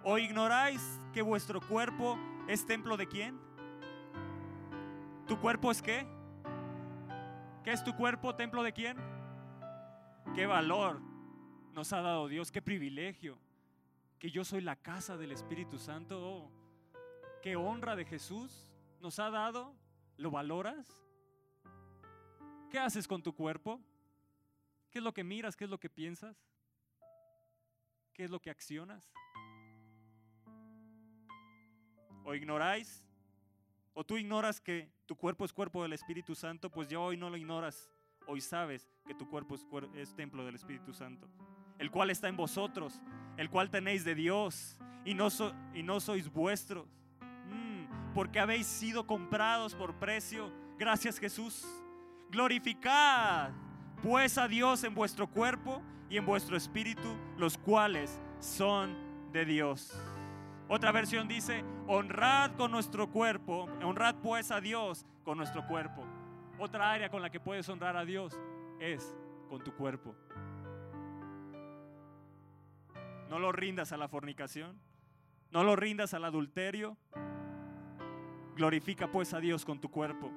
¿O 0.02 0.18
ignoráis 0.18 1.00
que 1.12 1.22
vuestro 1.22 1.60
cuerpo 1.60 2.18
es 2.48 2.66
templo 2.66 2.96
de 2.96 3.06
quién? 3.06 3.38
¿Tu 5.26 5.38
cuerpo 5.38 5.70
es 5.70 5.82
qué? 5.82 6.06
¿Qué 7.64 7.72
es 7.72 7.82
tu 7.82 7.94
cuerpo? 7.94 8.34
¿Templo 8.34 8.62
de 8.62 8.72
quién? 8.72 8.96
¿Qué 10.34 10.46
valor 10.46 11.00
nos 11.72 11.92
ha 11.92 12.00
dado 12.00 12.28
Dios? 12.28 12.52
¿Qué 12.52 12.62
privilegio? 12.62 13.38
Que 14.18 14.30
yo 14.30 14.44
soy 14.44 14.60
la 14.60 14.76
casa 14.76 15.16
del 15.16 15.32
Espíritu 15.32 15.78
Santo. 15.78 16.18
Oh, 16.20 16.52
¿Qué 17.42 17.56
honra 17.56 17.96
de 17.96 18.04
Jesús 18.04 18.72
nos 19.00 19.18
ha 19.18 19.30
dado? 19.30 19.74
¿Lo 20.16 20.30
valoras? 20.30 20.86
¿Qué 22.70 22.78
haces 22.78 23.06
con 23.06 23.22
tu 23.22 23.34
cuerpo? 23.34 23.80
¿Qué 24.90 24.98
es 24.98 25.04
lo 25.04 25.12
que 25.12 25.22
miras? 25.22 25.54
¿Qué 25.56 25.64
es 25.64 25.70
lo 25.70 25.78
que 25.78 25.90
piensas? 25.90 26.36
¿Qué 28.14 28.24
es 28.24 28.30
lo 28.30 28.40
que 28.40 28.50
accionas? 28.50 29.12
¿O 32.24 32.34
ignoráis? 32.34 33.06
¿O 33.92 34.04
tú 34.04 34.16
ignoras 34.16 34.60
que 34.60 34.90
tu 35.06 35.16
cuerpo 35.16 35.44
es 35.44 35.52
cuerpo 35.52 35.82
del 35.82 35.92
Espíritu 35.92 36.34
Santo? 36.34 36.70
Pues 36.70 36.88
ya 36.88 36.98
hoy 36.98 37.16
no 37.16 37.30
lo 37.30 37.36
ignoras. 37.36 37.90
Hoy 38.26 38.40
sabes 38.40 38.88
que 39.06 39.14
tu 39.14 39.28
cuerpo 39.28 39.54
es, 39.54 39.64
es 39.94 40.14
templo 40.16 40.44
del 40.44 40.56
Espíritu 40.56 40.92
Santo 40.92 41.28
el 41.78 41.90
cual 41.90 42.10
está 42.10 42.28
en 42.28 42.36
vosotros, 42.36 43.00
el 43.36 43.50
cual 43.50 43.70
tenéis 43.70 44.04
de 44.04 44.14
Dios 44.14 44.78
y 45.04 45.14
no, 45.14 45.28
y 45.74 45.82
no 45.82 46.00
sois 46.00 46.32
vuestros, 46.32 46.86
mm, 47.20 48.14
porque 48.14 48.40
habéis 48.40 48.66
sido 48.66 49.06
comprados 49.06 49.74
por 49.74 49.94
precio. 49.94 50.52
Gracias 50.78 51.18
Jesús. 51.18 51.66
Glorificad 52.30 53.50
pues 54.02 54.38
a 54.38 54.46
Dios 54.46 54.84
en 54.84 54.94
vuestro 54.94 55.26
cuerpo 55.26 55.82
y 56.08 56.16
en 56.16 56.26
vuestro 56.26 56.56
espíritu, 56.56 57.16
los 57.36 57.56
cuales 57.58 58.20
son 58.40 58.96
de 59.32 59.44
Dios. 59.44 59.92
Otra 60.68 60.92
versión 60.92 61.28
dice, 61.28 61.64
honrad 61.86 62.52
con 62.56 62.70
nuestro 62.70 63.10
cuerpo, 63.10 63.68
honrad 63.82 64.16
pues 64.16 64.50
a 64.50 64.60
Dios 64.60 65.06
con 65.24 65.38
nuestro 65.38 65.66
cuerpo. 65.66 66.04
Otra 66.58 66.90
área 66.90 67.10
con 67.10 67.22
la 67.22 67.30
que 67.30 67.40
puedes 67.40 67.68
honrar 67.68 67.96
a 67.96 68.04
Dios 68.04 68.38
es 68.80 69.14
con 69.48 69.62
tu 69.62 69.72
cuerpo. 69.74 70.14
No 73.28 73.38
lo 73.38 73.52
rindas 73.52 73.92
a 73.92 73.96
la 73.96 74.08
fornicación. 74.08 74.80
No 75.50 75.64
lo 75.64 75.76
rindas 75.76 76.14
al 76.14 76.24
adulterio. 76.24 76.96
Glorifica 78.54 79.10
pues 79.10 79.34
a 79.34 79.40
Dios 79.40 79.64
con 79.64 79.80
tu 79.80 79.90
cuerpo. 79.90 80.32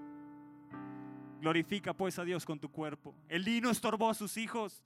Glorifica 1.39 1.93
pues 1.93 2.19
a 2.19 2.23
Dios 2.23 2.45
con 2.45 2.59
tu 2.59 2.71
cuerpo. 2.71 3.15
Elí 3.27 3.61
no 3.61 3.69
estorbó 3.69 4.09
a 4.09 4.13
sus 4.13 4.37
hijos. 4.37 4.83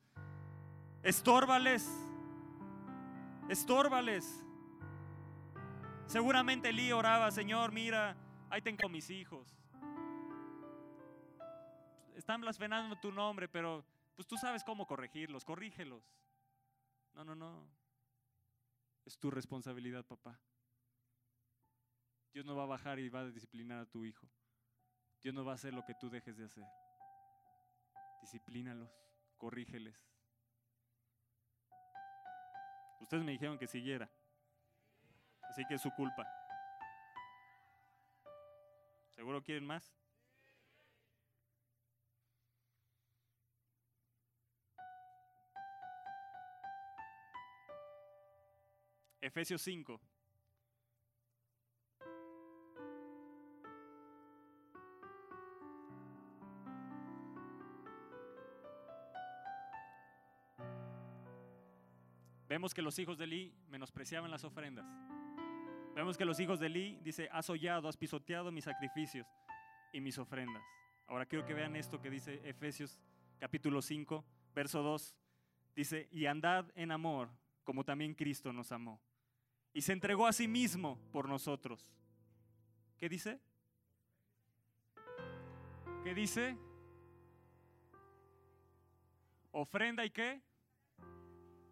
Estórbales. 1.01 1.89
Estórbales. 3.49 4.43
Seguramente 6.06 6.70
Elí 6.70 6.91
oraba, 6.91 7.32
Señor, 7.32 7.72
mira, 7.72 8.16
ahí 8.49 8.62
tengo 8.62 8.88
mis 8.89 9.10
hijos. 9.10 9.58
Están 12.16 12.41
blasfemando 12.41 12.95
tu 12.97 13.12
nombre, 13.12 13.47
pero 13.47 13.84
pues 14.16 14.28
tú 14.28 14.38
sabes 14.38 14.64
cómo 14.64 14.86
corregirlos, 14.86 15.43
corrígelos. 15.43 16.04
No, 17.16 17.24
no, 17.24 17.36
no. 17.36 17.82
Es 19.06 19.18
tu 19.20 19.30
responsabilidad, 19.30 20.06
papá. 20.06 20.39
Dios 22.34 22.45
no 22.45 22.56
va 22.56 22.64
a 22.64 22.68
bajar 22.68 22.99
y 22.99 23.10
va 23.10 23.22
a 23.22 23.32
disciplinar 23.32 23.80
a 23.80 23.86
tu 23.86 24.06
hijo. 24.06 24.28
Dios 25.22 25.36
no 25.36 25.45
va 25.45 25.51
a 25.51 25.56
hacer 25.56 25.74
lo 25.74 25.86
que 25.86 25.93
tú 25.93 26.10
dejes 26.10 26.36
de 26.38 26.45
hacer. 26.45 26.64
Disciplínalos, 28.22 28.89
corrígeles. 29.38 29.95
Ustedes 32.99 33.24
me 33.24 33.34
dijeron 33.34 33.58
que 33.58 33.68
siguiera. 33.68 34.10
Así 35.49 35.64
que 35.68 35.76
es 35.76 35.82
su 35.82 35.91
culpa. 35.91 36.26
¿Seguro 39.16 39.43
quieren 39.43 39.66
más? 39.66 39.93
Efesios 49.24 49.61
5. 49.61 50.01
Vemos 62.49 62.74
que 62.74 62.82
los 62.82 62.99
hijos 62.99 63.17
de 63.17 63.24
Eli 63.24 63.55
menospreciaban 63.69 64.30
las 64.30 64.43
ofrendas. 64.43 64.86
Vemos 65.95 66.17
que 66.17 66.26
los 66.26 66.41
hijos 66.41 66.59
de 66.59 66.65
Eli, 66.65 66.99
dice, 67.01 67.30
has 67.32 67.49
hollado, 67.49 67.88
has 67.88 67.95
pisoteado 67.95 68.51
mis 68.51 68.65
sacrificios 68.65 69.26
y 69.93 70.01
mis 70.01 70.17
ofrendas. 70.17 70.61
Ahora 71.07 71.26
quiero 71.26 71.45
que 71.45 71.53
vean 71.53 71.78
esto 71.78 72.01
que 72.01 72.09
dice 72.09 72.41
Efesios 72.43 72.99
capítulo 73.39 73.82
5, 73.82 74.26
verso 74.53 74.84
2. 74.84 75.15
Dice, 75.78 76.09
y 76.11 76.26
andad 76.26 76.65
en 76.76 76.91
amor 76.91 77.30
como 77.63 77.86
también 77.86 78.15
Cristo 78.15 78.51
nos 78.51 78.74
amó 78.74 78.99
y 79.74 79.82
se 79.82 79.91
entregó 79.91 80.28
a 80.28 80.34
sí 80.34 80.47
mismo 80.47 80.99
por 81.11 81.28
nosotros. 81.28 81.89
¿Qué 82.97 83.09
dice? 83.09 83.39
¿Qué 86.03 86.13
dice? 86.13 86.57
Ofrenda 89.51 90.05
y 90.05 90.11
qué? 90.11 90.41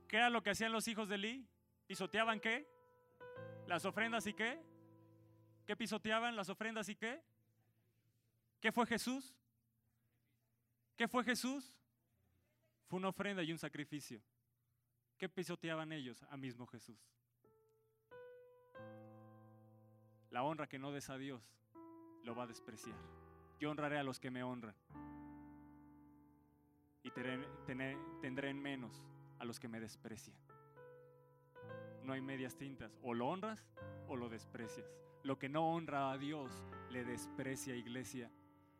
¿Qué 0.07 0.17
era 0.17 0.29
lo 0.29 0.41
que 0.41 0.49
hacían 0.49 0.71
los 0.71 0.87
hijos 0.87 1.07
de 1.07 1.15
Eli? 1.15 1.47
¿Pisoteaban 1.87 2.39
qué? 2.39 2.67
¿Las 3.67 3.85
ofrendas 3.85 4.25
y 4.27 4.33
qué? 4.33 4.61
¿Qué 5.65 5.75
pisoteaban 5.75 6.35
las 6.35 6.49
ofrendas 6.49 6.89
y 6.89 6.95
qué? 6.95 7.23
¿Qué 8.59 8.71
fue 8.71 8.85
Jesús? 8.85 9.35
¿Qué 10.95 11.07
fue 11.07 11.23
Jesús? 11.23 11.73
Fue 12.87 12.97
una 12.97 13.09
ofrenda 13.09 13.43
y 13.43 13.51
un 13.51 13.57
sacrificio. 13.57 14.21
¿Qué 15.17 15.29
pisoteaban 15.29 15.91
ellos? 15.91 16.23
A 16.23 16.37
mismo 16.37 16.65
Jesús. 16.67 16.99
La 20.31 20.43
honra 20.43 20.67
que 20.67 20.79
no 20.79 20.91
des 20.91 21.09
a 21.09 21.17
Dios 21.17 21.53
lo 22.23 22.33
va 22.35 22.43
a 22.43 22.47
despreciar. 22.47 22.97
Yo 23.59 23.69
honraré 23.69 23.99
a 23.99 24.03
los 24.03 24.19
que 24.19 24.31
me 24.31 24.43
honran. 24.43 24.75
Y 27.03 27.11
tendré 27.11 28.49
en 28.49 28.61
menos 28.61 29.05
a 29.39 29.45
los 29.45 29.59
que 29.59 29.67
me 29.67 29.79
desprecian. 29.79 30.37
No 32.03 32.13
hay 32.13 32.21
medias 32.21 32.55
tintas. 32.55 32.97
O 33.03 33.13
lo 33.13 33.27
honras 33.27 33.67
o 34.07 34.15
lo 34.15 34.29
desprecias. 34.29 34.85
Lo 35.23 35.37
que 35.37 35.49
no 35.49 35.69
honra 35.73 36.11
a 36.11 36.17
Dios 36.17 36.51
le 36.89 37.03
desprecia, 37.03 37.75
iglesia. 37.75 38.31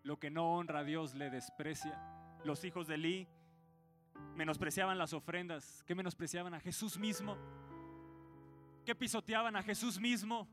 Lo 0.04 0.20
que 0.20 0.32
no 0.32 0.54
honra 0.54 0.80
a 0.80 0.84
Dios 0.84 1.16
le 1.16 1.30
desprecia. 1.30 2.00
Los 2.46 2.64
hijos 2.64 2.88
de 2.88 2.96
Eli 2.96 3.28
menospreciaban 4.36 4.98
las 4.98 5.14
ofrendas. 5.14 5.84
¿Qué 5.86 5.96
menospreciaban? 5.96 6.54
A 6.54 6.60
Jesús 6.60 6.98
mismo. 6.98 7.38
¿Qué 8.86 8.96
pisoteaban? 8.96 9.56
A 9.56 9.64
Jesús 9.64 10.00
mismo. 10.00 10.48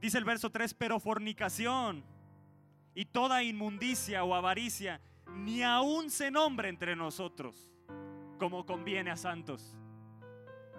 Dice 0.00 0.18
el 0.18 0.24
verso 0.24 0.50
3, 0.50 0.74
pero 0.74 1.00
fornicación 1.00 2.04
y 2.94 3.04
toda 3.04 3.42
inmundicia 3.42 4.24
o 4.24 4.34
avaricia 4.34 5.00
ni 5.34 5.62
aún 5.62 6.10
se 6.10 6.30
nombre 6.30 6.68
entre 6.68 6.96
nosotros, 6.96 7.70
como 8.38 8.64
conviene 8.66 9.10
a 9.10 9.16
santos, 9.16 9.76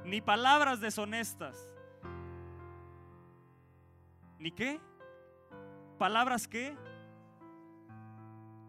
ni 0.04 0.22
palabras 0.22 0.80
deshonestas, 0.80 1.76
ni 4.40 4.52
qué, 4.52 4.80
palabras 5.98 6.48
qué, 6.48 6.76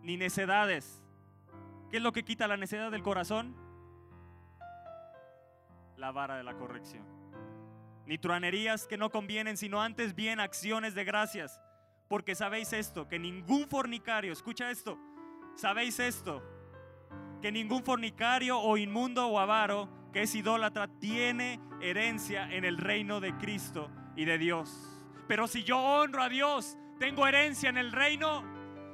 ni 0.03 0.17
necedades. 0.17 1.03
¿Qué 1.91 1.97
es 1.97 2.03
lo 2.03 2.13
que 2.13 2.25
quita 2.25 2.47
la 2.47 2.57
necedad 2.57 2.91
del 2.91 3.03
corazón? 3.03 3.55
La 5.97 6.13
vara 6.13 6.37
de 6.37 6.45
la 6.45 6.55
corrección. 6.55 7.20
Ni 8.11 8.19
truanerías 8.19 8.89
que 8.89 8.97
no 8.97 9.09
convienen, 9.11 9.57
sino 9.57 9.81
antes 9.81 10.17
bien 10.17 10.41
acciones 10.41 10.97
de 10.97 11.05
gracias. 11.05 11.61
Porque 12.09 12.35
sabéis 12.35 12.73
esto, 12.73 13.07
que 13.07 13.21
ningún 13.21 13.69
fornicario, 13.69 14.33
escucha 14.33 14.69
esto, 14.69 14.99
sabéis 15.55 16.01
esto, 16.01 16.43
que 17.41 17.53
ningún 17.53 17.85
fornicario 17.85 18.59
o 18.59 18.77
inmundo 18.77 19.29
o 19.29 19.39
avaro 19.39 19.89
que 20.13 20.23
es 20.23 20.35
idólatra 20.35 20.89
tiene 20.99 21.61
herencia 21.81 22.53
en 22.53 22.65
el 22.65 22.79
reino 22.79 23.21
de 23.21 23.33
Cristo 23.37 23.93
y 24.17 24.25
de 24.25 24.39
Dios. 24.39 24.77
Pero 25.29 25.47
si 25.47 25.63
yo 25.63 25.79
honro 25.79 26.25
a 26.25 26.29
Dios, 26.29 26.77
tengo 26.99 27.29
herencia 27.29 27.69
en 27.69 27.79
el 27.79 27.93
reino. 27.93 28.43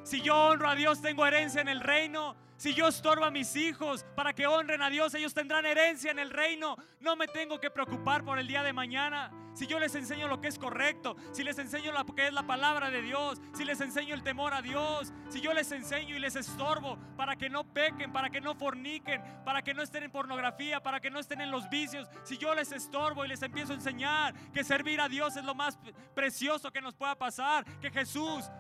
Si 0.04 0.20
yo 0.20 0.36
honro 0.36 0.68
a 0.68 0.74
Dios, 0.74 1.00
tengo 1.00 1.24
herencia 1.24 1.62
en 1.62 1.68
el 1.68 1.80
reino. 1.80 2.36
Si 2.56 2.72
yo 2.72 2.88
estorbo 2.88 3.24
a 3.24 3.30
mis 3.30 3.54
hijos 3.54 4.04
para 4.14 4.32
que 4.32 4.46
honren 4.46 4.80
a 4.80 4.88
Dios, 4.88 5.14
ellos 5.14 5.34
tendrán 5.34 5.66
herencia 5.66 6.10
en 6.10 6.18
el 6.18 6.30
reino. 6.30 6.76
No 7.00 7.14
me 7.14 7.28
tengo 7.28 7.60
que 7.60 7.70
preocupar 7.70 8.24
por 8.24 8.38
el 8.38 8.46
día 8.46 8.62
de 8.62 8.72
mañana. 8.72 9.30
Si 9.52 9.66
yo 9.66 9.78
les 9.78 9.94
enseño 9.94 10.28
lo 10.28 10.40
que 10.40 10.48
es 10.48 10.58
correcto, 10.58 11.16
si 11.32 11.42
les 11.42 11.58
enseño 11.58 11.90
lo 11.92 12.04
que 12.14 12.26
es 12.26 12.32
la 12.32 12.46
palabra 12.46 12.90
de 12.90 13.00
Dios, 13.00 13.40
si 13.54 13.64
les 13.64 13.80
enseño 13.80 14.14
el 14.14 14.22
temor 14.22 14.52
a 14.52 14.60
Dios, 14.60 15.12
si 15.30 15.40
yo 15.40 15.54
les 15.54 15.72
enseño 15.72 16.14
y 16.14 16.18
les 16.18 16.36
estorbo 16.36 16.98
para 17.16 17.36
que 17.36 17.48
no 17.48 17.64
pequen, 17.64 18.12
para 18.12 18.28
que 18.28 18.40
no 18.40 18.54
forniquen, 18.54 19.22
para 19.46 19.62
que 19.62 19.72
no 19.72 19.82
estén 19.82 20.02
en 20.02 20.10
pornografía, 20.10 20.82
para 20.82 21.00
que 21.00 21.10
no 21.10 21.18
estén 21.18 21.40
en 21.40 21.50
los 21.50 21.70
vicios, 21.70 22.06
si 22.22 22.36
yo 22.36 22.54
les 22.54 22.70
estorbo 22.70 23.24
y 23.24 23.28
les 23.28 23.42
empiezo 23.42 23.72
a 23.72 23.76
enseñar 23.76 24.34
que 24.52 24.62
servir 24.62 25.00
a 25.00 25.08
Dios 25.08 25.36
es 25.36 25.44
lo 25.44 25.54
más 25.54 25.78
precioso 26.14 26.70
que 26.70 26.82
nos 26.82 26.94
pueda 26.94 27.14
pasar, 27.14 27.64
que 27.80 27.90
Jesús 27.90 28.50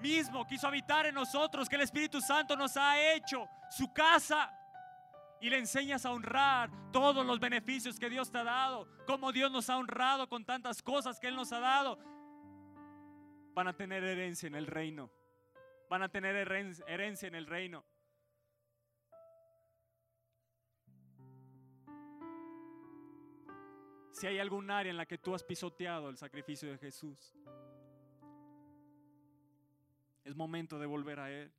mismo 0.00 0.46
quiso 0.46 0.66
habitar 0.66 1.06
en 1.06 1.14
nosotros, 1.14 1.68
que 1.68 1.76
el 1.76 1.82
Espíritu 1.82 2.20
Santo 2.20 2.56
nos 2.56 2.76
ha 2.76 3.14
hecho 3.14 3.48
su 3.70 3.92
casa. 3.92 4.52
Y 5.40 5.48
le 5.48 5.56
enseñas 5.56 6.04
a 6.04 6.12
honrar 6.12 6.70
todos 6.92 7.24
los 7.24 7.40
beneficios 7.40 7.98
que 7.98 8.10
Dios 8.10 8.30
te 8.30 8.38
ha 8.38 8.44
dado, 8.44 8.86
como 9.06 9.32
Dios 9.32 9.50
nos 9.50 9.70
ha 9.70 9.78
honrado 9.78 10.28
con 10.28 10.44
tantas 10.44 10.82
cosas 10.82 11.18
que 11.18 11.28
Él 11.28 11.36
nos 11.36 11.50
ha 11.52 11.60
dado. 11.60 11.98
Van 13.54 13.68
a 13.68 13.72
tener 13.72 14.04
herencia 14.04 14.46
en 14.46 14.54
el 14.54 14.66
reino. 14.66 15.10
Van 15.88 16.02
a 16.02 16.08
tener 16.08 16.36
herencia 16.36 17.28
en 17.28 17.34
el 17.34 17.46
reino. 17.46 17.84
Si 24.12 24.26
hay 24.26 24.38
algún 24.38 24.70
área 24.70 24.90
en 24.90 24.98
la 24.98 25.06
que 25.06 25.16
tú 25.16 25.34
has 25.34 25.42
pisoteado 25.42 26.10
el 26.10 26.18
sacrificio 26.18 26.70
de 26.70 26.76
Jesús, 26.76 27.34
es 30.24 30.34
momento 30.34 30.78
de 30.78 30.86
volver 30.86 31.20
a 31.20 31.30
Él. 31.30 31.52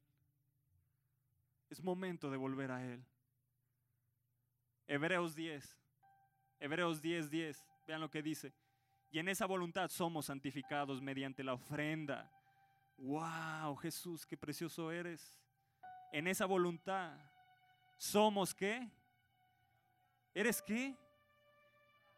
Es 1.70 1.82
momento 1.82 2.30
de 2.30 2.38
volver 2.38 2.72
a 2.72 2.86
Él. 2.86 3.04
Hebreos 4.88 5.36
10. 5.36 5.78
Hebreos 6.60 7.02
10, 7.02 7.30
10. 7.30 7.66
Vean 7.88 8.02
lo 8.02 8.12
que 8.12 8.22
dice. 8.22 8.54
Y 9.10 9.20
en 9.20 9.30
esa 9.30 9.46
voluntad 9.46 9.90
somos 9.90 10.28
santificados 10.28 11.02
mediante 11.02 11.44
la 11.44 11.54
ofrenda. 11.54 12.32
¡Wow! 12.98 13.76
Jesús, 13.78 14.26
qué 14.26 14.38
precioso 14.38 14.92
eres. 14.92 15.40
En 16.12 16.28
esa 16.28 16.46
voluntad 16.46 17.18
somos 17.98 18.54
qué? 18.54 18.90
¿Eres 20.34 20.62
qué? 20.62 20.96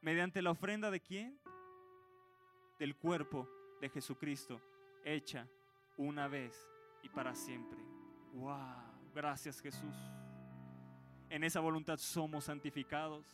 Mediante 0.02 0.42
la 0.42 0.52
ofrenda 0.52 0.92
de 0.92 1.00
quién? 1.00 1.40
Del 2.80 2.96
cuerpo 2.96 3.48
de 3.80 3.90
Jesucristo, 3.90 4.62
hecha 5.04 5.48
una 5.98 6.28
vez 6.28 6.68
y 7.02 7.10
para 7.10 7.36
siempre. 7.36 7.80
Wow, 8.34 8.58
gracias 9.14 9.62
Jesús. 9.62 9.96
En 11.30 11.44
esa 11.44 11.60
voluntad 11.60 11.98
somos 11.98 12.46
santificados. 12.46 13.26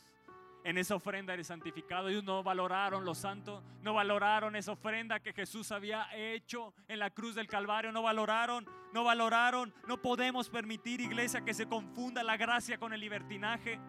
En 0.62 0.76
esa 0.76 0.94
ofrenda 0.94 1.32
eres 1.32 1.46
santificado. 1.46 2.08
Ellos 2.08 2.24
no 2.24 2.42
valoraron 2.42 3.04
los 3.04 3.18
santos, 3.18 3.62
no 3.82 3.94
valoraron 3.94 4.56
esa 4.56 4.72
ofrenda 4.72 5.20
que 5.20 5.32
Jesús 5.32 5.72
había 5.72 6.06
hecho 6.14 6.74
en 6.88 6.98
la 6.98 7.10
cruz 7.10 7.34
del 7.34 7.46
Calvario. 7.46 7.92
No 7.92 8.02
valoraron, 8.02 8.68
no 8.92 9.04
valoraron. 9.04 9.72
No 9.88 10.02
podemos 10.02 10.50
permitir, 10.50 11.00
iglesia, 11.00 11.42
que 11.42 11.54
se 11.54 11.66
confunda 11.66 12.22
la 12.22 12.36
gracia 12.36 12.78
con 12.78 12.92
el 12.92 13.00
libertinaje. 13.00 13.80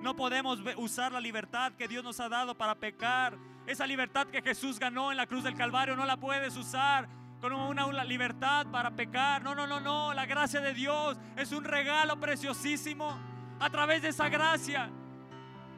No 0.00 0.14
podemos 0.14 0.60
usar 0.76 1.10
la 1.10 1.20
libertad 1.20 1.72
que 1.72 1.88
Dios 1.88 2.04
nos 2.04 2.20
ha 2.20 2.28
dado 2.28 2.54
para 2.54 2.76
pecar. 2.76 3.36
Esa 3.66 3.86
libertad 3.86 4.28
que 4.28 4.42
Jesús 4.42 4.78
ganó 4.78 5.10
en 5.10 5.16
la 5.16 5.26
cruz 5.26 5.42
del 5.42 5.56
Calvario 5.56 5.96
no 5.96 6.04
la 6.04 6.16
puedes 6.16 6.56
usar 6.56 7.08
con 7.44 7.52
una, 7.52 8.04
libertad 8.04 8.66
para 8.68 8.90
pecar. 8.90 9.42
No, 9.42 9.54
no, 9.54 9.66
no, 9.66 9.78
no. 9.78 10.14
La 10.14 10.24
gracia 10.24 10.62
de 10.62 10.72
Dios 10.72 11.18
es 11.36 11.52
un 11.52 11.62
regalo 11.62 12.18
preciosísimo. 12.18 13.18
A 13.60 13.68
través 13.68 14.00
de 14.00 14.08
esa 14.08 14.30
gracia, 14.30 14.88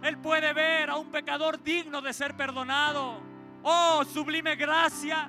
Él 0.01 0.17
puede 0.19 0.53
ver 0.53 0.91
a 0.91 0.95
un 0.95 1.11
pecador 1.11 1.61
digno 1.61 2.01
de 2.01 2.13
ser 2.13 2.37
perdonado. 2.37 3.21
Oh, 3.65 4.05
sublime 4.05 4.55
gracia. 4.55 5.29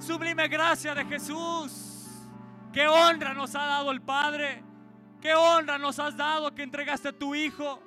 Sublime 0.00 0.48
gracia 0.48 0.92
de 0.92 1.04
Jesús. 1.04 2.26
Qué 2.72 2.88
honra 2.88 3.32
nos 3.32 3.54
ha 3.54 3.64
dado 3.64 3.92
el 3.92 4.02
Padre. 4.02 4.60
Qué 5.20 5.36
honra 5.36 5.78
nos 5.78 6.00
has 6.00 6.16
dado 6.16 6.52
que 6.52 6.64
entregaste 6.64 7.10
a 7.10 7.16
tu 7.16 7.32
Hijo. 7.32 7.80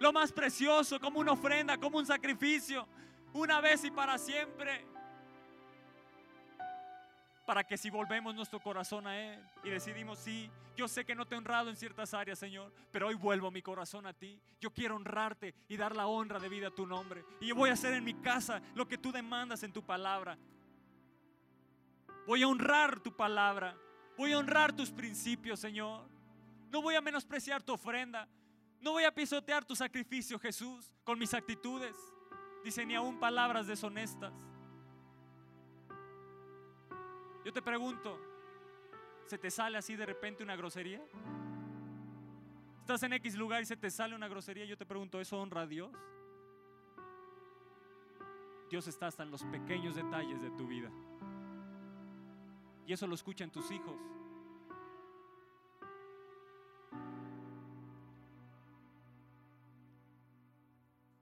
Lo 0.00 0.10
más 0.10 0.32
precioso, 0.32 0.98
como 0.98 1.20
una 1.20 1.32
ofrenda, 1.32 1.76
como 1.76 1.98
un 1.98 2.06
sacrificio. 2.06 2.88
Una 3.34 3.60
vez 3.60 3.84
y 3.84 3.90
para 3.90 4.16
siempre 4.16 4.90
para 7.44 7.64
que 7.64 7.76
si 7.76 7.90
volvemos 7.90 8.34
nuestro 8.34 8.60
corazón 8.60 9.06
a 9.06 9.18
Él 9.18 9.40
y 9.64 9.70
decidimos, 9.70 10.18
sí, 10.18 10.50
yo 10.76 10.88
sé 10.88 11.04
que 11.04 11.14
no 11.14 11.26
te 11.26 11.34
he 11.34 11.38
honrado 11.38 11.68
en 11.70 11.76
ciertas 11.76 12.14
áreas, 12.14 12.38
Señor, 12.38 12.72
pero 12.90 13.08
hoy 13.08 13.14
vuelvo 13.14 13.50
mi 13.50 13.62
corazón 13.62 14.06
a 14.06 14.12
ti. 14.12 14.40
Yo 14.60 14.72
quiero 14.72 14.96
honrarte 14.96 15.54
y 15.68 15.76
dar 15.76 15.94
la 15.96 16.06
honra 16.06 16.38
de 16.38 16.48
vida 16.48 16.68
a 16.68 16.74
tu 16.74 16.86
nombre. 16.86 17.24
Y 17.40 17.48
yo 17.48 17.54
voy 17.54 17.70
a 17.70 17.74
hacer 17.74 17.94
en 17.94 18.04
mi 18.04 18.14
casa 18.14 18.62
lo 18.74 18.86
que 18.86 18.98
tú 18.98 19.12
demandas 19.12 19.62
en 19.62 19.72
tu 19.72 19.82
palabra. 19.82 20.38
Voy 22.26 22.42
a 22.42 22.48
honrar 22.48 23.00
tu 23.00 23.14
palabra. 23.14 23.76
Voy 24.16 24.32
a 24.32 24.38
honrar 24.38 24.72
tus 24.72 24.90
principios, 24.90 25.58
Señor. 25.58 26.08
No 26.70 26.80
voy 26.80 26.94
a 26.94 27.00
menospreciar 27.00 27.62
tu 27.62 27.72
ofrenda. 27.72 28.28
No 28.80 28.92
voy 28.92 29.04
a 29.04 29.14
pisotear 29.14 29.64
tu 29.64 29.76
sacrificio, 29.76 30.38
Jesús, 30.38 30.92
con 31.04 31.18
mis 31.18 31.34
actitudes. 31.34 31.96
Dice, 32.64 32.86
ni 32.86 32.94
aún 32.94 33.18
palabras 33.18 33.66
deshonestas. 33.66 34.32
Yo 37.44 37.52
te 37.52 37.60
pregunto, 37.60 38.18
¿se 39.26 39.36
te 39.36 39.50
sale 39.50 39.76
así 39.76 39.96
de 39.96 40.06
repente 40.06 40.44
una 40.44 40.54
grosería? 40.54 41.02
Estás 42.80 43.02
en 43.02 43.12
X 43.14 43.34
lugar 43.36 43.62
y 43.62 43.66
se 43.66 43.76
te 43.76 43.90
sale 43.90 44.14
una 44.14 44.28
grosería. 44.28 44.64
Yo 44.64 44.76
te 44.76 44.86
pregunto, 44.86 45.20
¿eso 45.20 45.40
honra 45.40 45.62
a 45.62 45.66
Dios? 45.66 45.90
Dios 48.70 48.86
está 48.86 49.08
hasta 49.08 49.22
en 49.24 49.30
los 49.30 49.42
pequeños 49.44 49.96
detalles 49.96 50.40
de 50.40 50.50
tu 50.52 50.66
vida. 50.66 50.90
Y 52.86 52.92
eso 52.92 53.06
lo 53.06 53.14
escuchan 53.14 53.50
tus 53.50 53.70
hijos. 53.70 53.96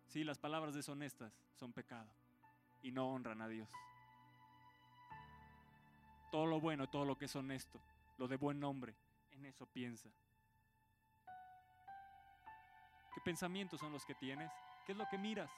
Sí, 0.07 0.23
las 0.25 0.39
palabras 0.39 0.75
deshonestas 0.75 1.33
son 1.55 1.73
pecado 1.73 2.11
y 2.83 2.91
no 2.91 3.09
honran 3.09 3.41
a 3.43 3.49
Dios 3.49 3.69
todo 6.31 6.47
lo 6.47 6.61
bueno, 6.61 6.89
todo 6.89 7.05
lo 7.05 7.17
que 7.19 7.27
es 7.27 7.37
honesto, 7.37 7.81
lo 8.19 8.29
de 8.29 8.37
buen 8.37 8.61
nombre, 8.61 8.95
en 9.33 9.47
eso 9.47 9.67
piensa. 9.67 10.09
¿Qué 13.15 13.21
pensamientos 13.25 13.81
son 13.81 13.93
los 13.93 14.05
que 14.05 14.15
tienes? 14.15 14.51
¿Qué 14.87 14.93
es 14.93 14.99
lo 14.99 15.09
que 15.09 15.19
miras? 15.19 15.51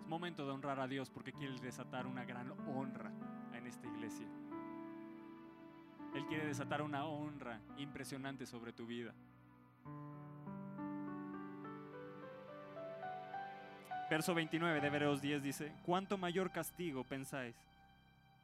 Es 0.00 0.06
momento 0.06 0.44
de 0.44 0.52
honrar 0.52 0.80
a 0.80 0.88
Dios 0.88 1.10
porque 1.10 1.32
quiere 1.32 1.58
desatar 1.60 2.06
una 2.06 2.24
gran 2.24 2.52
honra 2.68 3.10
en 3.52 3.66
esta 3.66 3.86
iglesia. 3.86 4.26
Él 6.14 6.26
quiere 6.26 6.46
desatar 6.46 6.82
una 6.82 7.04
honra 7.04 7.60
impresionante 7.78 8.46
sobre 8.46 8.72
tu 8.72 8.86
vida. 8.86 9.14
Verso 14.10 14.34
29 14.34 14.80
de 14.80 14.86
Hebreos 14.88 15.22
10 15.22 15.40
dice, 15.40 15.72
¿cuánto 15.84 16.18
mayor 16.18 16.50
castigo 16.50 17.04
pensáis 17.04 17.54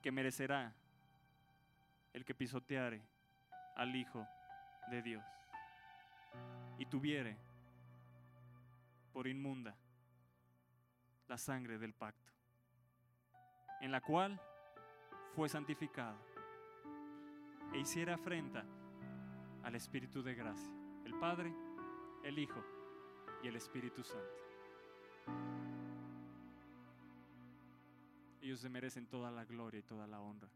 que 0.01 0.13
merecerá 0.13 0.73
el 2.13 2.25
que 2.25 2.37
pisoteare 2.37 3.03
al 3.75 3.97
Hijo 3.97 4.25
de 4.93 5.03
Dios 5.03 5.25
y 6.79 6.87
tuviere 6.87 7.37
por 9.13 9.27
inmunda 9.27 9.75
la 11.27 11.37
sangre 11.37 11.79
del 11.79 11.95
pacto, 11.95 12.33
en 13.81 13.91
la 13.91 14.01
cual 14.01 14.41
fue 15.35 15.49
santificado 15.49 16.19
e 17.73 17.81
hiciera 17.81 18.15
afrenta 18.15 18.65
al 19.65 19.75
Espíritu 19.75 20.23
de 20.23 20.37
gracia, 20.37 20.73
el 21.05 21.19
Padre, 21.19 21.53
el 22.23 22.39
Hijo 22.39 22.63
y 23.43 23.49
el 23.49 23.57
Espíritu 23.57 24.05
Santo. 24.05 25.56
Ellos 28.47 28.61
se 28.61 28.69
merecen 28.69 29.09
toda 29.09 29.29
la 29.33 29.45
gloria 29.45 29.81
y 29.81 29.83
toda 29.83 30.07
la 30.07 30.21
honra. 30.21 30.49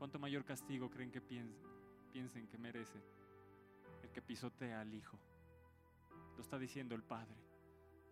¿Cuánto 0.00 0.18
mayor 0.18 0.44
castigo 0.44 0.90
creen 0.90 1.12
que 1.12 1.20
piensen, 1.20 2.48
que 2.48 2.58
merece 2.58 3.00
el 4.02 4.10
que 4.10 4.20
pisotea 4.20 4.80
al 4.80 4.92
Hijo? 4.92 5.16
Lo 6.36 6.42
está 6.42 6.58
diciendo 6.58 6.96
el 6.96 7.04
Padre, 7.04 7.36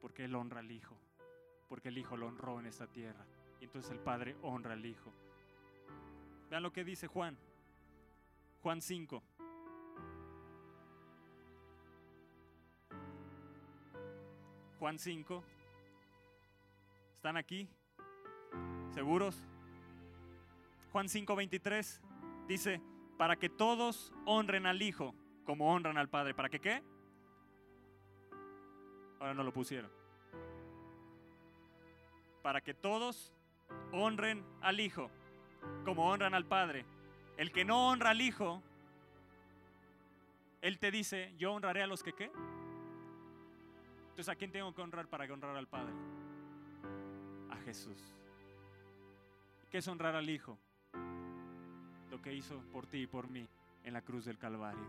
porque 0.00 0.26
Él 0.26 0.36
honra 0.36 0.60
al 0.60 0.70
Hijo, 0.70 0.96
porque 1.68 1.88
el 1.88 1.98
Hijo 1.98 2.16
lo 2.16 2.28
honró 2.28 2.60
en 2.60 2.66
esta 2.66 2.86
tierra, 2.86 3.26
y 3.60 3.64
entonces 3.64 3.90
el 3.90 3.98
Padre 3.98 4.36
honra 4.42 4.74
al 4.74 4.86
Hijo. 4.86 5.12
Vean 6.48 6.62
lo 6.62 6.72
que 6.72 6.84
dice 6.84 7.08
Juan, 7.08 7.36
Juan 8.62 8.80
5. 8.80 9.20
Juan 14.78 14.96
5. 14.96 15.42
¿Están 17.18 17.36
aquí? 17.36 17.68
¿Seguros? 18.94 19.42
Juan 20.92 21.08
5:23 21.08 22.00
dice, 22.46 22.80
para 23.16 23.34
que 23.34 23.48
todos 23.48 24.12
honren 24.24 24.66
al 24.66 24.80
Hijo 24.80 25.16
como 25.44 25.74
honran 25.74 25.98
al 25.98 26.08
Padre. 26.08 26.32
¿Para 26.32 26.48
que 26.48 26.60
qué? 26.60 26.80
Ahora 29.18 29.34
no 29.34 29.42
lo 29.42 29.52
pusieron. 29.52 29.90
Para 32.40 32.60
que 32.60 32.72
todos 32.72 33.34
honren 33.90 34.44
al 34.60 34.78
Hijo 34.78 35.10
como 35.84 36.08
honran 36.08 36.34
al 36.34 36.44
Padre. 36.44 36.86
El 37.36 37.50
que 37.50 37.64
no 37.64 37.88
honra 37.88 38.10
al 38.10 38.20
Hijo, 38.20 38.62
Él 40.62 40.78
te 40.78 40.92
dice, 40.92 41.34
yo 41.36 41.52
honraré 41.52 41.82
a 41.82 41.88
los 41.88 42.04
que 42.04 42.12
qué. 42.12 42.30
Entonces, 44.10 44.28
¿a 44.28 44.36
quién 44.36 44.52
tengo 44.52 44.72
que 44.72 44.82
honrar 44.82 45.08
para 45.08 45.24
honrar 45.24 45.56
al 45.56 45.66
Padre? 45.66 45.92
Jesús. 47.68 48.14
¿Qué 49.70 49.76
es 49.76 49.88
honrar 49.88 50.16
al 50.16 50.30
Hijo? 50.30 50.56
Lo 52.10 52.22
que 52.22 52.32
hizo 52.32 52.62
por 52.72 52.86
ti 52.86 53.02
y 53.02 53.06
por 53.06 53.28
mí 53.28 53.46
en 53.84 53.92
la 53.92 54.00
cruz 54.00 54.24
del 54.24 54.38
Calvario. 54.38 54.86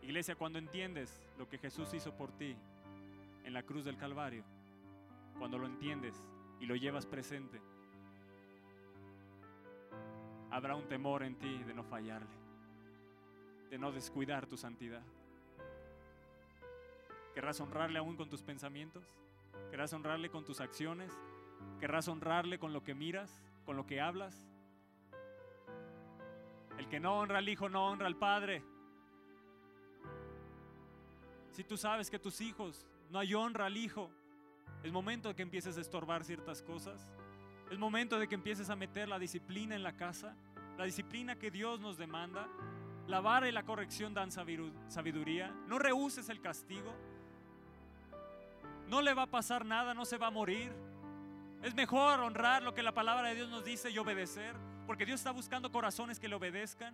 Iglesia, 0.00 0.36
cuando 0.36 0.58
entiendes 0.58 1.22
lo 1.36 1.46
que 1.46 1.58
Jesús 1.58 1.92
hizo 1.92 2.16
por 2.16 2.32
ti 2.38 2.56
en 3.44 3.52
la 3.52 3.64
cruz 3.64 3.84
del 3.84 3.98
Calvario, 3.98 4.42
cuando 5.38 5.58
lo 5.58 5.66
entiendes 5.66 6.14
y 6.58 6.64
lo 6.64 6.74
llevas 6.74 7.04
presente, 7.04 7.60
habrá 10.50 10.74
un 10.74 10.88
temor 10.88 11.22
en 11.22 11.34
ti 11.34 11.62
de 11.64 11.74
no 11.74 11.84
fallarle, 11.84 12.38
de 13.68 13.76
no 13.76 13.92
descuidar 13.92 14.46
tu 14.46 14.56
santidad. 14.56 15.02
¿Querrás 17.34 17.60
honrarle 17.60 17.98
aún 17.98 18.16
con 18.16 18.30
tus 18.30 18.40
pensamientos? 18.40 19.04
¿Querrás 19.70 19.92
honrarle 19.92 20.30
con 20.30 20.44
tus 20.44 20.60
acciones? 20.60 21.12
¿Querrás 21.78 22.08
honrarle 22.08 22.58
con 22.58 22.72
lo 22.72 22.82
que 22.82 22.94
miras, 22.94 23.42
con 23.64 23.76
lo 23.76 23.86
que 23.86 24.00
hablas? 24.00 24.48
El 26.78 26.88
que 26.88 27.00
no 27.00 27.18
honra 27.18 27.38
al 27.38 27.48
Hijo 27.48 27.68
no 27.68 27.88
honra 27.88 28.06
al 28.06 28.16
Padre. 28.16 28.62
Si 31.50 31.64
tú 31.64 31.76
sabes 31.76 32.10
que 32.10 32.18
tus 32.18 32.40
hijos 32.40 32.86
no 33.10 33.18
hay 33.18 33.34
honra 33.34 33.66
al 33.66 33.76
Hijo, 33.76 34.10
es 34.82 34.92
momento 34.92 35.28
de 35.28 35.34
que 35.34 35.42
empieces 35.42 35.76
a 35.76 35.80
estorbar 35.80 36.24
ciertas 36.24 36.62
cosas. 36.62 37.10
Es 37.70 37.78
momento 37.78 38.18
de 38.18 38.26
que 38.26 38.34
empieces 38.34 38.70
a 38.70 38.76
meter 38.76 39.08
la 39.08 39.18
disciplina 39.18 39.74
en 39.74 39.82
la 39.82 39.96
casa, 39.96 40.34
la 40.78 40.84
disciplina 40.84 41.36
que 41.36 41.50
Dios 41.50 41.80
nos 41.80 41.98
demanda. 41.98 42.48
La 43.06 43.20
vara 43.20 43.48
y 43.48 43.52
la 43.52 43.64
corrección 43.64 44.14
dan 44.14 44.30
sabiduría. 44.30 45.54
No 45.66 45.78
rehuses 45.78 46.28
el 46.28 46.40
castigo. 46.40 46.94
No 48.90 49.00
le 49.00 49.14
va 49.14 49.22
a 49.22 49.26
pasar 49.26 49.64
nada, 49.64 49.94
no 49.94 50.04
se 50.04 50.18
va 50.18 50.26
a 50.26 50.30
morir. 50.32 50.72
Es 51.62 51.76
mejor 51.76 52.18
honrar 52.18 52.64
lo 52.64 52.74
que 52.74 52.82
la 52.82 52.92
palabra 52.92 53.28
de 53.28 53.36
Dios 53.36 53.48
nos 53.48 53.64
dice 53.64 53.88
y 53.88 53.98
obedecer, 53.98 54.56
porque 54.84 55.06
Dios 55.06 55.20
está 55.20 55.30
buscando 55.30 55.70
corazones 55.70 56.18
que 56.18 56.26
le 56.26 56.34
obedezcan, 56.34 56.92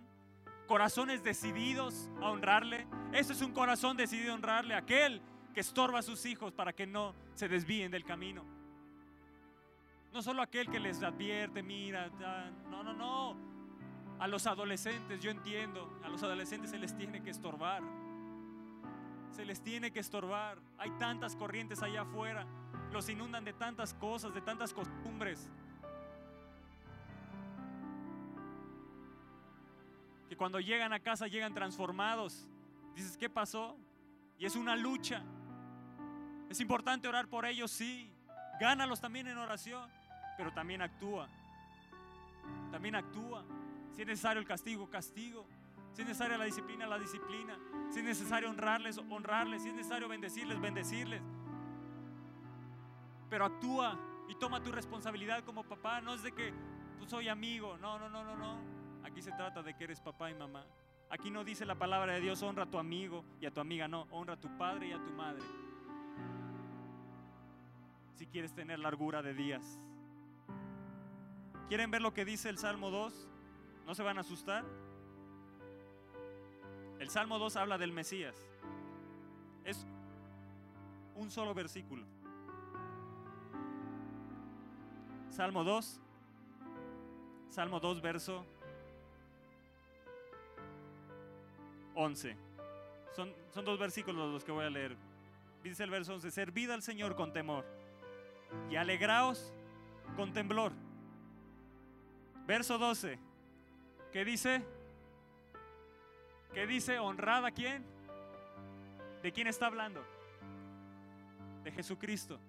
corazones 0.67 1.23
decididos 1.23 2.07
a 2.21 2.29
honrarle. 2.29 2.85
Ese 3.13 3.33
es 3.33 3.41
un 3.41 3.51
corazón 3.51 3.97
decidido 3.97 4.31
a 4.31 4.35
honrarle, 4.35 4.75
aquel 4.75 5.23
que 5.55 5.61
estorba 5.61 5.97
a 5.97 6.03
sus 6.03 6.23
hijos 6.27 6.53
para 6.53 6.71
que 6.71 6.85
no 6.85 7.15
se 7.33 7.47
desvíen 7.47 7.89
del 7.89 8.05
camino. 8.05 8.45
No 10.13 10.21
solo 10.21 10.43
aquel 10.43 10.69
que 10.69 10.79
les 10.79 11.01
advierte, 11.01 11.63
mira, 11.63 12.11
no, 12.69 12.83
no, 12.83 12.93
no. 12.93 13.35
A 14.19 14.27
los 14.27 14.45
adolescentes, 14.45 15.19
yo 15.19 15.31
entiendo, 15.31 15.99
a 16.03 16.09
los 16.09 16.21
adolescentes 16.21 16.69
se 16.69 16.77
les 16.77 16.95
tiene 16.95 17.23
que 17.23 17.31
estorbar. 17.31 17.81
Se 19.37 19.45
les 19.45 19.61
tiene 19.61 19.91
que 19.91 19.99
estorbar. 19.99 20.57
Hay 20.79 20.89
tantas 20.97 21.35
corrientes 21.35 21.83
allá 21.83 22.01
afuera. 22.01 22.47
Los 22.91 23.07
inundan 23.07 23.45
de 23.45 23.53
tantas 23.53 23.93
cosas, 23.93 24.33
de 24.33 24.41
tantas 24.41 24.73
costumbres. 24.73 25.47
Que 30.27 30.35
cuando 30.35 30.59
llegan 30.59 30.91
a 30.91 30.99
casa 30.99 31.27
llegan 31.27 31.53
transformados. 31.53 32.47
Dices, 32.95 33.15
¿qué 33.15 33.29
pasó? 33.29 33.77
Y 34.39 34.47
es 34.47 34.55
una 34.55 34.75
lucha. 34.75 35.21
Es 36.49 36.59
importante 36.59 37.07
orar 37.07 37.27
por 37.27 37.45
ellos, 37.45 37.69
sí. 37.69 38.11
Gánalos 38.59 38.99
también 38.99 39.27
en 39.27 39.37
oración, 39.37 39.87
pero 40.35 40.51
también 40.51 40.81
actúa. 40.81 41.27
También 42.71 42.95
actúa. 42.95 43.45
Si 43.93 44.01
es 44.01 44.07
necesario 44.07 44.39
el 44.39 44.47
castigo, 44.47 44.89
castigo. 44.89 45.45
Si 45.97 46.03
es 46.03 46.09
necesaria 46.09 46.37
la 46.37 46.45
disciplina, 46.45 46.85
la 46.85 46.99
disciplina. 46.99 47.57
Si 47.89 47.97
es 47.97 48.05
necesario 48.05 48.51
honrarles, 48.51 48.99
honrarles. 49.09 49.63
Si 49.63 49.69
es 49.69 49.73
necesario 49.73 50.07
bendecirles, 50.07 50.61
bendecirles. 50.61 51.23
Pero 53.31 53.45
actúa 53.45 53.97
y 54.29 54.35
toma 54.35 54.61
tu 54.61 54.71
responsabilidad 54.71 55.43
como 55.43 55.63
papá. 55.63 55.99
No 56.01 56.13
es 56.13 56.21
de 56.21 56.33
que 56.33 56.53
pues, 56.99 57.09
soy 57.09 57.29
amigo. 57.29 57.79
No, 57.79 57.97
no, 57.97 58.09
no, 58.09 58.23
no, 58.23 58.35
no. 58.35 58.59
Aquí 59.03 59.23
se 59.23 59.31
trata 59.31 59.63
de 59.63 59.73
que 59.73 59.85
eres 59.85 59.99
papá 59.99 60.29
y 60.29 60.35
mamá. 60.35 60.67
Aquí 61.09 61.31
no 61.31 61.43
dice 61.43 61.65
la 61.65 61.73
palabra 61.73 62.13
de 62.13 62.21
Dios, 62.21 62.43
honra 62.43 62.65
a 62.65 62.69
tu 62.69 62.77
amigo 62.77 63.25
y 63.41 63.47
a 63.47 63.51
tu 63.51 63.59
amiga. 63.59 63.87
No, 63.87 64.03
honra 64.11 64.35
a 64.35 64.39
tu 64.39 64.55
padre 64.55 64.89
y 64.89 64.91
a 64.91 65.03
tu 65.03 65.11
madre. 65.13 65.41
Si 68.13 68.27
quieres 68.27 68.53
tener 68.53 68.77
largura 68.77 69.23
de 69.23 69.33
días. 69.33 69.79
¿Quieren 71.69 71.89
ver 71.89 72.03
lo 72.03 72.13
que 72.13 72.23
dice 72.23 72.49
el 72.49 72.59
Salmo 72.59 72.91
2? 72.91 73.27
¿No 73.87 73.95
se 73.95 74.03
van 74.03 74.19
a 74.19 74.21
asustar? 74.21 74.63
El 76.99 77.09
Salmo 77.09 77.37
2 77.39 77.55
habla 77.55 77.77
del 77.77 77.91
Mesías. 77.91 78.35
Es 79.63 79.85
un 81.15 81.29
solo 81.29 81.53
versículo. 81.53 82.03
Salmo 85.29 85.63
2. 85.63 86.01
Salmo 87.49 87.79
2, 87.79 88.01
verso 88.01 88.45
11. 91.95 92.35
Son, 93.15 93.33
son 93.53 93.65
dos 93.65 93.79
versículos 93.79 94.31
los 94.31 94.43
que 94.43 94.51
voy 94.51 94.65
a 94.65 94.69
leer. 94.69 94.95
Dice 95.63 95.83
el 95.83 95.89
verso 95.89 96.13
11, 96.13 96.31
servid 96.31 96.69
al 96.69 96.81
Señor 96.81 97.15
con 97.15 97.33
temor 97.33 97.65
y 98.69 98.75
alegraos 98.75 99.53
con 100.15 100.33
temblor. 100.33 100.71
Verso 102.45 102.77
12, 102.77 103.19
¿qué 104.13 104.23
dice? 104.23 104.63
¿Qué 106.53 106.65
dice? 106.67 106.99
¿Honrad 106.99 107.45
a 107.45 107.51
quién? 107.51 107.85
¿De 109.21 109.31
quién 109.31 109.47
está 109.47 109.67
hablando? 109.67 110.03
De 111.63 111.71
Jesucristo. 111.71 112.39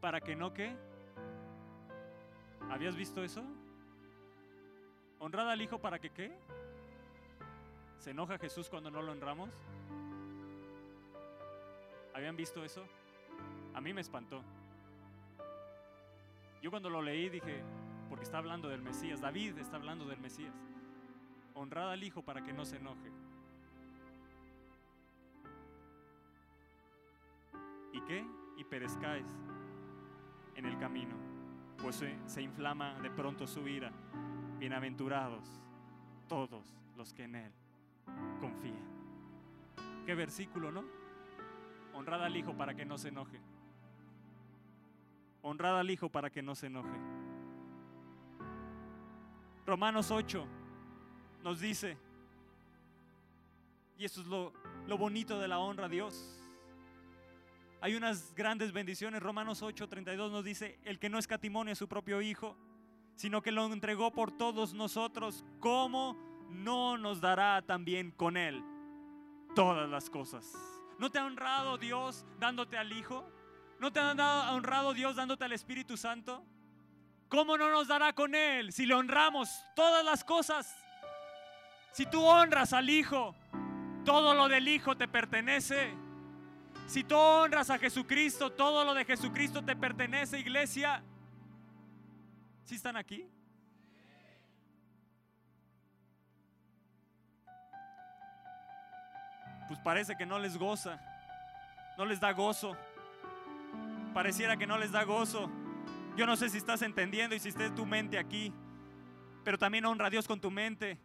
¿Para 0.00 0.20
que 0.20 0.36
no 0.36 0.52
qué? 0.52 0.76
¿Habías 2.70 2.96
visto 2.96 3.22
eso? 3.22 3.42
¿Honrad 5.18 5.50
al 5.50 5.62
Hijo 5.62 5.78
para 5.78 5.98
que 5.98 6.10
qué? 6.10 6.36
¿Se 7.98 8.10
enoja 8.10 8.38
Jesús 8.38 8.68
cuando 8.68 8.90
no 8.90 9.00
lo 9.00 9.12
honramos? 9.12 9.50
¿Habían 12.14 12.36
visto 12.36 12.64
eso? 12.64 12.84
A 13.74 13.80
mí 13.80 13.92
me 13.92 14.02
espantó. 14.02 14.42
Yo 16.62 16.70
cuando 16.70 16.88
lo 16.88 17.02
leí 17.02 17.28
dije, 17.28 17.62
porque 18.08 18.24
está 18.24 18.38
hablando 18.38 18.68
del 18.68 18.82
Mesías, 18.82 19.20
David 19.20 19.58
está 19.58 19.76
hablando 19.76 20.06
del 20.06 20.20
Mesías. 20.20 20.54
Honrad 21.54 21.92
al 21.92 22.04
Hijo 22.04 22.22
para 22.22 22.42
que 22.42 22.52
no 22.52 22.64
se 22.64 22.76
enoje. 22.76 23.10
Y 28.08 28.64
perezcáis 28.64 29.26
en 30.56 30.66
el 30.66 30.78
camino, 30.78 31.14
pues 31.78 31.96
se, 31.96 32.16
se 32.26 32.42
inflama 32.42 33.00
de 33.00 33.10
pronto 33.10 33.46
su 33.46 33.66
ira. 33.66 33.90
Bienaventurados 34.58 35.60
todos 36.28 36.74
los 36.96 37.12
que 37.12 37.24
en 37.24 37.34
Él 37.36 37.52
confían. 38.40 38.84
Qué 40.04 40.14
versículo, 40.14 40.70
¿no? 40.70 40.84
Honrad 41.94 42.24
al 42.24 42.36
Hijo 42.36 42.54
para 42.54 42.74
que 42.74 42.84
no 42.84 42.98
se 42.98 43.08
enoje. 43.08 43.40
Honrad 45.42 45.80
al 45.80 45.90
Hijo 45.90 46.08
para 46.08 46.30
que 46.30 46.42
no 46.42 46.54
se 46.54 46.66
enoje. 46.66 46.98
Romanos 49.66 50.10
8 50.10 50.46
nos 51.42 51.60
dice, 51.60 51.96
y 53.98 54.04
eso 54.04 54.20
es 54.20 54.26
lo, 54.26 54.52
lo 54.86 54.98
bonito 54.98 55.38
de 55.38 55.48
la 55.48 55.58
honra 55.58 55.86
a 55.86 55.88
Dios. 55.88 56.43
Hay 57.80 57.94
unas 57.94 58.34
grandes 58.34 58.72
bendiciones. 58.72 59.22
Romanos 59.22 59.62
8, 59.62 59.88
32 59.88 60.32
nos 60.32 60.44
dice, 60.44 60.78
el 60.84 60.98
que 60.98 61.10
no 61.10 61.18
escatimone 61.18 61.72
a 61.72 61.74
su 61.74 61.88
propio 61.88 62.22
Hijo, 62.22 62.56
sino 63.14 63.42
que 63.42 63.52
lo 63.52 63.66
entregó 63.72 64.10
por 64.10 64.36
todos 64.36 64.74
nosotros, 64.74 65.44
¿cómo 65.60 66.16
no 66.50 66.98
nos 66.98 67.20
dará 67.20 67.62
también 67.62 68.10
con 68.10 68.36
Él 68.36 68.62
todas 69.54 69.88
las 69.88 70.10
cosas? 70.10 70.52
¿No 70.98 71.10
te 71.10 71.18
ha 71.18 71.26
honrado 71.26 71.78
Dios 71.78 72.24
dándote 72.38 72.76
al 72.76 72.92
Hijo? 72.92 73.28
¿No 73.80 73.92
te 73.92 74.00
ha 74.00 74.52
honrado 74.52 74.94
Dios 74.94 75.16
dándote 75.16 75.44
al 75.44 75.52
Espíritu 75.52 75.96
Santo? 75.96 76.44
¿Cómo 77.28 77.58
no 77.58 77.68
nos 77.70 77.88
dará 77.88 78.12
con 78.14 78.34
Él 78.34 78.72
si 78.72 78.86
le 78.86 78.94
honramos 78.94 79.50
todas 79.74 80.04
las 80.04 80.24
cosas? 80.24 80.76
Si 81.92 82.06
tú 82.06 82.24
honras 82.24 82.72
al 82.72 82.88
Hijo, 82.88 83.34
todo 84.04 84.34
lo 84.34 84.48
del 84.48 84.68
Hijo 84.68 84.96
te 84.96 85.08
pertenece. 85.08 85.94
Si 86.86 87.02
tú 87.02 87.16
honras 87.16 87.70
a 87.70 87.78
Jesucristo, 87.78 88.50
todo 88.50 88.84
lo 88.84 88.94
de 88.94 89.04
Jesucristo 89.04 89.62
te 89.62 89.74
pertenece, 89.74 90.38
iglesia. 90.38 91.02
¿Sí 92.64 92.74
están 92.76 92.96
aquí? 92.96 93.26
Pues 99.68 99.80
parece 99.80 100.16
que 100.16 100.26
no 100.26 100.38
les 100.38 100.56
goza, 100.56 101.00
no 101.96 102.04
les 102.04 102.20
da 102.20 102.32
gozo. 102.32 102.76
Pareciera 104.12 104.56
que 104.56 104.66
no 104.66 104.78
les 104.78 104.92
da 104.92 105.04
gozo. 105.04 105.50
Yo 106.16 106.26
no 106.26 106.36
sé 106.36 106.48
si 106.48 106.58
estás 106.58 106.82
entendiendo 106.82 107.34
y 107.34 107.40
si 107.40 107.48
esté 107.48 107.70
tu 107.70 107.84
mente 107.84 108.18
aquí, 108.18 108.52
pero 109.42 109.58
también 109.58 109.84
honra 109.84 110.06
a 110.06 110.10
Dios 110.10 110.28
con 110.28 110.40
tu 110.40 110.50
mente 110.50 110.98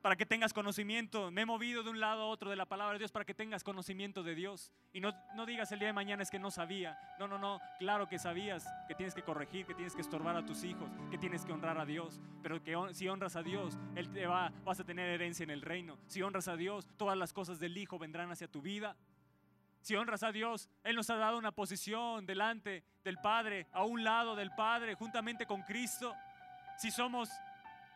para 0.00 0.16
que 0.16 0.26
tengas 0.26 0.52
conocimiento. 0.52 1.30
Me 1.30 1.42
he 1.42 1.46
movido 1.46 1.82
de 1.82 1.90
un 1.90 2.00
lado 2.00 2.22
a 2.22 2.26
otro 2.26 2.50
de 2.50 2.56
la 2.56 2.66
palabra 2.66 2.94
de 2.94 3.00
Dios 3.00 3.12
para 3.12 3.24
que 3.24 3.34
tengas 3.34 3.64
conocimiento 3.64 4.22
de 4.22 4.34
Dios. 4.34 4.72
Y 4.92 5.00
no, 5.00 5.12
no 5.34 5.46
digas 5.46 5.70
el 5.72 5.78
día 5.78 5.88
de 5.88 5.92
mañana 5.92 6.22
es 6.22 6.30
que 6.30 6.38
no 6.38 6.50
sabía. 6.50 6.98
No, 7.18 7.28
no, 7.28 7.38
no. 7.38 7.60
Claro 7.78 8.08
que 8.08 8.18
sabías 8.18 8.66
que 8.88 8.94
tienes 8.94 9.14
que 9.14 9.22
corregir, 9.22 9.66
que 9.66 9.74
tienes 9.74 9.94
que 9.94 10.00
estorbar 10.00 10.36
a 10.36 10.44
tus 10.44 10.64
hijos, 10.64 10.90
que 11.10 11.18
tienes 11.18 11.44
que 11.44 11.52
honrar 11.52 11.78
a 11.78 11.86
Dios. 11.86 12.20
Pero 12.42 12.62
que 12.62 12.76
si 12.92 13.08
honras 13.08 13.36
a 13.36 13.42
Dios, 13.42 13.78
Él 13.94 14.10
te 14.10 14.26
va, 14.26 14.52
vas 14.64 14.80
a 14.80 14.84
tener 14.84 15.08
herencia 15.08 15.44
en 15.44 15.50
el 15.50 15.62
reino. 15.62 15.98
Si 16.06 16.22
honras 16.22 16.48
a 16.48 16.56
Dios, 16.56 16.86
todas 16.96 17.16
las 17.16 17.32
cosas 17.32 17.58
del 17.58 17.76
Hijo 17.76 17.98
vendrán 17.98 18.30
hacia 18.30 18.48
tu 18.48 18.62
vida. 18.62 18.96
Si 19.82 19.96
honras 19.96 20.22
a 20.22 20.32
Dios, 20.32 20.68
Él 20.84 20.96
nos 20.96 21.08
ha 21.10 21.16
dado 21.16 21.38
una 21.38 21.52
posición 21.52 22.26
delante 22.26 22.84
del 23.02 23.16
Padre, 23.18 23.66
a 23.72 23.84
un 23.84 24.04
lado 24.04 24.36
del 24.36 24.50
Padre, 24.50 24.94
juntamente 24.94 25.46
con 25.46 25.62
Cristo. 25.62 26.14
Si 26.76 26.90
somos 26.90 27.30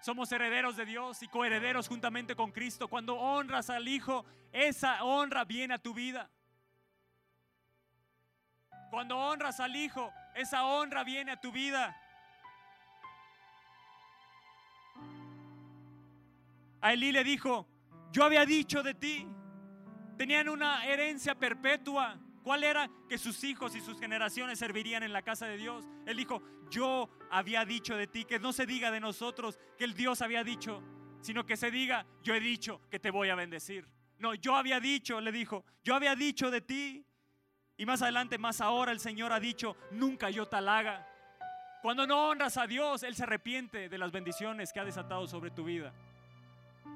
somos 0.05 0.31
herederos 0.33 0.77
de 0.77 0.85
Dios 0.85 1.23
y 1.23 1.29
coherederos 1.29 1.89
juntamente 1.89 2.37
con 2.37 2.53
Cristo. 2.53 2.89
Cuando 2.89 3.17
honras 3.17 3.71
al 3.71 3.89
Hijo, 3.89 4.27
esa 4.53 5.03
honra 5.03 5.47
viene 5.47 5.73
a 5.73 5.79
tu 5.79 5.95
vida. 5.95 6.29
Cuando 8.91 9.17
honras 9.17 9.61
al 9.61 9.75
Hijo, 9.75 10.13
esa 10.35 10.67
honra 10.67 11.05
viene 11.05 11.33
a 11.33 11.41
tu 11.41 11.51
vida. 11.51 11.99
A 16.83 16.93
Elí 16.93 17.11
le 17.11 17.25
dijo, 17.25 17.67
yo 18.13 18.25
había 18.25 18.45
dicho 18.45 18.83
de 18.83 18.93
ti, 18.93 19.27
tenían 20.19 20.51
una 20.51 20.85
herencia 20.85 21.35
perpetua. 21.35 22.19
¿Cuál 22.45 22.63
era? 22.63 22.91
Que 23.09 23.17
sus 23.17 23.43
hijos 23.43 23.75
y 23.75 23.81
sus 23.81 23.99
generaciones 23.99 24.59
servirían 24.59 25.03
en 25.03 25.15
la 25.15 25.23
casa 25.23 25.47
de 25.47 25.57
Dios. 25.57 25.89
Él 26.05 26.19
dijo, 26.19 26.43
yo 26.71 27.09
había 27.31 27.65
dicho 27.65 27.97
de 27.97 28.07
ti, 28.07 28.27
que 28.27 28.39
no 28.39 28.53
se 28.53 28.67
diga 28.67 28.91
de 28.91 29.01
nosotros 29.01 29.59
que 29.79 29.85
el 29.85 29.95
Dios 29.95 30.21
había 30.21 30.45
dicho, 30.45 30.83
sino 31.23 31.47
que 31.47 31.57
se 31.57 31.71
diga, 31.71 32.05
yo 32.23 32.35
he 32.35 32.41
dicho 32.41 32.83
que 32.91 33.01
te 33.01 33.11
voy 33.11 33.31
a 33.31 33.35
bendecir. 33.35 33.89
No, 34.19 34.35
yo 34.35 34.57
había 34.57 34.79
dicho, 34.79 35.23
le 35.23 35.33
dijo, 35.33 35.65
yo 35.83 35.95
había 35.95 36.15
dicho 36.15 36.51
de 36.51 36.61
ti. 36.61 37.07
Y 37.79 37.87
más 37.87 38.03
adelante, 38.03 38.37
más 38.37 38.61
ahora, 38.61 38.93
el 38.93 39.01
Señor 39.01 39.33
ha 39.33 39.41
dicho, 39.41 39.75
nunca 39.91 40.29
yo 40.29 40.47
tal 40.47 40.69
haga. 40.69 41.09
Cuando 41.81 42.07
no 42.07 42.29
honras 42.29 42.59
a 42.59 42.67
Dios, 42.67 43.03
Él 43.05 43.15
se 43.15 43.23
arrepiente 43.23 43.89
de 43.89 43.99
las 43.99 44.13
bendiciones 44.13 44.71
que 44.71 44.81
ha 44.81 44.85
desatado 44.85 45.27
sobre 45.27 45.51
tu 45.51 45.65
vida, 45.65 45.95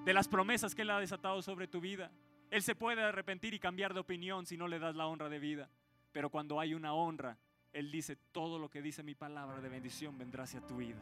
de 0.04 0.12
las 0.12 0.28
promesas 0.28 0.74
que 0.74 0.82
Él 0.82 0.90
ha 0.90 1.00
desatado 1.00 1.40
sobre 1.40 1.66
tu 1.66 1.80
vida. 1.80 2.10
Él 2.50 2.62
se 2.62 2.74
puede 2.74 3.02
arrepentir 3.02 3.52
y 3.54 3.58
cambiar 3.58 3.92
de 3.92 4.00
opinión 4.00 4.46
si 4.46 4.56
no 4.56 4.68
le 4.68 4.78
das 4.78 4.96
la 4.96 5.06
honra 5.06 5.28
de 5.28 5.38
vida. 5.38 5.68
Pero 6.12 6.30
cuando 6.30 6.60
hay 6.60 6.74
una 6.74 6.94
honra, 6.94 7.36
Él 7.72 7.90
dice, 7.90 8.16
todo 8.32 8.58
lo 8.58 8.70
que 8.70 8.80
dice 8.80 9.02
mi 9.02 9.14
palabra 9.14 9.60
de 9.60 9.68
bendición 9.68 10.16
vendrá 10.16 10.44
hacia 10.44 10.66
tu 10.66 10.78
vida. 10.78 10.98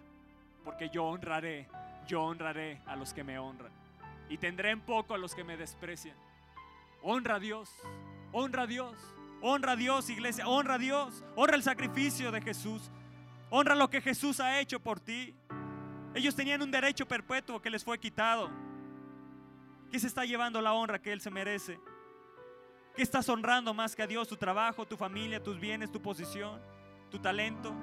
Porque 0.65 0.91
yo 0.91 1.05
honraré, 1.05 1.69
yo 2.09 2.23
honraré 2.23 2.81
a 2.87 2.97
los 2.97 3.15
que 3.15 3.23
me 3.23 3.39
honran. 3.39 3.73
Y 4.29 4.39
tendré 4.39 4.71
en 4.71 4.81
poco 4.81 5.15
a 5.15 5.19
los 5.19 5.35
que 5.35 5.45
me 5.45 5.57
desprecian. 5.57 6.17
Honra 7.03 7.37
a 7.37 7.39
Dios, 7.39 7.71
honra 8.33 8.63
a 8.63 8.67
Dios, 8.67 8.97
honra 9.41 9.73
a 9.73 9.77
Dios, 9.77 10.11
iglesia, 10.11 10.49
honra 10.49 10.75
a 10.75 10.79
Dios, 10.79 11.25
honra 11.37 11.55
el 11.55 11.63
sacrificio 11.63 12.33
de 12.33 12.43
Jesús, 12.43 12.91
honra 13.51 13.77
lo 13.77 13.89
que 13.89 14.01
Jesús 14.01 14.41
ha 14.41 14.59
hecho 14.59 14.81
por 14.81 14.99
ti. 14.99 15.33
Ellos 16.15 16.35
tenían 16.35 16.63
un 16.63 16.73
derecho 16.73 17.07
perpetuo 17.07 17.63
que 17.63 17.71
les 17.71 17.85
fue 17.85 17.99
quitado. 18.01 18.51
¿Qué 19.91 19.99
se 20.01 20.07
está 20.07 20.25
llevando 20.25 20.61
la 20.61 20.73
honra 20.73 21.01
que 21.01 21.13
Él 21.13 21.21
se 21.21 21.31
merece? 21.31 21.79
¿Qué 22.95 23.03
estás 23.03 23.29
honrando 23.29 23.75
más 23.75 23.95
que 23.95 24.03
a 24.03 24.07
Dios? 24.07 24.27
¿Tu 24.27 24.37
trabajo, 24.37 24.87
tu 24.87 24.97
familia, 24.97 25.43
tus 25.43 25.61
bienes, 25.61 25.93
tu 25.93 26.01
posición, 26.01 26.61
tu 27.11 27.19
talento? 27.19 27.75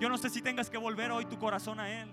Yo 0.00 0.08
no 0.08 0.18
sé 0.18 0.30
si 0.30 0.42
tengas 0.42 0.70
que 0.70 0.78
volver 0.78 1.10
hoy 1.12 1.26
tu 1.26 1.38
corazón 1.38 1.78
a 1.78 1.90
Él. 1.90 2.10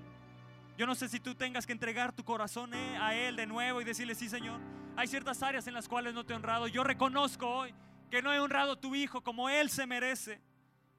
Yo 0.77 0.85
no 0.85 0.95
sé 0.95 1.09
si 1.09 1.19
tú 1.19 1.35
tengas 1.35 1.65
que 1.65 1.73
entregar 1.73 2.13
tu 2.13 2.23
corazón 2.23 2.73
eh, 2.73 2.97
a 2.97 3.15
Él 3.15 3.35
de 3.35 3.47
nuevo 3.47 3.81
y 3.81 3.83
decirle, 3.83 4.15
sí 4.15 4.29
Señor, 4.29 4.59
hay 4.95 5.07
ciertas 5.07 5.41
áreas 5.41 5.67
en 5.67 5.73
las 5.73 5.87
cuales 5.87 6.13
no 6.13 6.25
te 6.25 6.33
he 6.33 6.35
honrado. 6.35 6.67
Yo 6.67 6.83
reconozco 6.83 7.49
hoy 7.49 7.73
que 8.09 8.21
no 8.21 8.33
he 8.33 8.39
honrado 8.39 8.73
a 8.73 8.79
tu 8.79 8.95
Hijo 8.95 9.21
como 9.21 9.49
Él 9.49 9.69
se 9.69 9.87
merece. 9.87 10.41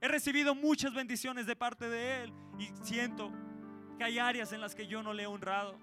He 0.01 0.09
recibido 0.09 0.55
muchas 0.55 0.95
bendiciones 0.95 1.47
de 1.47 1.57
parte 1.57 1.89
de 1.89 2.23
Él 2.23 2.33
y 2.59 2.71
siento 2.83 3.31
que 3.99 4.05
hay 4.05 4.19
áreas 4.19 4.53
en 4.53 4.61
las 4.61 4.75
que 4.75 4.87
yo 4.87 5.03
no 5.03 5.13
le 5.13 5.25
he 5.25 5.27
honrado. 5.27 5.79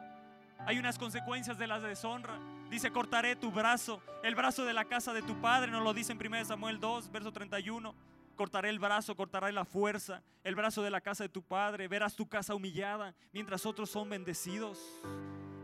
Hay 0.65 0.80
unas 0.80 0.97
consecuencias 0.97 1.57
de 1.57 1.68
la 1.68 1.80
deshonra. 1.80 2.39
Dice, 2.70 2.91
cortaré 2.91 3.36
tu 3.36 3.51
brazo, 3.51 4.01
el 4.24 4.36
brazo 4.36 4.65
de 4.65 4.74
la 4.74 4.86
casa 4.86 5.13
de 5.13 5.22
tu 5.22 5.39
padre, 5.39 5.72
nos 5.72 5.84
lo 5.84 5.93
dice 5.93 6.11
en 6.11 6.20
1 6.20 6.45
Samuel 6.45 6.80
2, 6.80 7.11
verso 7.11 7.32
31. 7.32 7.95
Cortaré 8.36 8.70
el 8.70 8.78
brazo, 8.78 9.15
cortaré 9.15 9.51
la 9.51 9.65
fuerza, 9.65 10.22
el 10.43 10.55
brazo 10.55 10.84
de 10.84 10.91
la 10.91 11.01
casa 11.01 11.24
de 11.24 11.30
tu 11.30 11.41
padre. 11.41 11.88
Verás 11.88 12.15
tu 12.15 12.28
casa 12.28 12.53
humillada 12.53 13.15
mientras 13.34 13.65
otros 13.65 13.89
son 13.89 14.09
bendecidos. 14.09 14.80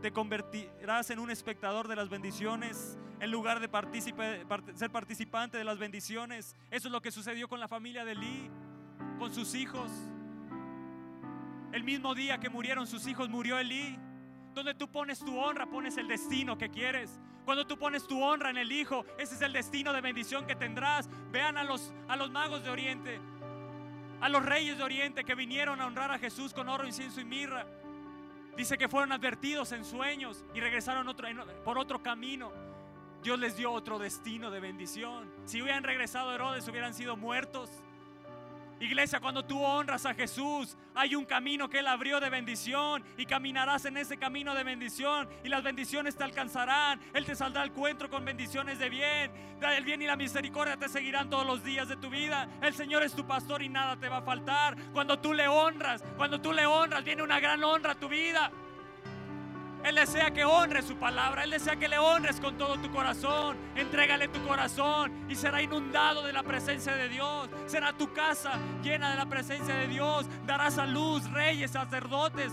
Te 0.02 0.12
convertirás 0.12 1.10
en 1.10 1.20
un 1.20 1.30
espectador 1.30 1.86
de 1.86 1.94
las 1.94 2.08
bendiciones 2.08 2.98
en 3.20 3.30
lugar 3.30 3.60
de 3.60 3.68
ser 4.74 4.90
participante 4.90 5.56
de 5.56 5.64
las 5.64 5.78
bendiciones. 5.78 6.56
Eso 6.70 6.88
es 6.88 6.92
lo 6.92 7.00
que 7.00 7.10
sucedió 7.10 7.48
con 7.48 7.60
la 7.60 7.68
familia 7.68 8.04
de 8.04 8.12
Eli, 8.12 8.50
con 9.18 9.32
sus 9.32 9.54
hijos. 9.54 9.90
El 11.72 11.84
mismo 11.84 12.14
día 12.14 12.38
que 12.38 12.50
murieron 12.50 12.86
sus 12.86 13.06
hijos, 13.06 13.28
murió 13.28 13.58
Elí. 13.58 13.98
Donde 14.54 14.74
tú 14.74 14.88
pones 14.88 15.18
tu 15.18 15.36
honra, 15.38 15.66
pones 15.66 15.96
el 15.96 16.06
destino 16.06 16.56
que 16.56 16.70
quieres. 16.70 17.20
Cuando 17.44 17.66
tú 17.66 17.76
pones 17.76 18.06
tu 18.06 18.22
honra 18.22 18.50
en 18.50 18.56
el 18.56 18.72
Hijo, 18.72 19.04
ese 19.18 19.34
es 19.34 19.42
el 19.42 19.52
destino 19.52 19.92
de 19.92 20.00
bendición 20.00 20.46
que 20.46 20.54
tendrás. 20.54 21.10
Vean 21.30 21.58
a 21.58 21.64
los, 21.64 21.92
a 22.08 22.16
los 22.16 22.30
magos 22.30 22.62
de 22.62 22.70
Oriente, 22.70 23.20
a 24.20 24.28
los 24.28 24.44
reyes 24.44 24.78
de 24.78 24.84
Oriente 24.84 25.24
que 25.24 25.34
vinieron 25.34 25.80
a 25.80 25.86
honrar 25.86 26.12
a 26.12 26.18
Jesús 26.18 26.54
con 26.54 26.68
oro, 26.68 26.86
incienso 26.86 27.20
y 27.20 27.24
mirra. 27.24 27.66
Dice 28.56 28.78
que 28.78 28.88
fueron 28.88 29.10
advertidos 29.12 29.72
en 29.72 29.84
sueños 29.84 30.44
y 30.54 30.60
regresaron 30.60 31.12
por 31.64 31.78
otro 31.78 32.02
camino. 32.02 32.52
Dios 33.22 33.38
les 33.38 33.56
dio 33.56 33.72
otro 33.72 33.98
destino 33.98 34.50
de 34.50 34.60
bendición. 34.60 35.32
Si 35.44 35.60
hubieran 35.60 35.82
regresado 35.82 36.30
a 36.30 36.34
Herodes, 36.36 36.68
hubieran 36.68 36.94
sido 36.94 37.16
muertos. 37.16 37.82
Iglesia, 38.80 39.20
cuando 39.20 39.44
tú 39.44 39.62
honras 39.62 40.04
a 40.04 40.14
Jesús, 40.14 40.76
hay 40.94 41.14
un 41.14 41.24
camino 41.24 41.68
que 41.68 41.78
Él 41.78 41.86
abrió 41.86 42.20
de 42.20 42.28
bendición 42.28 43.04
y 43.16 43.26
caminarás 43.26 43.84
en 43.84 43.96
ese 43.96 44.16
camino 44.16 44.54
de 44.54 44.64
bendición 44.64 45.28
y 45.42 45.48
las 45.48 45.62
bendiciones 45.62 46.16
te 46.16 46.24
alcanzarán. 46.24 47.00
Él 47.14 47.24
te 47.24 47.34
saldrá 47.34 47.62
al 47.62 47.68
encuentro 47.68 48.10
con 48.10 48.24
bendiciones 48.24 48.78
de 48.78 48.88
bien. 48.88 49.32
El 49.60 49.84
bien 49.84 50.02
y 50.02 50.06
la 50.06 50.16
misericordia 50.16 50.76
te 50.76 50.88
seguirán 50.88 51.30
todos 51.30 51.46
los 51.46 51.64
días 51.64 51.88
de 51.88 51.96
tu 51.96 52.10
vida. 52.10 52.48
El 52.60 52.74
Señor 52.74 53.02
es 53.02 53.14
tu 53.14 53.26
pastor 53.26 53.62
y 53.62 53.68
nada 53.68 53.96
te 53.96 54.08
va 54.08 54.18
a 54.18 54.22
faltar. 54.22 54.76
Cuando 54.92 55.18
tú 55.18 55.32
le 55.32 55.48
honras, 55.48 56.04
cuando 56.16 56.40
tú 56.40 56.52
le 56.52 56.66
honras, 56.66 57.02
viene 57.02 57.22
una 57.22 57.40
gran 57.40 57.64
honra 57.64 57.92
a 57.92 57.94
tu 57.94 58.08
vida. 58.08 58.50
Él 59.84 59.96
desea 59.96 60.30
que 60.30 60.46
honres 60.46 60.86
su 60.86 60.96
palabra. 60.96 61.44
Él 61.44 61.50
desea 61.50 61.76
que 61.76 61.88
le 61.88 61.98
honres 61.98 62.40
con 62.40 62.56
todo 62.56 62.78
tu 62.78 62.90
corazón. 62.90 63.56
Entrégale 63.76 64.28
tu 64.28 64.42
corazón 64.46 65.12
y 65.28 65.34
será 65.34 65.60
inundado 65.60 66.22
de 66.24 66.32
la 66.32 66.42
presencia 66.42 66.94
de 66.94 67.10
Dios. 67.10 67.50
Será 67.66 67.92
tu 67.92 68.10
casa 68.12 68.58
llena 68.82 69.10
de 69.10 69.16
la 69.16 69.26
presencia 69.26 69.74
de 69.74 69.86
Dios. 69.86 70.26
Darás 70.46 70.78
a 70.78 70.86
luz 70.86 71.30
reyes, 71.30 71.72
sacerdotes, 71.72 72.52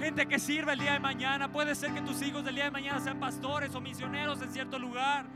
gente 0.00 0.26
que 0.26 0.38
sirve 0.38 0.72
el 0.72 0.78
día 0.78 0.94
de 0.94 1.00
mañana. 1.00 1.52
Puede 1.52 1.74
ser 1.74 1.92
que 1.92 2.00
tus 2.00 2.22
hijos 2.22 2.42
del 2.42 2.54
día 2.54 2.64
de 2.64 2.70
mañana 2.70 2.98
sean 2.98 3.20
pastores 3.20 3.74
o 3.74 3.80
misioneros 3.82 4.40
en 4.40 4.50
cierto 4.50 4.78
lugar. 4.78 5.26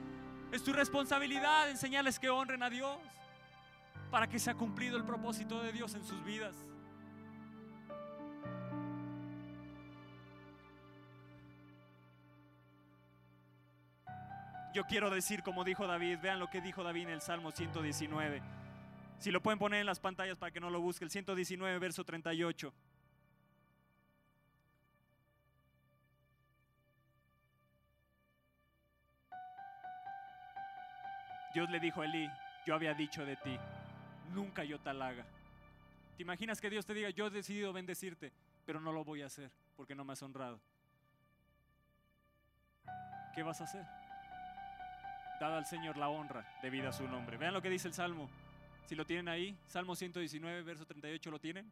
Es 0.51 0.65
tu 0.65 0.73
responsabilidad 0.73 1.69
enseñarles 1.69 2.19
que 2.19 2.31
honren 2.31 2.63
a 2.63 2.71
Dios 2.71 2.97
para 4.11 4.27
que 4.27 4.39
sea 4.39 4.55
cumplido 4.55 4.97
el 4.97 5.05
propósito 5.05 5.63
de 5.63 5.73
Dios 5.73 5.95
en 5.95 6.07
sus 6.07 6.25
vidas. 6.25 6.55
Yo 14.75 14.85
quiero 14.85 15.11
decir, 15.11 15.43
como 15.43 15.65
dijo 15.65 15.87
David, 15.87 16.19
vean 16.21 16.39
lo 16.39 16.51
que 16.51 16.61
dijo 16.61 16.83
David 16.83 17.05
en 17.05 17.11
el 17.11 17.21
Salmo 17.21 17.51
119. 17.51 18.43
Si 19.19 19.31
lo 19.31 19.43
pueden 19.43 19.59
poner 19.59 19.81
en 19.81 19.87
las 19.87 19.99
pantallas 19.99 20.37
para 20.37 20.53
que 20.53 20.61
no 20.61 20.71
lo 20.71 20.81
busque, 20.81 21.05
el 21.05 21.11
119, 21.11 21.79
verso 21.79 22.05
38. 22.05 22.73
Dios 31.55 31.71
le 31.71 31.81
dijo 31.81 32.03
a 32.03 32.05
Elí, 32.05 32.29
yo 32.67 32.75
había 32.75 32.95
dicho 32.95 33.25
de 33.25 33.37
ti, 33.37 33.59
nunca 34.33 34.63
yo 34.63 34.79
te 34.79 34.91
halaga. 34.91 35.25
¿Te 36.17 36.23
imaginas 36.23 36.61
que 36.61 36.71
Dios 36.71 36.85
te 36.85 36.95
diga, 36.95 37.11
yo 37.11 37.27
he 37.27 37.31
decidido 37.31 37.73
bendecirte, 37.73 38.33
pero 38.67 38.81
no 38.81 38.93
lo 38.93 39.03
voy 39.03 39.23
a 39.23 39.27
hacer 39.27 39.51
porque 39.77 39.95
no 39.95 40.05
me 40.05 40.13
has 40.13 40.23
honrado? 40.23 40.61
¿Qué 43.35 43.43
vas 43.43 43.61
a 43.61 43.65
hacer? 43.65 43.98
Dada 45.41 45.59
al 45.59 45.67
Señor 45.67 45.97
la 45.97 46.09
honra 46.09 46.45
debida 46.63 46.89
a 46.89 46.93
su 46.93 47.07
nombre. 47.07 47.37
Vean 47.37 47.55
lo 47.55 47.63
que 47.63 47.71
dice 47.71 47.89
el 47.89 47.95
Salmo. 47.95 48.29
Si 48.87 48.95
lo 48.95 49.05
tienen 49.05 49.29
ahí, 49.29 49.57
Salmo 49.67 49.95
119, 49.95 50.63
verso 50.63 50.87
38, 50.87 51.31
¿lo 51.31 51.39
tienen? 51.39 51.71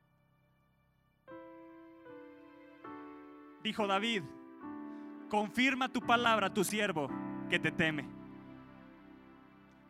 Dijo 3.63 3.87
David, 3.87 4.23
confirma 5.29 5.89
tu 5.89 6.01
palabra 6.01 6.49
a 6.49 6.55
tu 6.55 6.63
siervo 6.63 7.11
que 7.49 7.59
te 7.59 7.73
teme. 7.73 8.07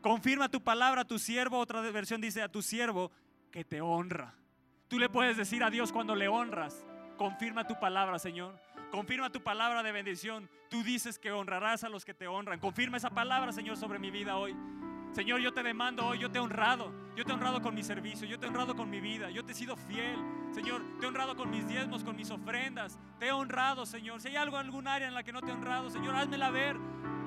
Confirma 0.00 0.48
tu 0.48 0.62
palabra 0.62 1.02
a 1.02 1.04
tu 1.04 1.18
siervo, 1.18 1.58
otra 1.58 1.80
versión 1.80 2.20
dice 2.20 2.40
a 2.40 2.48
tu 2.48 2.62
siervo 2.62 3.10
que 3.50 3.64
te 3.64 3.80
honra. 3.80 4.34
Tú 4.88 4.98
le 4.98 5.08
puedes 5.08 5.36
decir 5.36 5.64
a 5.64 5.70
Dios 5.70 5.92
cuando 5.92 6.14
le 6.14 6.28
honras, 6.28 6.86
confirma 7.16 7.66
tu 7.66 7.78
palabra, 7.80 8.18
Señor. 8.18 8.65
Confirma 8.90 9.30
tu 9.30 9.42
palabra 9.42 9.82
de 9.82 9.92
bendición. 9.92 10.48
Tú 10.68 10.82
dices 10.82 11.18
que 11.18 11.32
honrarás 11.32 11.84
a 11.84 11.88
los 11.88 12.04
que 12.04 12.14
te 12.14 12.26
honran. 12.26 12.58
Confirma 12.58 12.96
esa 12.96 13.10
palabra, 13.10 13.52
Señor, 13.52 13.76
sobre 13.76 13.98
mi 13.98 14.10
vida 14.10 14.36
hoy. 14.36 14.56
Señor, 15.12 15.40
yo 15.40 15.52
te 15.52 15.62
demando 15.62 16.06
hoy, 16.06 16.18
yo 16.18 16.30
te 16.30 16.38
he 16.38 16.40
honrado. 16.40 16.92
Yo 17.16 17.24
te 17.24 17.32
he 17.32 17.34
honrado 17.34 17.62
con 17.62 17.74
mi 17.74 17.82
servicio, 17.82 18.28
yo 18.28 18.38
te 18.38 18.44
he 18.44 18.48
honrado 18.48 18.76
con 18.76 18.90
mi 18.90 19.00
vida, 19.00 19.30
yo 19.30 19.44
te 19.44 19.52
he 19.52 19.54
sido 19.54 19.76
fiel. 19.76 20.18
Señor, 20.52 20.82
te 20.98 21.06
he 21.06 21.08
honrado 21.08 21.34
con 21.36 21.50
mis 21.50 21.66
diezmos, 21.66 22.04
con 22.04 22.16
mis 22.16 22.30
ofrendas. 22.30 22.98
Te 23.18 23.28
he 23.28 23.32
honrado, 23.32 23.86
Señor. 23.86 24.20
Si 24.20 24.28
hay 24.28 24.36
algo 24.36 24.58
algún 24.58 24.86
área 24.86 25.08
en 25.08 25.14
la 25.14 25.22
que 25.22 25.32
no 25.32 25.40
te 25.40 25.50
he 25.50 25.54
honrado, 25.54 25.88
Señor, 25.88 26.14
házmela 26.14 26.50
ver. 26.50 26.76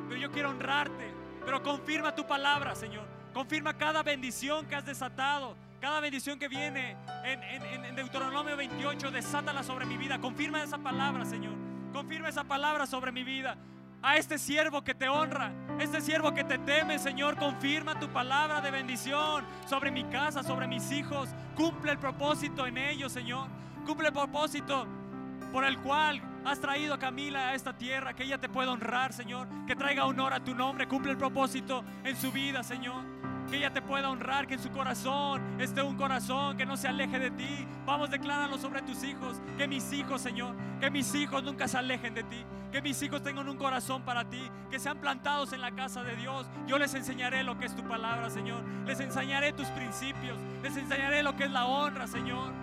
Pero 0.08 0.22
yo 0.22 0.32
quiero 0.32 0.52
honrarte. 0.52 1.14
Pero 1.44 1.64
confirma 1.64 2.14
tu 2.14 2.28
palabra, 2.28 2.76
Señor. 2.76 3.08
Confirma 3.34 3.78
cada 3.78 4.04
bendición 4.04 4.68
que 4.68 4.76
has 4.76 4.86
desatado. 4.86 5.56
Cada 5.80 6.02
bendición 6.02 6.38
que 6.38 6.50
viene 6.50 6.98
en, 7.24 7.96
Deuteronomio 7.96 8.58
28, 8.58 9.12
desátala 9.12 9.64
sobre 9.64 9.86
mi 9.86 9.96
vida. 9.96 10.20
Confirma 10.20 10.62
esa 10.62 10.78
palabra, 10.78 11.24
Señor. 11.24 11.54
Confirma 11.94 12.28
esa 12.28 12.44
palabra 12.44 12.86
sobre 12.86 13.14
mi 13.14 13.24
vida. 13.24 13.58
A 14.02 14.18
este 14.18 14.38
siervo 14.38 14.82
que 14.84 14.94
te 14.94 15.08
honra, 15.08 15.52
este 15.80 16.02
siervo 16.02 16.34
que 16.34 16.44
te 16.44 16.58
teme, 16.58 17.00
Señor, 17.00 17.38
confirma 17.38 17.98
tu 17.98 18.10
palabra 18.10 18.62
de 18.62 18.72
bendición 18.72 19.46
sobre 19.68 19.92
mi 19.92 20.04
casa, 20.06 20.44
sobre 20.44 20.68
mis 20.68 20.92
hijos. 20.92 21.30
Cumple 21.56 21.94
el 21.94 21.98
propósito 21.98 22.68
en 22.68 22.78
ellos, 22.78 23.12
Señor. 23.12 23.48
Cumple 23.86 24.08
el 24.08 24.14
propósito 24.14 24.86
por 25.54 25.64
el 25.64 25.80
cual 25.80 26.22
has 26.46 26.60
traído 26.60 26.94
a 26.94 27.00
Camila 27.00 27.50
a 27.50 27.56
esta 27.56 27.78
tierra, 27.78 28.14
que 28.14 28.24
ella 28.24 28.38
te 28.38 28.50
pueda 28.50 28.72
honrar, 28.72 29.14
Señor, 29.14 29.48
que 29.66 29.76
traiga 29.76 30.06
honor 30.06 30.34
a 30.34 30.44
tu 30.44 30.54
nombre, 30.54 30.88
cumple 30.88 31.12
el 31.12 31.18
propósito 31.18 31.84
en 32.04 32.16
su 32.16 32.32
vida, 32.32 32.64
Señor. 32.64 33.19
Que 33.50 33.58
ella 33.58 33.74
te 33.74 33.82
pueda 33.82 34.10
honrar, 34.10 34.46
que 34.46 34.54
en 34.54 34.60
su 34.60 34.70
corazón 34.70 35.42
esté 35.60 35.82
un 35.82 35.96
corazón 35.96 36.56
que 36.56 36.66
no 36.66 36.78
se 36.78 36.88
aleje 36.88 37.18
de 37.18 37.32
ti. 37.32 37.68
Vamos, 37.86 38.12
decláralo 38.12 38.58
sobre 38.58 38.82
tus 38.84 39.04
hijos. 39.04 39.42
Que 39.58 39.68
mis 39.68 39.92
hijos, 39.92 40.22
Señor, 40.22 40.56
que 40.80 40.92
mis 40.92 41.14
hijos 41.16 41.44
nunca 41.44 41.68
se 41.68 41.78
alejen 41.78 42.14
de 42.14 42.24
ti. 42.24 42.46
Que 42.72 42.82
mis 42.82 43.02
hijos 43.02 43.24
tengan 43.24 43.50
un 43.50 43.58
corazón 43.58 44.04
para 44.04 44.30
ti. 44.30 44.42
Que 44.70 44.78
sean 44.78 45.00
plantados 45.00 45.52
en 45.54 45.62
la 45.62 45.72
casa 45.72 46.04
de 46.04 46.16
Dios. 46.16 46.46
Yo 46.68 46.78
les 46.78 46.94
enseñaré 46.94 47.44
lo 47.44 47.58
que 47.58 47.66
es 47.66 47.76
tu 47.76 47.84
palabra, 47.84 48.30
Señor. 48.30 48.64
Les 48.86 49.00
enseñaré 49.00 49.52
tus 49.54 49.68
principios. 49.70 50.38
Les 50.62 50.78
enseñaré 50.78 51.24
lo 51.24 51.36
que 51.36 51.46
es 51.46 51.52
la 51.52 51.66
honra, 51.66 52.06
Señor. 52.06 52.54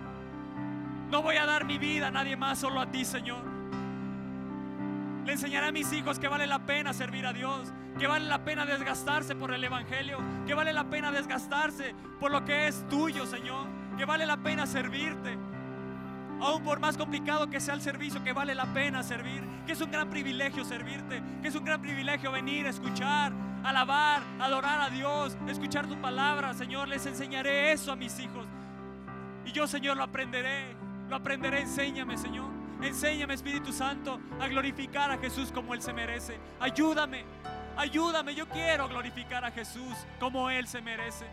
No 1.11 1.21
voy 1.21 1.35
a 1.35 1.45
dar 1.45 1.65
mi 1.65 1.77
vida 1.77 2.07
a 2.07 2.11
nadie 2.11 2.37
más, 2.37 2.59
solo 2.59 2.79
a 2.79 2.85
ti, 2.85 3.03
Señor. 3.03 3.56
Le 5.27 5.33
enseñaré 5.33 5.67
a 5.67 5.71
mis 5.73 5.91
hijos 5.91 6.19
que 6.19 6.29
vale 6.29 6.47
la 6.47 6.65
pena 6.65 6.93
servir 6.93 7.25
a 7.27 7.33
Dios, 7.33 7.73
que 7.99 8.07
vale 8.07 8.25
la 8.25 8.45
pena 8.45 8.65
desgastarse 8.65 9.35
por 9.35 9.53
el 9.53 9.61
Evangelio, 9.61 10.19
que 10.45 10.53
vale 10.53 10.71
la 10.71 10.85
pena 10.85 11.11
desgastarse 11.11 11.93
por 12.17 12.31
lo 12.31 12.45
que 12.45 12.67
es 12.67 12.87
tuyo, 12.87 13.25
Señor, 13.25 13.67
que 13.97 14.05
vale 14.05 14.25
la 14.25 14.37
pena 14.37 14.65
servirte. 14.65 15.37
Aún 16.39 16.63
por 16.63 16.79
más 16.79 16.95
complicado 16.95 17.49
que 17.49 17.59
sea 17.59 17.73
el 17.73 17.81
servicio, 17.81 18.23
que 18.23 18.31
vale 18.31 18.55
la 18.55 18.73
pena 18.73 19.03
servir, 19.03 19.43
que 19.65 19.73
es 19.73 19.81
un 19.81 19.91
gran 19.91 20.09
privilegio 20.09 20.63
servirte, 20.63 21.21
que 21.41 21.49
es 21.49 21.55
un 21.55 21.65
gran 21.65 21.81
privilegio 21.81 22.31
venir 22.31 22.65
a 22.65 22.69
escuchar, 22.69 23.33
alabar, 23.65 24.21
adorar 24.39 24.79
a 24.79 24.89
Dios, 24.89 25.37
escuchar 25.49 25.87
tu 25.87 25.99
palabra, 25.99 26.53
Señor. 26.53 26.87
Les 26.87 27.05
enseñaré 27.05 27.73
eso 27.73 27.91
a 27.91 27.97
mis 27.97 28.17
hijos. 28.21 28.47
Y 29.45 29.51
yo, 29.51 29.67
Señor, 29.67 29.97
lo 29.97 30.03
aprenderé, 30.03 30.73
lo 31.09 31.17
aprenderé, 31.17 31.63
enséñame, 31.63 32.17
Señor. 32.17 32.56
Enséñame, 32.81 33.33
Espíritu 33.33 33.73
Santo, 33.73 34.19
a 34.39 34.47
glorificar 34.47 35.11
a 35.11 35.17
Jesús 35.17 35.51
como 35.51 35.73
Él 35.73 35.81
se 35.81 35.93
merece. 35.93 36.39
Ayúdame, 36.59 37.25
ayúdame. 37.75 38.35
Yo 38.35 38.47
quiero 38.47 38.87
glorificar 38.87 39.43
a 39.43 39.51
Jesús 39.51 39.95
como 40.19 40.49
Él 40.49 40.67
se 40.67 40.81
merece. 40.81 41.25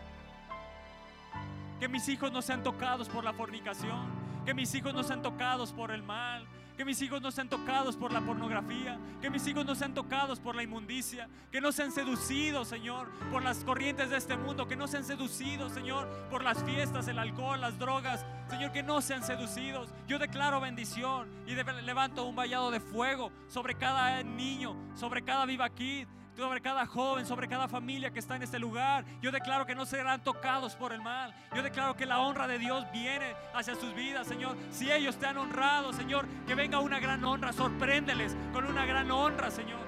Que 1.79 1.87
mis 1.87 2.07
hijos 2.09 2.31
no 2.31 2.41
sean 2.41 2.63
tocados 2.63 3.09
por 3.09 3.23
la 3.23 3.33
fornicación. 3.33 4.07
Que 4.45 4.53
mis 4.53 4.73
hijos 4.73 4.93
no 4.93 5.03
sean 5.03 5.21
tocados 5.21 5.71
por 5.71 5.91
el 5.91 6.03
mal 6.03 6.47
que 6.75 6.85
mis 6.85 7.01
hijos 7.01 7.21
no 7.21 7.31
sean 7.31 7.49
tocados 7.49 7.95
por 7.95 8.11
la 8.11 8.21
pornografía, 8.21 8.99
que 9.21 9.29
mis 9.29 9.45
hijos 9.47 9.65
no 9.65 9.75
sean 9.75 9.93
tocados 9.93 10.39
por 10.39 10.55
la 10.55 10.63
inmundicia, 10.63 11.29
que 11.51 11.61
no 11.61 11.71
sean 11.71 11.91
seducidos, 11.91 12.67
Señor, 12.67 13.09
por 13.31 13.43
las 13.43 13.63
corrientes 13.63 14.09
de 14.09 14.17
este 14.17 14.35
mundo, 14.35 14.67
que 14.67 14.75
no 14.75 14.87
sean 14.87 15.03
seducidos, 15.03 15.71
Señor, 15.71 16.07
por 16.29 16.43
las 16.43 16.63
fiestas, 16.63 17.07
el 17.07 17.19
alcohol, 17.19 17.61
las 17.61 17.79
drogas, 17.79 18.25
Señor, 18.49 18.71
que 18.71 18.83
no 18.83 19.01
sean 19.01 19.23
seducidos. 19.23 19.89
Yo 20.07 20.19
declaro 20.19 20.59
bendición 20.59 21.29
y 21.47 21.55
levanto 21.55 22.25
un 22.25 22.35
vallado 22.35 22.71
de 22.71 22.79
fuego 22.79 23.31
sobre 23.47 23.75
cada 23.75 24.21
niño, 24.23 24.75
sobre 24.95 25.23
cada 25.23 25.45
viva 25.45 25.69
kid, 25.69 26.07
sobre 26.35 26.61
cada 26.61 26.85
joven, 26.85 27.25
sobre 27.25 27.47
cada 27.47 27.67
familia 27.67 28.11
que 28.11 28.19
está 28.19 28.35
en 28.35 28.43
este 28.43 28.59
lugar. 28.59 29.05
Yo 29.21 29.31
declaro 29.31 29.65
que 29.65 29.75
no 29.75 29.85
serán 29.85 30.23
tocados 30.23 30.75
por 30.75 30.91
el 30.91 31.01
mal. 31.01 31.33
Yo 31.55 31.63
declaro 31.63 31.95
que 31.95 32.05
la 32.05 32.19
honra 32.19 32.47
de 32.47 32.59
Dios 32.59 32.85
viene 32.91 33.35
hacia 33.53 33.75
sus 33.75 33.93
vidas, 33.95 34.27
Señor. 34.27 34.57
Si 34.71 34.91
ellos 34.91 35.17
te 35.17 35.27
han 35.27 35.37
honrado, 35.37 35.93
Señor, 35.93 36.25
que 36.45 36.55
venga 36.55 36.79
una 36.79 36.99
gran 36.99 37.23
honra. 37.23 37.53
Sorpréndeles 37.53 38.35
con 38.53 38.65
una 38.65 38.85
gran 38.85 39.09
honra, 39.11 39.49
Señor. 39.49 39.79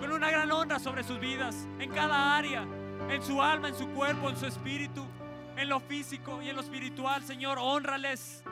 Con 0.00 0.12
una 0.12 0.30
gran 0.30 0.50
honra 0.50 0.78
sobre 0.78 1.04
sus 1.04 1.20
vidas, 1.20 1.66
en 1.78 1.90
cada 1.90 2.36
área, 2.36 2.62
en 3.10 3.22
su 3.22 3.42
alma, 3.42 3.68
en 3.68 3.74
su 3.74 3.88
cuerpo, 3.88 4.30
en 4.30 4.36
su 4.36 4.46
espíritu, 4.46 5.04
en 5.56 5.68
lo 5.68 5.80
físico 5.80 6.40
y 6.42 6.48
en 6.48 6.56
lo 6.56 6.62
espiritual, 6.62 7.22
Señor. 7.22 7.58
Honrales, 7.60 8.42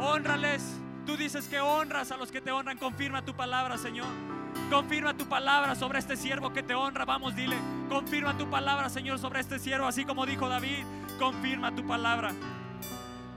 honrales. 0.00 0.80
Tú 1.06 1.16
dices 1.16 1.48
que 1.48 1.60
honras 1.60 2.12
a 2.12 2.16
los 2.16 2.30
que 2.30 2.40
te 2.40 2.50
honran. 2.50 2.78
Confirma 2.78 3.24
tu 3.24 3.34
palabra, 3.34 3.78
Señor. 3.78 4.06
Confirma 4.70 5.14
tu 5.14 5.26
palabra 5.26 5.74
sobre 5.74 5.98
este 5.98 6.16
siervo 6.16 6.52
que 6.52 6.62
te 6.62 6.74
honra. 6.74 7.04
Vamos, 7.04 7.36
dile. 7.36 7.56
Confirma 7.88 8.36
tu 8.36 8.48
palabra, 8.48 8.88
Señor, 8.88 9.18
sobre 9.18 9.40
este 9.40 9.58
siervo, 9.58 9.86
así 9.86 10.04
como 10.04 10.24
dijo 10.26 10.48
David. 10.48 10.84
Confirma 11.18 11.74
tu 11.74 11.86
palabra. 11.86 12.32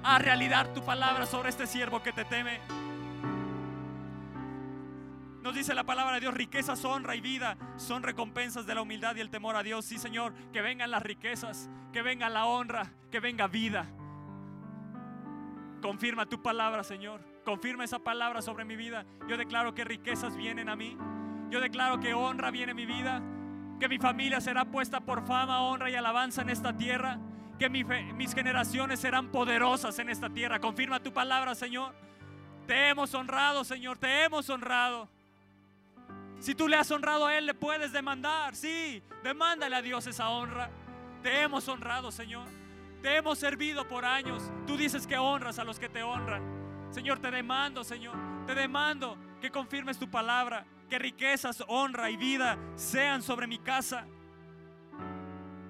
A 0.04 0.20
realidad 0.20 0.74
tu 0.74 0.84
palabra 0.84 1.26
sobre 1.26 1.50
este 1.50 1.68
siervo 1.68 2.02
que 2.02 2.14
te 2.14 2.26
teme. 2.26 2.62
Nos 5.46 5.54
dice 5.54 5.76
la 5.76 5.84
palabra 5.84 6.16
de 6.16 6.22
Dios, 6.22 6.34
riquezas, 6.34 6.84
honra 6.86 7.16
y 7.16 7.22
vida 7.22 7.56
son 7.78 8.02
recompensas 8.02 8.66
de 8.66 8.74
la 8.74 8.82
humildad 8.82 9.16
y 9.16 9.20
el 9.20 9.30
temor 9.30 9.56
a 9.56 9.62
Dios. 9.62 9.86
Sí, 9.86 10.00
Señor, 10.00 10.34
que 10.52 10.62
vengan 10.62 10.90
las 10.90 11.04
riquezas, 11.04 11.70
que 11.94 12.02
venga 12.02 12.30
la 12.30 12.46
honra, 12.46 12.92
que 13.12 13.20
venga 13.20 13.48
vida. 13.48 13.86
Confirma 15.84 16.26
tu 16.26 16.42
palabra, 16.42 16.84
Señor. 16.84 17.35
Confirma 17.46 17.84
esa 17.84 18.00
palabra 18.00 18.42
sobre 18.42 18.66
mi 18.66 18.76
vida. 18.76 19.06
Yo 19.28 19.38
declaro 19.38 19.76
que 19.76 19.86
riquezas 19.86 20.36
vienen 20.36 20.68
a 20.68 20.76
mí. 20.76 20.98
Yo 21.52 21.62
declaro 21.62 22.00
que 22.00 22.16
honra 22.16 22.50
viene 22.50 22.72
a 22.72 22.76
mi 22.76 22.86
vida. 22.86 23.22
Que 23.80 23.88
mi 23.88 24.00
familia 24.00 24.42
será 24.42 24.66
puesta 24.66 25.02
por 25.02 25.26
fama, 25.28 25.62
honra 25.62 25.90
y 25.92 25.96
alabanza 25.96 26.42
en 26.42 26.50
esta 26.50 26.76
tierra. 26.76 27.20
Que 27.60 27.70
mis 27.70 28.34
generaciones 28.34 29.00
serán 29.00 29.32
poderosas 29.32 30.00
en 30.00 30.10
esta 30.10 30.30
tierra. 30.30 30.60
Confirma 30.60 31.00
tu 31.02 31.14
palabra, 31.14 31.54
Señor. 31.54 31.94
Te 32.66 32.90
hemos 32.90 33.14
honrado, 33.14 33.64
Señor. 33.64 34.00
Te 34.00 34.24
hemos 34.24 34.50
honrado. 34.50 35.08
Si 36.40 36.56
tú 36.56 36.68
le 36.68 36.78
has 36.78 36.90
honrado 36.90 37.28
a 37.28 37.38
Él, 37.38 37.46
le 37.46 37.54
puedes 37.54 37.92
demandar. 37.92 38.56
Sí, 38.56 39.04
demándale 39.24 39.76
a 39.76 39.82
Dios 39.82 40.08
esa 40.08 40.30
honra. 40.30 40.70
Te 41.22 41.42
hemos 41.42 41.68
honrado, 41.68 42.12
Señor. 42.12 42.48
Te 43.02 43.18
hemos 43.18 43.38
servido 43.38 43.88
por 43.88 44.04
años. 44.04 44.52
Tú 44.66 44.78
dices 44.78 45.06
que 45.06 45.18
honras 45.18 45.60
a 45.60 45.64
los 45.64 45.80
que 45.80 45.90
te 45.90 46.02
honran. 46.02 46.55
Señor, 46.96 47.20
te 47.20 47.30
demando, 47.30 47.84
Señor. 47.84 48.16
Te 48.48 48.56
demando 48.56 49.18
que 49.42 49.52
confirmes 49.52 50.00
tu 50.00 50.10
palabra. 50.10 50.66
Que 50.90 50.98
riquezas, 50.98 51.62
honra 51.68 52.10
y 52.10 52.16
vida 52.16 52.58
sean 52.76 53.22
sobre 53.22 53.48
mi 53.48 53.60
casa. 53.60 54.08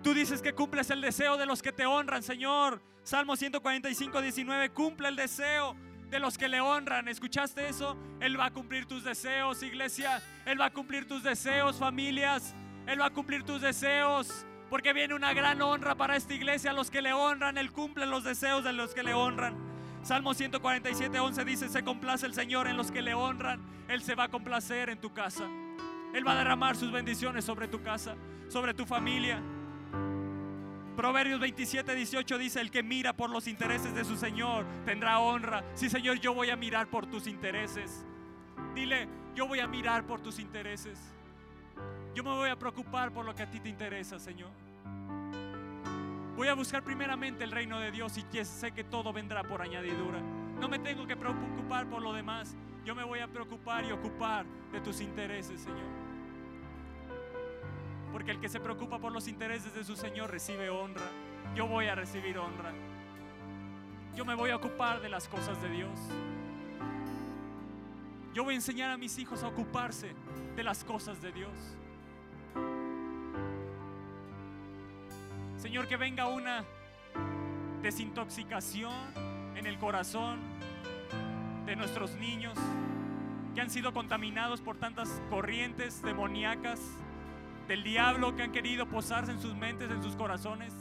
Tú 0.04 0.14
dices 0.14 0.40
que 0.40 0.54
cumples 0.54 0.92
el 0.92 1.02
deseo 1.02 1.36
de 1.36 1.48
los 1.48 1.64
que 1.64 1.72
te 1.72 1.84
honran, 1.88 2.22
Señor. 2.22 2.80
Salmo 3.02 3.36
145, 3.36 4.22
19. 4.22 4.70
Cumple 4.70 5.08
el 5.08 5.16
deseo 5.16 5.76
de 6.12 6.20
los 6.20 6.38
que 6.38 6.48
le 6.48 6.62
honran. 6.62 7.08
¿Escuchaste 7.08 7.70
eso? 7.70 7.98
Él 8.20 8.40
va 8.40 8.46
a 8.46 8.52
cumplir 8.52 8.86
tus 8.86 9.04
deseos, 9.04 9.64
iglesia. 9.64 10.22
Él 10.46 10.62
va 10.62 10.66
a 10.66 10.74
cumplir 10.74 11.08
tus 11.08 11.24
deseos, 11.24 11.80
familias. 11.80 12.54
Él 12.86 13.02
va 13.02 13.08
a 13.08 13.14
cumplir 13.14 13.42
tus 13.42 13.62
deseos. 13.62 14.46
Porque 14.70 14.94
viene 14.94 15.16
una 15.16 15.34
gran 15.34 15.60
honra 15.64 15.96
para 15.96 16.18
esta 16.18 16.36
iglesia. 16.36 16.72
Los 16.72 16.92
que 16.92 17.02
le 17.02 17.14
honran, 17.14 17.58
Él 17.58 17.72
cumple 17.72 18.06
los 18.06 18.24
deseos 18.24 18.64
de 18.64 18.74
los 18.74 18.94
que 18.94 19.02
le 19.02 19.16
honran. 19.16 19.75
Salmo 20.06 20.36
147, 20.36 21.20
11 21.20 21.46
dice, 21.46 21.68
se 21.68 21.84
complace 21.84 22.28
el 22.28 22.36
Señor 22.36 22.68
en 22.68 22.78
los 22.78 22.92
que 22.92 23.02
le 23.02 23.16
honran. 23.16 23.60
Él 23.88 24.04
se 24.04 24.14
va 24.14 24.26
a 24.26 24.28
complacer 24.28 24.92
en 24.92 25.00
tu 25.00 25.12
casa. 25.12 25.46
Él 26.14 26.28
va 26.28 26.34
a 26.34 26.36
derramar 26.36 26.76
sus 26.76 26.92
bendiciones 26.92 27.44
sobre 27.44 27.68
tu 27.68 27.82
casa, 27.82 28.16
sobre 28.48 28.76
tu 28.76 28.86
familia. 28.86 29.42
Proverbios 30.96 31.40
27, 31.40 31.96
18 31.96 32.38
dice, 32.38 32.62
el 32.62 32.70
que 32.70 32.84
mira 32.84 33.14
por 33.14 33.32
los 33.32 33.48
intereses 33.48 33.96
de 33.96 34.06
su 34.06 34.16
Señor 34.16 34.68
tendrá 34.86 35.18
honra. 35.18 35.64
Sí, 35.74 35.90
Señor, 35.90 36.20
yo 36.20 36.36
voy 36.36 36.52
a 36.52 36.56
mirar 36.56 36.86
por 36.86 37.08
tus 37.08 37.26
intereses. 37.26 38.06
Dile, 38.76 39.08
yo 39.34 39.48
voy 39.48 39.60
a 39.60 39.68
mirar 39.68 40.06
por 40.06 40.22
tus 40.22 40.38
intereses. 40.38 41.00
Yo 42.14 42.24
me 42.24 42.30
voy 42.30 42.52
a 42.52 42.60
preocupar 42.60 43.12
por 43.12 43.26
lo 43.26 43.34
que 43.34 43.42
a 43.42 43.50
ti 43.50 43.60
te 43.60 43.70
interesa, 43.70 44.20
Señor. 44.20 44.52
Voy 46.36 46.50
a 46.50 46.54
buscar 46.54 46.84
primeramente 46.84 47.46
el 47.46 47.52
reino 47.52 47.80
de 47.80 47.92
Dios 47.92 48.18
y 48.18 48.46
sé 48.46 48.72
que 48.74 48.84
todo 48.84 49.14
vendrá 49.14 49.44
por 49.44 49.62
añadidura. 49.62 50.20
No 50.60 50.68
me 50.68 50.80
tengo 50.80 51.08
que 51.08 51.16
preocupar 51.16 51.88
por 51.88 52.02
lo 52.02 52.12
demás. 52.12 52.56
Yo 52.84 52.94
me 52.94 53.04
voy 53.04 53.20
a 53.20 53.28
preocupar 53.28 53.86
y 53.86 53.92
ocupar 53.92 54.46
de 54.72 54.82
tus 54.82 55.00
intereses, 55.00 55.62
Señor. 55.62 56.06
Porque 58.12 58.32
el 58.32 58.40
que 58.40 58.50
se 58.50 58.60
preocupa 58.60 59.00
por 59.00 59.12
los 59.12 59.28
intereses 59.28 59.74
de 59.74 59.84
su 59.84 59.96
Señor 59.96 60.30
recibe 60.30 60.70
honra. 60.70 61.10
Yo 61.56 61.68
voy 61.68 61.88
a 61.88 61.96
recibir 61.96 62.38
honra. 62.38 62.74
Yo 64.14 64.26
me 64.26 64.36
voy 64.36 64.50
a 64.50 64.58
ocupar 64.58 65.02
de 65.02 65.10
las 65.10 65.28
cosas 65.28 65.62
de 65.62 65.70
Dios. 65.70 66.00
Yo 68.34 68.44
voy 68.44 68.54
a 68.54 68.58
enseñar 68.58 68.92
a 68.92 68.98
mis 68.98 69.18
hijos 69.20 69.44
a 69.44 69.48
ocuparse 69.48 70.14
de 70.56 70.64
las 70.64 70.84
cosas 70.84 71.22
de 71.22 71.32
Dios. 71.32 71.78
Señor, 75.66 75.88
que 75.88 75.98
venga 75.98 76.28
una 76.28 76.64
desintoxicación 77.82 78.94
en 79.56 79.66
el 79.66 79.80
corazón 79.80 80.40
de 81.66 81.76
nuestros 81.76 82.14
niños 82.18 82.56
que 83.56 83.62
han 83.62 83.72
sido 83.72 83.92
contaminados 83.92 84.62
por 84.62 84.78
tantas 84.78 85.24
corrientes 85.32 86.04
demoníacas 86.04 86.80
del 87.68 87.84
diablo 87.84 88.36
que 88.36 88.44
han 88.44 88.52
querido 88.52 88.88
posarse 88.88 89.32
en 89.32 89.42
sus 89.42 89.56
mentes, 89.56 89.90
en 89.90 90.04
sus 90.04 90.16
corazones. 90.16 90.72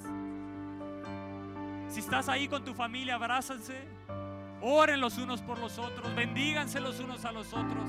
Si 1.89 2.01
estás 2.01 2.29
ahí 2.29 2.47
con 2.47 2.63
tu 2.63 2.75
familia, 2.75 3.15
abrázanse, 3.15 3.89
oren 4.61 5.01
los 5.01 5.17
unos 5.17 5.41
por 5.41 5.59
los 5.61 5.79
otros, 5.79 6.15
bendíganse 6.15 6.79
los 6.79 7.01
unos 7.01 7.25
a 7.25 7.33
los 7.33 7.55
otros. 7.55 7.89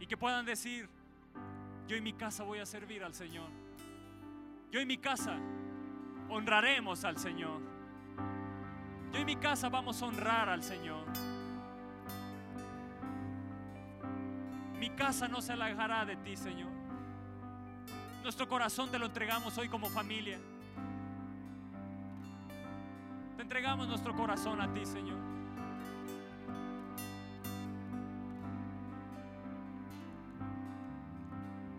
Y 0.00 0.06
que 0.08 0.16
puedan 0.16 0.44
decir, 0.44 0.97
yo 1.88 1.96
en 1.96 2.04
mi 2.04 2.12
casa 2.12 2.44
voy 2.44 2.58
a 2.58 2.66
servir 2.66 3.02
al 3.02 3.14
Señor. 3.14 3.48
Yo 4.70 4.78
en 4.78 4.86
mi 4.86 4.98
casa 4.98 5.38
honraremos 6.28 7.02
al 7.04 7.16
Señor. 7.16 7.62
Yo 9.10 9.18
en 9.18 9.24
mi 9.24 9.36
casa 9.36 9.70
vamos 9.70 10.02
a 10.02 10.06
honrar 10.06 10.50
al 10.50 10.62
Señor. 10.62 11.06
Mi 14.78 14.90
casa 14.90 15.28
no 15.28 15.40
se 15.40 15.54
alejará 15.54 16.04
de 16.04 16.16
ti, 16.16 16.36
Señor. 16.36 16.70
Nuestro 18.22 18.46
corazón 18.46 18.90
te 18.90 18.98
lo 18.98 19.06
entregamos 19.06 19.56
hoy 19.56 19.70
como 19.70 19.88
familia. 19.88 20.38
Te 23.36 23.42
entregamos 23.42 23.88
nuestro 23.88 24.14
corazón 24.14 24.60
a 24.60 24.70
ti, 24.74 24.84
Señor. 24.84 25.37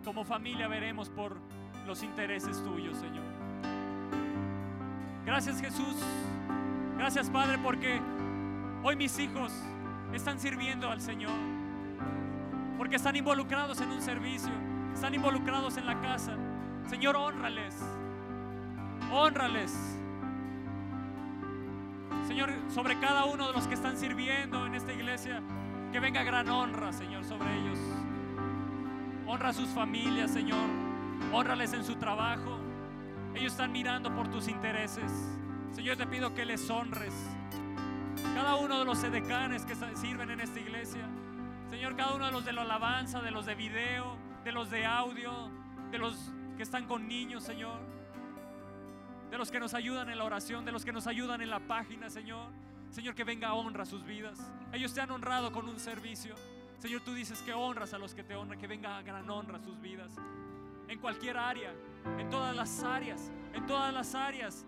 Como 0.09 0.23
familia 0.23 0.67
veremos 0.67 1.07
por 1.07 1.37
los 1.85 2.01
intereses 2.01 2.63
tuyos, 2.63 2.97
Señor. 2.97 3.23
Gracias 5.23 5.61
Jesús. 5.61 5.97
Gracias 6.97 7.29
Padre 7.29 7.59
porque 7.59 8.01
hoy 8.81 8.95
mis 8.95 9.19
hijos 9.19 9.53
están 10.11 10.39
sirviendo 10.39 10.89
al 10.89 10.99
Señor 10.99 11.29
porque 12.79 12.95
están 12.95 13.17
involucrados 13.17 13.81
en 13.81 13.91
un 13.91 14.01
servicio, 14.01 14.49
están 14.95 15.13
involucrados 15.13 15.77
en 15.77 15.85
la 15.85 16.01
casa. 16.01 16.35
Señor, 16.87 17.15
honrales, 17.15 17.75
honrales. 19.11 19.95
Señor, 22.25 22.51
sobre 22.73 22.99
cada 22.99 23.25
uno 23.25 23.45
de 23.45 23.53
los 23.53 23.67
que 23.67 23.75
están 23.75 23.95
sirviendo 23.95 24.65
en 24.65 24.73
esta 24.73 24.91
iglesia, 24.91 25.43
que 25.91 25.99
venga 25.99 26.23
gran 26.23 26.49
honra, 26.49 26.91
Señor, 26.93 27.23
sobre 27.25 27.55
ellos. 27.59 27.77
Honra 29.29 29.49
a 29.49 29.53
sus 29.53 29.69
familias, 29.69 30.31
Señor. 30.31 30.67
Honrales 31.31 31.73
en 31.73 31.83
su 31.83 31.97
trabajo. 31.97 32.57
Ellos 33.35 33.51
están 33.51 33.71
mirando 33.71 34.11
por 34.15 34.27
tus 34.27 34.47
intereses. 34.47 35.11
Señor, 35.71 35.97
te 35.97 36.07
pido 36.07 36.33
que 36.33 36.45
les 36.45 36.67
honres. 36.71 37.13
Cada 38.33 38.55
uno 38.55 38.79
de 38.79 38.85
los 38.85 39.03
edecanes 39.03 39.65
que 39.65 39.75
sirven 39.95 40.31
en 40.31 40.39
esta 40.39 40.59
iglesia. 40.59 41.07
Señor, 41.69 41.95
cada 41.95 42.15
uno 42.15 42.25
de 42.25 42.31
los 42.31 42.43
de 42.43 42.53
la 42.53 42.63
alabanza, 42.63 43.21
de 43.21 43.29
los 43.29 43.45
de 43.45 43.53
video, 43.53 44.17
de 44.43 44.51
los 44.51 44.71
de 44.71 44.83
audio, 44.87 45.51
de 45.91 45.99
los 45.99 46.31
que 46.57 46.63
están 46.63 46.87
con 46.87 47.07
niños, 47.07 47.43
Señor. 47.43 47.79
De 49.29 49.37
los 49.37 49.51
que 49.51 49.59
nos 49.59 49.75
ayudan 49.75 50.09
en 50.09 50.17
la 50.17 50.23
oración, 50.23 50.65
de 50.65 50.71
los 50.71 50.83
que 50.83 50.91
nos 50.91 51.05
ayudan 51.05 51.39
en 51.41 51.51
la 51.51 51.59
página, 51.59 52.09
Señor. 52.09 52.49
Señor, 52.89 53.13
que 53.13 53.25
venga 53.25 53.53
honra 53.53 53.83
a 53.83 53.85
sus 53.85 54.03
vidas. 54.03 54.39
Ellos 54.73 54.91
te 54.91 55.01
han 55.01 55.11
honrado 55.11 55.51
con 55.51 55.69
un 55.69 55.79
servicio. 55.79 56.33
Señor, 56.79 57.01
tú 57.01 57.13
dices 57.13 57.41
que 57.41 57.53
honras 57.53 57.93
a 57.93 57.97
los 57.97 58.13
que 58.13 58.23
te 58.23 58.35
honran, 58.35 58.57
que 58.57 58.67
venga 58.67 59.01
gran 59.01 59.29
honra 59.29 59.57
a 59.57 59.61
sus 59.61 59.79
vidas. 59.81 60.13
En 60.87 60.97
cualquier 60.99 61.37
área, 61.37 61.73
en 62.17 62.29
todas 62.29 62.55
las 62.55 62.83
áreas, 62.83 63.31
en 63.53 63.67
todas 63.67 63.93
las 63.93 64.15
áreas, 64.15 64.65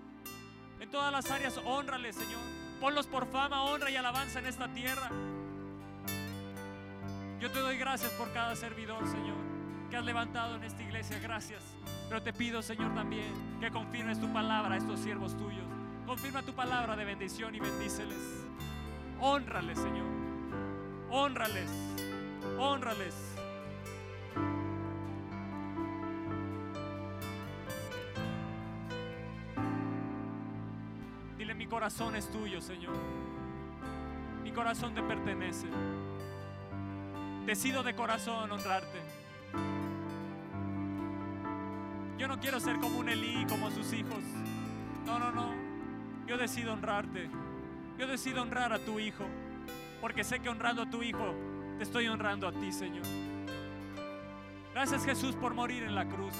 en 0.80 0.90
todas 0.90 1.12
las 1.12 1.32
áreas, 1.32 1.58
honrales, 1.66 2.16
Señor. 2.16 2.42
Ponlos 2.82 3.08
por 3.08 3.28
fama, 3.28 3.64
honra 3.64 3.90
y 3.90 3.96
alabanza 3.96 4.40
en 4.40 4.48
esta 4.48 4.68
tierra. 4.74 5.10
Yo 7.40 7.50
te 7.50 7.60
doy 7.60 7.78
gracias 7.78 8.12
por 8.14 8.32
cada 8.34 8.56
servidor, 8.56 9.08
Señor, 9.08 9.38
que 9.90 9.98
has 9.98 10.06
levantado 10.06 10.56
en 10.56 10.64
esta 10.64 10.84
iglesia. 10.84 11.18
Gracias. 11.20 11.62
Pero 12.10 12.22
te 12.22 12.34
pido, 12.34 12.62
Señor, 12.62 12.94
también 12.94 13.60
que 13.60 13.72
confirmes 13.72 14.20
tu 14.20 14.32
palabra 14.34 14.76
a 14.76 14.78
estos 14.78 15.00
siervos 15.00 15.38
tuyos. 15.38 15.66
Confirma 16.06 16.44
tu 16.44 16.54
palabra 16.54 16.96
de 16.96 17.06
bendición 17.06 17.56
y 17.56 17.60
bendíceles. 17.60 18.18
Honrales, 19.20 19.80
Señor. 19.80 20.20
Honrales. 21.14 21.70
Honrales. 22.58 23.14
Dile, 31.38 31.54
mi 31.54 31.68
corazón 31.68 32.16
es 32.16 32.32
tuyo, 32.32 32.62
Señor. 32.62 32.96
Mi 34.42 34.54
corazón 34.54 34.94
te 34.94 35.04
pertenece. 35.04 35.68
Decido 37.46 37.84
de 37.84 37.94
corazón 37.94 38.50
honrarte. 38.50 39.02
Yo 42.18 42.30
no 42.30 42.40
quiero 42.40 42.62
ser 42.62 42.80
como 42.80 43.00
un 43.00 43.10
Elí, 43.10 43.46
como 43.50 43.70
sus 43.70 43.92
hijos. 43.92 44.24
No, 45.06 45.20
no, 45.20 45.32
no. 45.32 45.54
Yo 46.26 46.38
decido 46.38 46.72
honrarte. 46.72 47.30
Yo 47.98 48.08
decido 48.08 48.44
honrar 48.44 48.72
a 48.72 48.80
tu 48.80 48.98
hijo. 48.98 49.26
Porque 50.02 50.23
sé 50.23 50.40
que 50.40 50.49
honrando 50.49 50.82
a 50.82 50.90
tu 50.90 51.03
hijo, 51.03 51.34
te 51.78 51.84
estoy 51.84 52.07
honrando 52.07 52.48
a 52.48 52.52
ti, 52.52 52.72
Señor. 52.72 53.06
Gracias 54.73 55.06
Jesús 55.06 55.36
por 55.36 55.53
morir 55.53 55.84
en 55.84 55.95
la 55.95 56.07
cruz. 56.07 56.34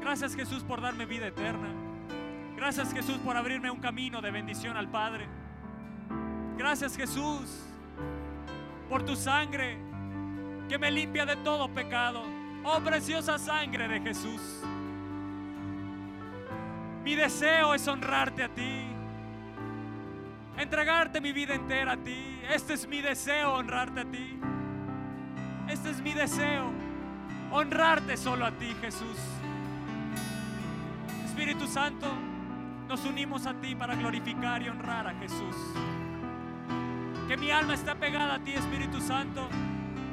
Gracias 0.00 0.34
Jesús 0.34 0.62
por 0.64 0.80
darme 0.80 1.06
vida 1.06 1.26
eterna. 1.26 1.68
Gracias 2.56 2.92
Jesús 2.92 3.18
por 3.18 3.36
abrirme 3.36 3.70
un 3.70 3.80
camino 3.80 4.20
de 4.20 4.30
bendición 4.30 4.76
al 4.76 4.88
Padre. 4.88 5.28
Gracias 6.56 6.96
Jesús 6.96 7.64
por 8.88 9.02
tu 9.04 9.16
sangre 9.16 9.78
que 10.68 10.78
me 10.78 10.90
limpia 10.90 11.26
de 11.26 11.36
todo 11.36 11.68
pecado. 11.68 12.22
Oh 12.64 12.80
preciosa 12.80 13.38
sangre 13.38 13.88
de 13.88 14.00
Jesús. 14.00 14.62
Mi 17.02 17.16
deseo 17.16 17.74
es 17.74 17.86
honrarte 17.88 18.44
a 18.44 18.48
ti. 18.48 18.91
Entregarte 20.56 21.20
mi 21.20 21.32
vida 21.32 21.54
entera 21.54 21.92
a 21.92 21.96
ti. 21.96 22.40
Este 22.50 22.74
es 22.74 22.86
mi 22.86 23.00
deseo, 23.00 23.54
honrarte 23.54 24.00
a 24.00 24.04
ti. 24.04 24.38
Este 25.68 25.90
es 25.90 26.00
mi 26.00 26.12
deseo, 26.12 26.70
honrarte 27.50 28.16
solo 28.16 28.44
a 28.44 28.52
ti, 28.52 28.74
Jesús. 28.80 29.16
Espíritu 31.24 31.66
Santo, 31.66 32.06
nos 32.88 33.04
unimos 33.04 33.46
a 33.46 33.54
ti 33.54 33.74
para 33.74 33.94
glorificar 33.94 34.62
y 34.62 34.68
honrar 34.68 35.06
a 35.06 35.14
Jesús. 35.14 35.56
Que 37.28 37.36
mi 37.36 37.50
alma 37.50 37.74
está 37.74 37.94
pegada 37.94 38.34
a 38.34 38.38
ti, 38.40 38.52
Espíritu 38.52 39.00
Santo, 39.00 39.48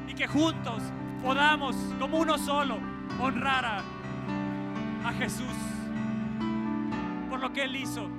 y 0.07 0.14
que 0.14 0.28
juntos 0.28 0.82
podamos, 1.22 1.76
como 1.99 2.20
uno 2.20 2.38
solo, 2.38 2.78
honrar 3.20 3.66
a, 3.66 3.84
a 5.06 5.14
Jesús 5.14 5.56
por 7.30 7.40
lo 7.40 7.52
que 7.52 7.64
Él 7.64 7.76
hizo 7.76 8.10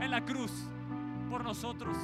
en 0.00 0.10
la 0.10 0.24
cruz 0.24 0.68
por 1.34 1.42
nosotros. 1.42 1.96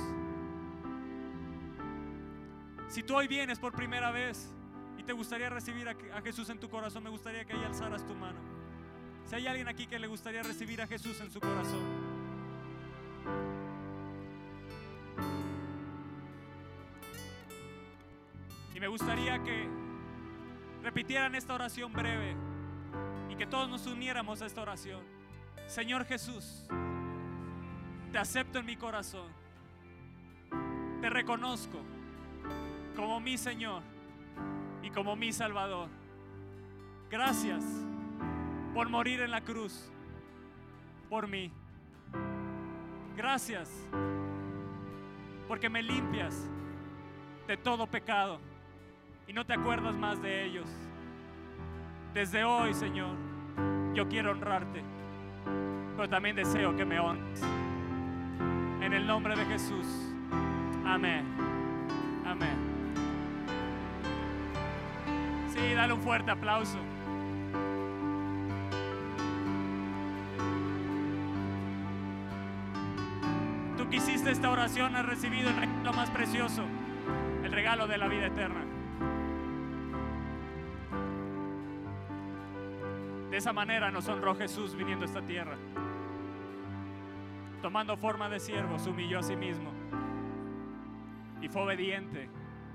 Si 2.88 3.04
tú 3.04 3.14
hoy 3.14 3.28
vienes 3.28 3.60
por 3.60 3.72
primera 3.72 4.10
vez 4.10 4.52
y 4.98 5.04
te 5.04 5.12
gustaría 5.12 5.48
recibir 5.48 5.88
a, 5.88 6.20
Jesús 6.20 6.50
en 6.50 6.58
tu 6.58 6.68
corazón, 6.68 7.04
me 7.04 7.10
gustaría 7.10 7.44
que 7.44 7.52
ahí 7.52 7.62
alzaras 7.62 8.04
tu 8.04 8.12
mano. 8.12 8.40
Si 9.26 9.36
hay 9.36 9.46
alguien 9.46 9.68
aquí 9.68 9.86
que 9.86 10.00
le 10.00 10.08
gustaría 10.08 10.42
recibir 10.42 10.82
a 10.82 10.88
Jesús 10.88 11.20
en 11.20 11.30
su 11.30 11.38
corazón. 11.38 11.78
Y 18.74 18.80
me 18.80 18.88
gustaría 18.88 19.40
que 19.44 19.68
repitieran 20.82 21.36
esta 21.36 21.54
oración 21.54 21.92
breve 21.92 22.34
y 23.28 23.36
que 23.36 23.46
todos 23.46 23.68
nos 23.68 23.86
uniéramos 23.86 24.42
a 24.42 24.46
esta 24.46 24.60
oración. 24.60 25.04
Señor 25.68 26.04
Jesús, 26.04 26.66
te 28.10 28.18
acepto 28.18 28.58
en 28.58 28.66
mi 28.66 28.76
corazón. 28.76 29.28
Te 31.00 31.08
reconozco 31.08 31.78
como 32.96 33.20
mi 33.20 33.38
Señor 33.38 33.82
y 34.82 34.90
como 34.90 35.16
mi 35.16 35.32
Salvador. 35.32 35.88
Gracias 37.10 37.64
por 38.74 38.88
morir 38.88 39.20
en 39.20 39.30
la 39.30 39.40
cruz 39.40 39.90
por 41.08 41.26
mí. 41.26 41.52
Gracias 43.16 43.70
porque 45.48 45.68
me 45.68 45.82
limpias 45.82 46.48
de 47.46 47.56
todo 47.56 47.86
pecado 47.86 48.40
y 49.26 49.32
no 49.32 49.44
te 49.44 49.54
acuerdas 49.54 49.94
más 49.94 50.20
de 50.22 50.44
ellos. 50.44 50.68
Desde 52.14 52.44
hoy, 52.44 52.74
Señor, 52.74 53.16
yo 53.94 54.08
quiero 54.08 54.32
honrarte, 54.32 54.82
pero 55.96 56.08
también 56.08 56.36
deseo 56.36 56.74
que 56.76 56.84
me 56.84 56.98
honres. 56.98 57.44
En 58.80 58.92
el 58.94 59.06
nombre 59.06 59.36
de 59.36 59.44
Jesús. 59.44 59.86
Amén. 60.86 61.24
Amén. 62.26 62.56
Sí, 65.48 65.74
dale 65.74 65.92
un 65.92 66.00
fuerte 66.00 66.30
aplauso. 66.30 66.78
Tú 73.76 73.88
que 73.88 73.96
hiciste 73.96 74.30
esta 74.30 74.50
oración 74.50 74.96
has 74.96 75.04
recibido 75.04 75.50
el 75.50 75.56
regalo 75.56 75.92
más 75.92 76.10
precioso, 76.10 76.64
el 77.44 77.52
regalo 77.52 77.86
de 77.86 77.98
la 77.98 78.08
vida 78.08 78.26
eterna. 78.26 78.64
De 83.30 83.36
esa 83.36 83.52
manera 83.52 83.90
nos 83.90 84.08
honró 84.08 84.34
Jesús 84.34 84.74
viniendo 84.74 85.04
a 85.04 85.08
esta 85.08 85.22
tierra. 85.22 85.56
Tomando 87.62 87.96
forma 87.96 88.28
de 88.28 88.40
siervo, 88.40 88.78
se 88.78 88.90
humilló 88.90 89.18
a 89.18 89.22
sí 89.22 89.36
mismo 89.36 89.70
y 91.42 91.48
fue 91.48 91.62
obediente 91.62 92.28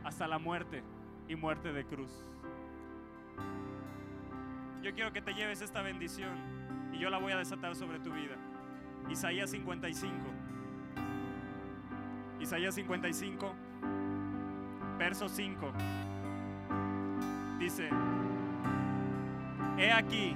hasta 0.03 0.27
la 0.27 0.37
muerte 0.37 0.83
y 1.27 1.35
muerte 1.35 1.73
de 1.73 1.85
cruz. 1.85 2.11
Yo 4.83 4.93
quiero 4.93 5.11
que 5.11 5.21
te 5.21 5.33
lleves 5.33 5.61
esta 5.61 5.81
bendición 5.81 6.37
y 6.93 6.99
yo 6.99 7.09
la 7.09 7.17
voy 7.17 7.31
a 7.31 7.37
desatar 7.37 7.75
sobre 7.75 7.99
tu 7.99 8.11
vida. 8.11 8.35
Isaías 9.09 9.49
55. 9.49 10.13
Isaías 12.39 12.75
55, 12.75 13.55
verso 14.99 15.27
5. 15.27 15.73
Dice, 17.59 17.89
he 19.77 19.91
aquí. 19.91 20.35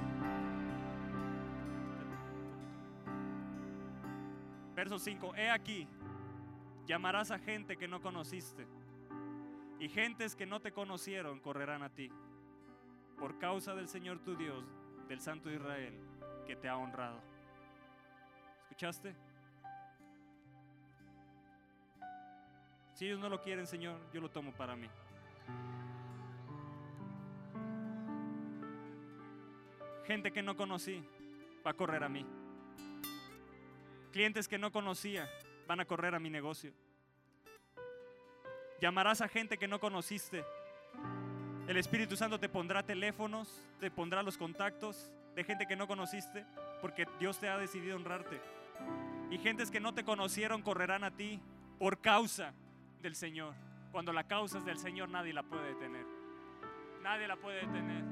Verso 4.80 4.98
5, 4.98 5.34
he 5.36 5.50
aquí, 5.50 5.86
llamarás 6.86 7.30
a 7.30 7.38
gente 7.38 7.76
que 7.76 7.86
no 7.86 8.00
conociste 8.00 8.66
y 9.78 9.90
gentes 9.90 10.34
que 10.34 10.46
no 10.46 10.60
te 10.60 10.72
conocieron 10.72 11.38
correrán 11.38 11.82
a 11.82 11.90
ti 11.90 12.10
por 13.18 13.38
causa 13.38 13.74
del 13.74 13.88
Señor 13.88 14.20
tu 14.20 14.36
Dios, 14.36 14.64
del 15.06 15.20
Santo 15.20 15.50
Israel, 15.50 15.92
que 16.46 16.56
te 16.56 16.66
ha 16.66 16.78
honrado. 16.78 17.20
¿Escuchaste? 18.62 19.14
Si 22.94 23.04
ellos 23.04 23.20
no 23.20 23.28
lo 23.28 23.42
quieren, 23.42 23.66
Señor, 23.66 24.00
yo 24.14 24.22
lo 24.22 24.30
tomo 24.30 24.50
para 24.54 24.76
mí. 24.76 24.88
Gente 30.06 30.32
que 30.32 30.40
no 30.40 30.56
conocí 30.56 31.04
va 31.66 31.72
a 31.72 31.74
correr 31.74 32.02
a 32.02 32.08
mí. 32.08 32.24
Clientes 34.12 34.48
que 34.48 34.58
no 34.58 34.72
conocía 34.72 35.30
van 35.66 35.80
a 35.80 35.84
correr 35.84 36.14
a 36.14 36.18
mi 36.18 36.30
negocio. 36.30 36.72
Llamarás 38.80 39.20
a 39.20 39.28
gente 39.28 39.58
que 39.58 39.68
no 39.68 39.78
conociste. 39.78 40.44
El 41.68 41.76
Espíritu 41.76 42.16
Santo 42.16 42.40
te 42.40 42.48
pondrá 42.48 42.82
teléfonos, 42.84 43.62
te 43.78 43.90
pondrá 43.90 44.22
los 44.22 44.36
contactos 44.36 45.12
de 45.36 45.44
gente 45.44 45.66
que 45.66 45.76
no 45.76 45.86
conociste, 45.86 46.44
porque 46.80 47.06
Dios 47.20 47.38
te 47.38 47.48
ha 47.48 47.56
decidido 47.58 47.96
honrarte. 47.96 48.40
Y 49.30 49.38
gentes 49.38 49.70
que 49.70 49.78
no 49.78 49.94
te 49.94 50.02
conocieron 50.02 50.62
correrán 50.62 51.04
a 51.04 51.12
ti 51.12 51.40
por 51.78 52.00
causa 52.00 52.52
del 53.00 53.14
Señor. 53.14 53.54
Cuando 53.92 54.12
la 54.12 54.24
causa 54.24 54.58
es 54.58 54.64
del 54.64 54.78
Señor, 54.78 55.08
nadie 55.08 55.32
la 55.32 55.42
puede 55.42 55.74
detener. 55.74 56.06
Nadie 57.02 57.28
la 57.28 57.36
puede 57.36 57.60
detener. 57.60 58.04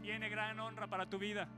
Tiene 0.00 0.28
gran 0.28 0.60
honra 0.60 0.86
para 0.86 1.06
tu 1.06 1.18
vida. 1.18 1.48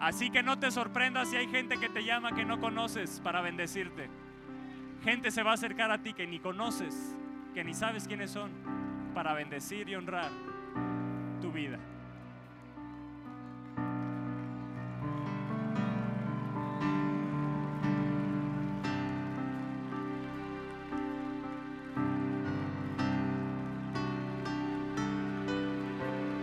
Así 0.00 0.30
que 0.30 0.42
no 0.42 0.58
te 0.58 0.70
sorprendas 0.70 1.28
si 1.28 1.36
hay 1.36 1.48
gente 1.48 1.76
que 1.76 1.88
te 1.88 2.04
llama 2.04 2.32
que 2.32 2.44
no 2.44 2.60
conoces 2.60 3.20
para 3.20 3.40
bendecirte. 3.40 4.08
Gente 5.02 5.30
se 5.30 5.42
va 5.42 5.52
a 5.52 5.54
acercar 5.54 5.90
a 5.90 5.98
ti 5.98 6.12
que 6.12 6.26
ni 6.26 6.38
conoces, 6.38 7.16
que 7.52 7.64
ni 7.64 7.74
sabes 7.74 8.06
quiénes 8.06 8.30
son, 8.30 8.50
para 9.14 9.34
bendecir 9.34 9.88
y 9.88 9.96
honrar 9.96 10.30
tu 11.40 11.50
vida. 11.50 11.78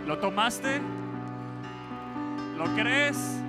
¿Lo 0.06 0.18
tomaste? 0.18 0.80
¿Lo 2.56 2.64
crees? 2.74 3.45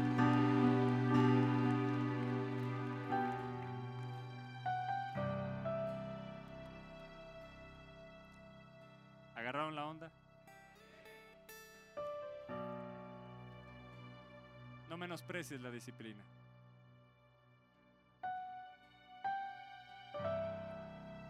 No 14.98 15.02
menosprecies 15.02 15.62
la 15.62 15.70
disciplina. 15.70 16.24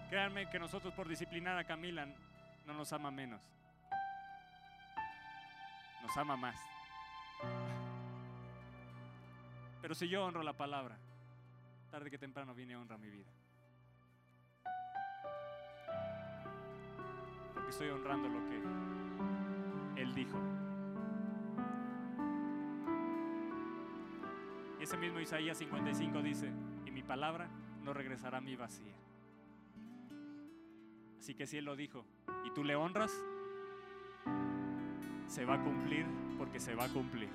Créanme 0.09 0.49
que 0.49 0.57
nosotros 0.57 0.93
por 0.93 1.05
disciplinar 1.05 1.57
a 1.57 1.65
Camila 1.65 2.07
no 2.65 2.73
nos 2.73 2.93
ama 2.93 3.11
menos. 3.11 3.41
Nos 6.01 6.15
ama 6.15 6.37
más. 6.37 6.57
Pero 9.81 9.93
si 9.93 10.07
yo 10.07 10.23
honro 10.23 10.43
la 10.43 10.53
palabra, 10.53 10.97
tarde 11.91 12.09
que 12.09 12.17
temprano 12.17 12.55
viene 12.55 12.77
honra 12.77 12.97
mi 12.97 13.09
vida. 13.09 13.29
Porque 17.53 17.71
estoy 17.71 17.89
honrando 17.89 18.29
lo 18.29 18.39
que 18.47 20.01
Él 20.01 20.15
dijo. 20.15 20.66
Ese 24.87 24.95
mismo 24.95 25.19
Isaías 25.19 25.57
55 25.57 26.21
dice, 26.21 26.49
y 26.85 26.91
mi 26.91 27.03
palabra 27.03 27.49
no 27.83 27.93
regresará 27.93 28.37
a 28.37 28.41
mí 28.41 28.55
vacía. 28.55 28.95
Así 31.19 31.33
que 31.35 31.45
si 31.45 31.57
Él 31.57 31.65
lo 31.65 31.75
dijo 31.75 32.05
y 32.45 32.51
tú 32.51 32.63
le 32.63 32.77
honras, 32.77 33.11
se 35.27 35.43
va 35.43 35.55
a 35.55 35.61
cumplir 35.61 36.05
porque 36.37 36.61
se 36.61 36.73
va 36.73 36.85
a 36.85 36.87
cumplir. 36.87 37.27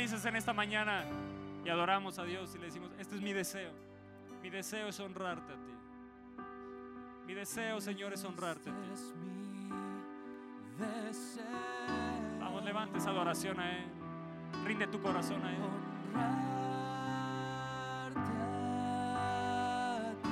Dices 0.00 0.24
en 0.24 0.36
esta 0.36 0.52
mañana 0.52 1.04
y 1.64 1.68
adoramos 1.68 2.18
a 2.18 2.24
Dios 2.24 2.54
y 2.54 2.58
le 2.58 2.66
decimos, 2.66 2.90
este 2.98 3.16
es 3.16 3.20
mi 3.20 3.32
deseo? 3.32 3.70
Mi 4.42 4.48
deseo 4.48 4.88
es 4.88 4.98
honrarte 4.98 5.52
a 5.52 5.56
ti. 5.56 5.72
Mi 7.26 7.34
deseo, 7.34 7.80
Señor, 7.80 8.12
es 8.12 8.24
honrarte 8.24 8.70
a 8.70 8.72
ti. 8.72 8.88
Es 8.92 9.14
mi 9.14 9.68
deseo. 10.78 11.44
Vamos, 12.40 12.64
levanta 12.64 12.98
esa 12.98 13.10
adoración 13.10 13.60
a 13.60 13.70
Él. 13.70 13.84
Rinde 14.64 14.86
tu 14.86 15.00
corazón 15.00 15.44
a 15.44 15.50
Él. 15.50 15.62
honrarte 15.62 16.60
a 16.60 16.62
ti. 20.22 20.30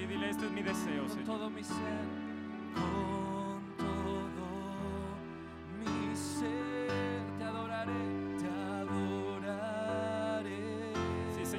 Sí, 0.00 0.06
dile, 0.06 0.30
este 0.30 0.46
es 0.46 0.50
mi 0.50 0.62
deseo, 0.62 1.08
Señor. 1.08 1.24
todo 1.24 1.50
mi 1.50 1.62
ser, 1.62 1.76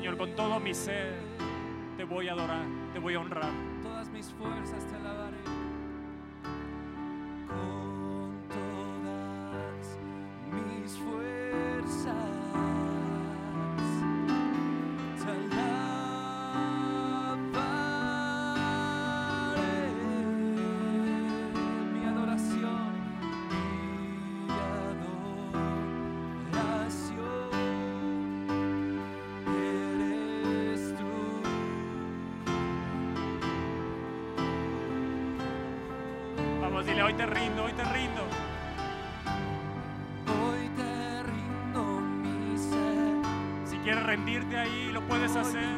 Señor, 0.05 0.19
con 0.19 0.35
todo 0.35 0.59
mi 0.59 0.71
ser 0.71 1.15
te 1.97 2.03
voy 2.03 2.27
a 2.27 2.33
adorar, 2.33 2.63
te 2.93 2.99
voy 2.99 3.15
a 3.15 3.19
honrar. 3.21 3.74